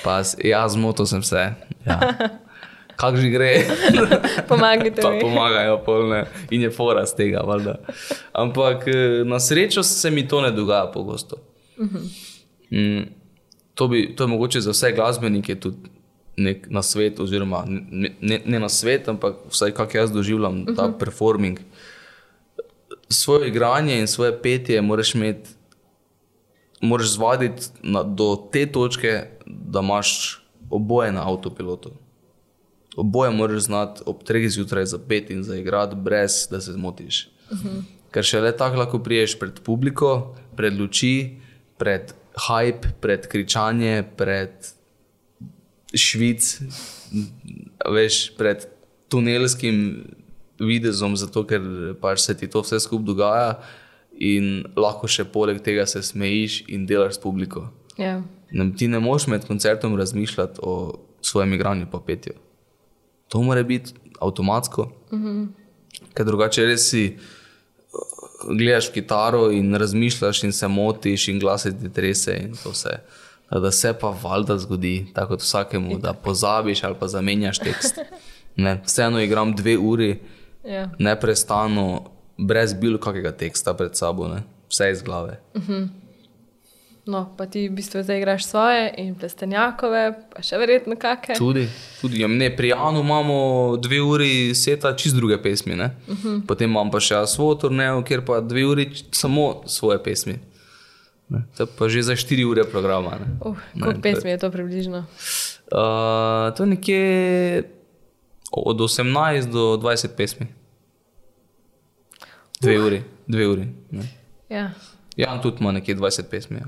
Pa 0.04 0.20
s- 0.20 0.38
ja, 0.40 0.70
zmotil 0.70 1.06
sem 1.06 1.24
se. 1.24 1.52
Ja. 1.86 2.00
Kako 2.96 3.18
že 3.18 3.30
gre? 3.30 3.66
Pomagajte 4.50 5.02
pa 5.02 5.12
mi. 5.12 5.20
pomagajo 5.20 5.82
polne 5.86 6.26
in 6.50 6.62
je 6.62 6.72
fora 6.72 7.06
z 7.06 7.16
tega, 7.16 7.44
valjda. 7.44 7.76
Ampak 8.34 8.88
eh, 8.88 9.24
na 9.26 9.40
srečo 9.40 9.84
se 9.84 10.12
mi 10.12 10.28
to 10.28 10.42
ne 10.42 10.52
dogaja 10.52 10.92
pogosto. 10.94 11.36
Mm, 12.72 13.04
to, 13.74 13.88
bi, 13.88 14.16
to 14.16 14.24
je 14.24 14.28
mogoče 14.28 14.62
za 14.62 14.72
vse 14.72 14.92
glasbenike 14.96 15.60
tudi 15.60 15.78
nek 16.38 16.68
na 16.70 16.82
svet, 16.82 17.20
oziroma 17.20 17.64
ne, 17.68 18.16
ne, 18.22 18.42
ne 18.46 18.60
na 18.60 18.70
svet, 18.70 19.08
ampak 19.10 19.36
vsaj 19.50 19.72
kako 19.72 19.98
jaz 19.98 20.12
doživljam 20.12 20.62
uh 20.62 20.68
-huh. 20.68 20.76
ta 20.76 20.92
performing. 21.00 21.60
Svoje 23.10 23.48
igranje 23.48 24.00
in 24.00 24.08
svoje 24.08 24.42
petje 24.42 24.82
moraš 24.82 25.16
imeti, 25.16 25.50
moraš 26.82 27.08
zvaditi 27.08 27.64
na, 27.84 28.04
do 28.04 28.50
te 28.52 28.66
točke, 28.66 29.24
da 29.46 29.80
imaš 29.80 30.42
oboje 30.70 31.12
na 31.12 31.30
avtopilotu. 31.30 31.92
Oboje 32.96 33.32
moraš 33.32 33.68
znati 33.68 34.02
ob 34.06 34.24
treh 34.24 34.50
zjutraj 34.50 34.86
zapeti 34.86 35.34
in 35.34 35.44
zaigrati, 35.44 35.96
brez 35.96 36.48
da 36.52 36.62
se 36.62 36.74
zmotiš. 36.74 37.28
Uh 37.52 37.58
-huh. 37.58 37.82
Ker 38.12 38.24
šele 38.24 38.58
tako 38.58 38.78
lahko 38.78 39.00
priješ 39.04 39.40
pred 39.40 39.60
publiko, 39.60 40.36
pred 40.56 40.80
luči, 40.80 41.36
pred 41.78 42.14
hype, 42.48 42.88
pred 43.02 43.28
kričanje, 43.28 44.04
pred 44.18 44.52
švic, 45.94 46.62
veš, 47.92 48.36
pred 48.38 48.68
tunelskim 49.10 50.06
videzom, 50.60 51.16
zato 51.16 51.44
ker 51.48 51.62
pač 52.02 52.20
se 52.20 52.38
ti 52.38 52.48
to 52.48 52.62
vse 52.64 52.80
skupaj 52.80 53.06
dogaja 53.06 53.50
in 54.16 54.64
lahko 54.80 55.08
še 55.08 55.26
poleg 55.28 55.60
tega 55.64 55.86
se 55.86 56.02
smejiš 56.04 56.64
in 56.72 56.86
delaš 56.88 57.20
s 57.20 57.24
publiko. 57.24 57.68
Ja. 58.00 58.22
Ne, 58.52 58.70
ti 58.78 58.88
ne 58.88 59.00
moreš 59.04 59.28
med 59.28 59.48
koncertom 59.48 59.98
razmišljati 60.00 60.64
o 60.64 61.00
svojem 61.22 61.54
igranju 61.54 61.88
pa 61.92 62.00
petju. 62.00 62.34
To 63.30 63.42
mora 63.42 63.64
biti 63.64 63.94
avtomatsko. 64.20 64.92
Mm 65.12 65.18
-hmm. 65.24 65.48
Ker 66.14 66.26
drugače 66.26 66.66
res 66.66 66.90
si 66.90 67.18
gledaš 68.58 68.90
kitaro 68.90 69.52
in 69.52 69.76
razmišljaš 69.76 70.44
in 70.44 70.52
se 70.52 70.68
motiš 70.68 71.28
in 71.28 71.40
glasi 71.40 71.80
ti 71.80 71.90
trese 71.94 72.38
in 72.44 72.56
to 72.64 72.70
vse. 72.70 73.00
Da 73.52 73.72
se 73.72 73.94
pa 73.94 74.16
valjda 74.24 74.58
zgodi, 74.58 75.08
tako 75.14 75.28
kot 75.28 75.42
vsakemu, 75.42 75.98
da 75.98 76.14
pozabiš 76.14 76.84
ali 76.84 76.96
pa 77.00 77.08
zamenjaš 77.08 77.60
tekst. 77.60 77.96
Ne, 78.58 78.82
vseeno 78.86 79.20
igram 79.20 79.56
dve 79.56 79.78
uri, 79.78 80.20
Ja. 80.66 80.90
neprestano, 81.00 82.04
brez 82.38 82.74
bilo 82.74 82.98
kakega 82.98 83.32
teksta 83.32 83.74
pred 83.74 83.96
sabo, 83.98 84.28
ne? 84.28 84.44
vse 84.70 84.92
iz 84.92 85.02
glave. 85.04 85.40
No, 87.06 87.36
pa 87.38 87.46
ti 87.46 87.68
v 87.70 87.78
bistvu 87.78 88.02
zdaj 88.02 88.18
igraš 88.18 88.46
svoje 88.46 88.94
in 88.98 89.14
plestenjakove, 89.16 90.14
pa 90.34 90.42
še 90.42 90.58
verjetno 90.58 90.96
kakšne. 90.98 91.36
Tudi, 91.38 91.68
tudi 92.02 92.24
ja, 92.24 92.28
ne, 92.28 92.50
pri 92.50 92.72
Janu 92.74 93.04
imamo 93.06 93.38
dve 93.78 94.00
uri 94.02 94.56
seta 94.58 94.96
čist 94.98 95.16
druge 95.16 95.38
pesmi. 95.38 95.74
Uh 95.74 95.86
-huh. 96.08 96.42
Potem 96.48 96.70
imam 96.70 96.92
pa 96.92 97.00
še 97.00 97.28
svojo 97.28 97.56
turnejo, 97.56 98.02
kjer 98.04 98.26
pa 98.26 98.42
dve 98.42 98.66
uri 98.66 98.90
samo 99.12 99.62
svoje 99.66 100.04
pesmi. 100.04 100.40
Ne, 101.30 101.46
to 101.58 101.66
pa 101.66 101.90
že 101.90 102.02
za 102.02 102.16
štiri 102.16 102.46
ure 102.46 102.64
programa. 102.64 103.10
Ne. 103.10 103.26
Uh, 103.42 103.58
Ne, 103.74 103.82
koliko 103.82 103.94
to- 103.94 104.02
pesmi 104.02 104.30
je 104.30 104.38
to 104.38 104.52
približno? 104.52 105.06
Uh, 105.72 106.54
to 106.58 106.64
je 106.64 106.68
nekje 106.68 107.04
od 108.52 108.82
18 108.82 109.52
do 109.52 109.78
20 109.78 110.08
pesmi. 110.18 110.48
Dve 112.62 112.80
uri, 112.82 113.04
dve 113.28 113.48
uri. 113.48 113.68
Ne. 113.92 114.04
Ja. 114.50 114.72
Jan 115.16 115.42
tudi 115.42 115.58
ima 115.60 115.72
nekje 115.72 115.96
20 115.96 116.24
pesmi. 116.30 116.58
Ja. 116.58 116.66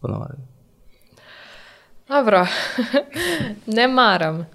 Ponavadi. 0.00 0.42
Dobro, 2.08 2.46
ne 3.76 3.88
maram. 3.88 4.46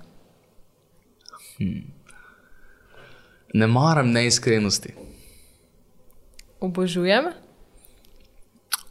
Ne 3.53 3.67
maram 3.67 4.11
neiskrenosti. 4.11 4.93
Obožujem, 6.59 7.25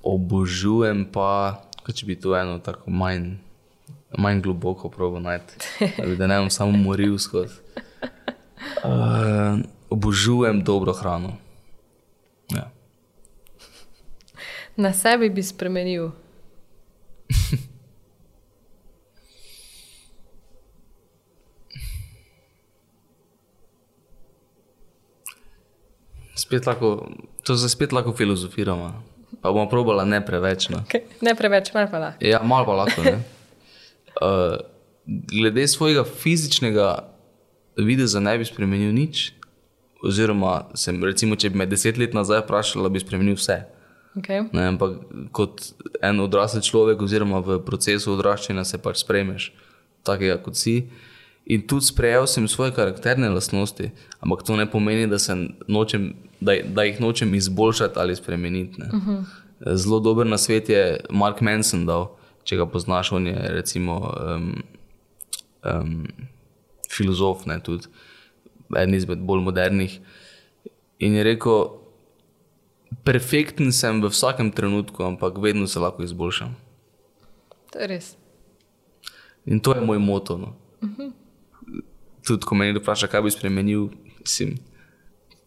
Obožujem 0.02 1.04
pa, 1.12 1.60
če 1.84 2.06
bi 2.08 2.16
to 2.16 2.32
eno 2.36 2.56
tako 2.64 2.90
manj, 2.90 3.34
manj 4.16 4.40
globoko 4.40 4.88
probo 4.88 5.20
najti, 5.20 5.58
da 6.18 6.26
ne 6.26 6.38
bom 6.40 6.50
samo 6.50 6.72
moril 6.72 7.18
skozi. 7.18 7.58
Uh, 8.80 9.60
obožujem 9.90 10.62
dobro 10.64 10.94
hrano. 10.96 11.34
Ja. 12.54 12.70
Na 14.80 14.92
sebi 14.92 15.28
bi 15.30 15.42
spremenil. 15.42 16.10
Spet 26.34 26.66
lahko, 26.66 27.08
to 27.44 27.56
se 27.56 27.68
spet 27.68 27.92
lahko 27.92 28.12
filozofiramo. 28.16 29.02
Pa 29.42 29.52
bomo 29.52 29.68
probala 29.68 30.04
ne 30.04 30.20
preveč. 30.24 30.68
No. 30.72 30.80
Okay. 30.88 31.04
Ne 31.20 31.34
preveč, 31.36 31.72
malo 31.74 31.88
pa 31.92 31.98
lahko. 31.98 32.24
Ja, 32.24 32.40
malo 32.42 32.64
pa 32.66 32.72
lahko. 32.80 33.02
ne. 33.04 33.20
Uh, 34.20 34.56
glede 35.36 35.68
svojega 35.68 36.04
fizičnega 36.04 37.08
videza 37.76 38.20
ne 38.20 38.38
bi 38.38 38.44
spremenil 38.44 38.92
nič. 38.96 39.32
Oziroma, 40.00 40.72
sem, 40.74 40.96
recimo, 41.04 41.36
če 41.36 41.52
bi 41.52 41.60
me 41.60 41.68
deset 41.68 42.00
let 42.00 42.16
nazaj 42.16 42.40
vprašala, 42.46 42.88
bi 42.88 43.02
spremenil 43.04 43.36
vse. 43.36 43.60
Okay. 44.18 44.42
Ne, 44.52 44.66
ampak 44.72 44.98
kot 45.30 45.70
en 46.02 46.20
odrasel 46.20 46.64
človek, 46.66 47.02
oziroma 47.02 47.38
v 47.46 47.60
procesu 47.62 48.16
odraščanja, 48.16 48.64
se 48.66 48.80
pač 48.82 49.04
sprejmeš 49.04 49.52
takega, 50.06 50.40
kot 50.42 50.58
si. 50.58 50.90
In 51.50 51.62
tudi 51.66 51.86
sprejel 51.86 52.26
sem 52.30 52.48
svoje 52.50 52.74
karakterne 52.74 53.30
lastnosti, 53.30 53.90
ampak 54.22 54.42
to 54.46 54.58
ne 54.58 54.66
pomeni, 54.70 55.06
da, 55.10 55.18
nočem, 55.70 56.12
da, 56.40 56.58
da 56.62 56.86
jih 56.86 57.00
nočem 57.02 57.34
izboljšati 57.34 57.98
ali 57.98 58.16
spremeniti. 58.16 58.82
Uh 58.82 58.98
-huh. 58.98 59.24
Zelo 59.76 60.00
dober 60.00 60.26
na 60.26 60.38
svet 60.38 60.68
je 60.68 61.00
Mark 61.10 61.40
Manson 61.40 61.86
dal, 61.86 62.16
če 62.44 62.56
ga 62.56 62.66
poznaš, 62.66 63.12
on 63.12 63.26
je 63.26 63.48
recimo 63.52 64.14
um, 64.34 64.62
um, 65.64 66.06
filozof, 66.90 67.46
ne, 67.46 67.60
tudi 67.62 67.86
eden 68.76 68.94
izmed 68.94 69.18
bolj 69.18 69.40
modernih. 69.40 70.00
In 70.98 71.14
je 71.14 71.24
rekel, 71.24 71.79
perfekten 73.04 73.72
sem 73.72 74.02
v 74.02 74.10
vsakem 74.10 74.50
trenutku, 74.52 75.02
ampak 75.02 75.38
vedno 75.38 75.66
se 75.66 75.78
lahko 75.78 76.02
izboljšam. 76.02 76.56
To 77.72 77.78
je 77.78 77.86
res. 77.86 78.16
In 79.46 79.60
to 79.60 79.74
je 79.74 79.80
moj 79.80 79.98
moto. 79.98 80.38
No. 80.38 80.56
Uh 80.82 80.88
-huh. 80.88 81.12
Tudi, 82.26 82.44
ko 82.44 82.54
me 82.54 82.64
nekdo 82.64 82.80
vpraša, 82.80 83.06
kaj 83.06 83.22
bi 83.22 83.30
spremenil, 83.30 83.88
sem 84.24 84.58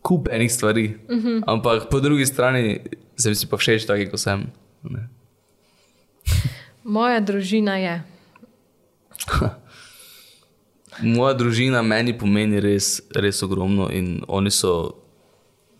kup 0.01 0.27
enih 0.31 0.51
stvari. 0.51 0.97
Uh 1.09 1.17
-huh. 1.17 1.43
Ampak 1.47 1.89
po 1.89 1.99
drugi 1.99 2.25
strani 2.25 2.79
sem 3.15 3.35
si 3.35 3.47
pa 3.47 3.57
všeč, 3.57 3.85
taki 3.85 4.09
kot 4.09 4.19
sem. 4.19 4.51
Ne. 4.83 5.09
Moja 6.83 7.19
družina 7.19 7.77
je. 7.77 8.03
Moja 11.15 11.33
družina 11.33 11.81
meni 11.81 12.17
pomeni 12.17 12.59
res, 12.59 13.01
res 13.15 13.43
ogromno 13.43 13.89
in 13.89 14.21
oni 14.27 14.51
so 14.51 15.02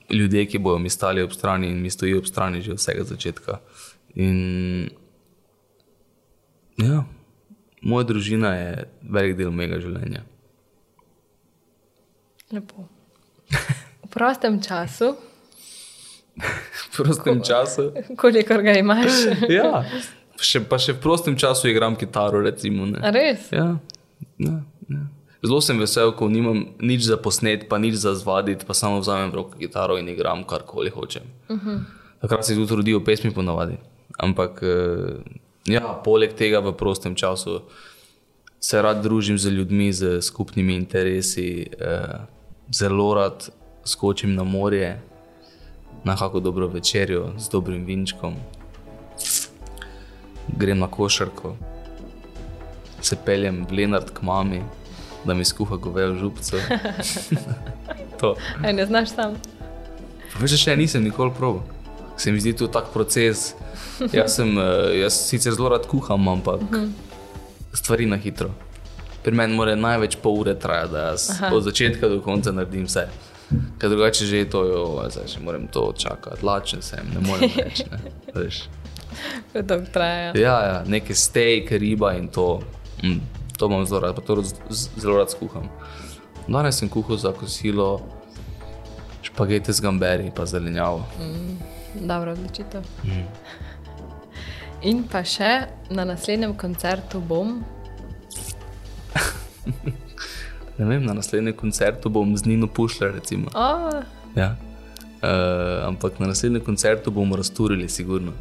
ljudje, 0.10 0.46
ki 0.46 0.60
bodo 0.60 0.80
mi 0.80 0.90
stali 0.90 1.22
ob 1.22 1.32
strani 1.34 1.68
in 1.72 1.82
mi 1.82 1.90
stojijo 1.90 2.20
ob 2.20 2.28
strani 2.28 2.62
že 2.62 2.72
od 2.72 2.78
vsega 2.82 3.04
začetka. 3.04 3.60
In 4.16 4.90
ja, 6.78 7.04
moja 7.82 8.04
družina 8.08 8.56
je 8.56 8.88
velik 9.02 9.38
del 9.38 9.52
mojega 9.52 9.80
življenja. 9.80 10.24
Lepo. 12.54 12.88
V 14.04 14.10
prostem 14.14 14.62
času, 14.62 15.16
V 16.34 16.98
prostem 16.98 17.42
času. 17.46 17.92
kolikor 18.18 18.62
ga 18.66 18.74
imaš. 18.78 19.12
Ja, 19.50 19.84
še, 20.42 20.62
pa 20.66 20.78
še 20.82 20.94
v 20.94 21.02
prostem 21.02 21.38
času 21.38 21.70
igram 21.70 21.96
kitaro. 21.96 22.42
Recimo, 22.42 22.86
ne. 22.90 23.02
A 23.02 23.10
res? 23.14 23.50
ja, 23.54 23.78
ja, 24.42 24.56
ja. 24.90 25.04
Zelo 25.44 25.60
sem 25.62 25.80
vesel, 25.80 26.14
ko 26.16 26.30
nimam 26.32 26.72
nič 26.80 27.04
za 27.04 27.18
posnet, 27.20 27.68
pa 27.68 27.76
nič 27.76 28.00
za 28.00 28.16
zvaditi, 28.16 28.64
pa 28.64 28.72
samo 28.72 29.04
vzamem 29.04 29.32
v 29.32 29.36
roke 29.36 29.60
kitaro 29.60 30.00
in 30.00 30.08
igram 30.08 30.48
karkoli 30.48 30.90
hočem. 30.90 31.24
Uh 31.50 31.58
-huh. 31.58 31.80
Takrat 32.22 32.46
se 32.46 32.56
tudi 32.56 32.76
rodijo 32.76 33.04
pesmi 33.04 33.34
ponavadi. 33.34 33.78
Ampak 34.18 34.64
eh, 34.64 35.20
ja, 35.66 36.02
poleg 36.04 36.34
tega 36.34 36.60
v 36.60 36.72
prostem 36.72 37.16
času 37.16 37.62
se 38.60 38.82
rad 38.82 39.04
družim 39.04 39.38
z 39.38 39.50
ljudmi, 39.50 39.94
z 39.94 40.22
skupnimi 40.22 40.76
interesi, 40.76 41.68
eh, 41.80 42.24
zelo 42.72 43.14
rad 43.14 43.50
skočim 43.86 44.36
na 44.36 44.44
morje, 44.44 45.02
na 46.04 46.16
kako 46.16 46.40
dobro 46.40 46.68
večerjo 46.68 47.34
z 47.38 47.50
dobrim 47.50 47.86
vinčkom, 47.86 48.36
grem 50.48 50.80
na 50.80 50.88
košarko, 50.88 51.56
se 53.02 53.18
peljem 53.26 53.66
v 53.66 53.72
Lenart 53.72 54.10
k 54.10 54.22
mami, 54.22 54.62
da 55.26 55.34
mi 55.34 55.46
skuha 55.46 55.76
govejo 55.76 56.16
župco. 56.16 56.58
to. 58.20 58.36
Aj, 58.64 58.74
ne 58.74 58.86
znaš 58.86 59.16
sam. 59.16 59.38
Veš, 60.40 60.52
da 60.52 60.58
še 60.58 60.76
nisem 60.78 61.04
nikoli 61.04 61.32
probil. 61.38 61.62
Se 62.18 62.32
mi 62.32 62.42
zdi 62.42 62.54
to 62.58 62.68
tak 62.68 62.92
proces. 62.94 63.54
Jaz, 64.14 64.36
sem, 64.36 64.58
eh, 64.58 65.00
jaz 65.02 65.18
sicer 65.30 65.54
zelo 65.54 65.70
rad 65.70 65.88
kuham, 65.88 66.28
ampak 66.28 66.62
stvari 67.74 68.06
na 68.06 68.18
hitro. 68.18 68.52
Pri 69.24 69.36
meni 69.36 69.56
mora 69.56 69.76
največ 69.76 70.18
pol 70.22 70.42
ure 70.42 70.56
trajati, 70.60 70.92
da 70.94 71.06
jaz 71.14 71.30
Aha. 71.32 71.54
od 71.56 71.64
začetka 71.64 72.10
do 72.10 72.22
konca 72.22 72.52
naredim 72.52 72.86
vse. 72.86 73.08
Ker 73.80 73.90
drugače 73.90 74.26
že 74.26 74.38
je 74.38 74.50
to, 74.50 74.64
jo, 74.66 74.84
zdaj 75.10 75.28
še 75.30 75.44
moram 75.44 75.68
to 75.68 75.94
čakati, 75.98 76.46
lačen 76.46 76.82
sem, 76.82 77.06
ne 77.14 77.22
morem 77.24 77.52
več. 77.56 77.84
Ne. 77.92 78.00
Veš. 78.36 78.64
Dolgo 79.70 79.86
traja. 79.94 80.34
Ja, 80.36 80.58
ja, 80.66 80.78
neke 80.88 81.16
steak, 81.16 81.72
riba 81.72 82.14
in 82.18 82.28
to. 82.34 82.64
Mm, 83.04 83.22
to 83.64 83.72
imam 83.72 83.86
zelo 83.86 84.00
rad, 84.00 84.16
pa 84.16 84.22
to 84.22 84.44
zelo 84.98 85.18
rad 85.18 85.32
skuham. 85.32 85.70
Danes 86.48 86.76
sem 86.76 86.90
kuhal 86.90 87.18
za 87.18 87.32
kosilo 87.32 88.02
špagete 89.22 89.74
z 89.74 89.82
gamberi 89.82 90.26
in 90.26 90.46
zelenjavo. 90.46 91.06
Dobro 91.96 92.32
odločitev. 92.32 92.84
In 94.84 95.04
pa 95.08 95.24
še 95.24 95.68
na 95.90 96.04
naslednjem 96.04 96.58
koncertu 96.58 97.22
bom. 97.22 97.64
Ne 100.78 100.86
vem, 100.90 101.06
na 101.06 101.14
naslednjem 101.14 101.54
koncertu 101.56 102.10
bom 102.10 102.38
z 102.38 102.46
Nino 102.50 102.68
Pušler. 102.68 103.14
Recimo. 103.14 103.48
Oh, 103.56 104.04
Ja. 104.36 104.56
Uh, 105.24 105.88
ampak 105.88 106.20
na 106.20 106.28
naslednjem 106.28 106.64
koncertu 106.66 107.12
bomo 107.12 107.36
razturili, 107.36 107.90
sigurno. 107.90 108.34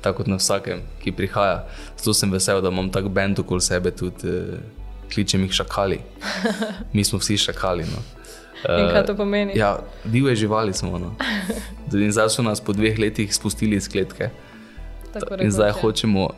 Tako 0.00 0.22
kot 0.22 0.30
na 0.32 0.38
vsakem, 0.40 0.80
ki 1.02 1.12
prihaja. 1.12 1.64
Zelo 2.00 2.14
sem 2.16 2.32
vesel, 2.32 2.62
da 2.64 2.72
imam 2.72 2.88
tak 2.92 3.08
bend 3.12 3.38
okoli 3.38 3.60
sebe, 3.60 3.92
tudi 3.92 4.28
uh, 4.28 4.60
kličem 5.12 5.44
jih 5.44 5.52
šakali. 5.52 6.00
Mi 6.94 7.04
smo 7.04 7.18
vsi 7.18 7.36
šakali. 7.36 7.84
No. 7.90 8.02
In 8.68 8.90
kaj 8.92 9.06
to 9.06 9.16
pomeni? 9.16 9.52
Ja, 9.58 9.78
divje 10.04 10.36
živali 10.36 10.72
smo. 10.72 10.98
No. 10.98 11.14
In 11.92 12.12
zdaj 12.12 12.28
so 12.28 12.42
nas 12.42 12.60
po 12.60 12.72
dveh 12.72 12.98
letih 12.98 13.34
spustili 13.34 13.76
iz 13.76 13.88
kletke. 13.88 14.30
In 15.40 15.50
zdaj 15.50 15.72
hočemo 15.80 16.28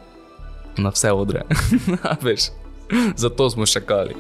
na 0.77 0.91
vse 0.91 1.13
odre. 1.13 1.43
Zato 3.23 3.51
smo 3.51 3.67
čakali. 3.67 4.15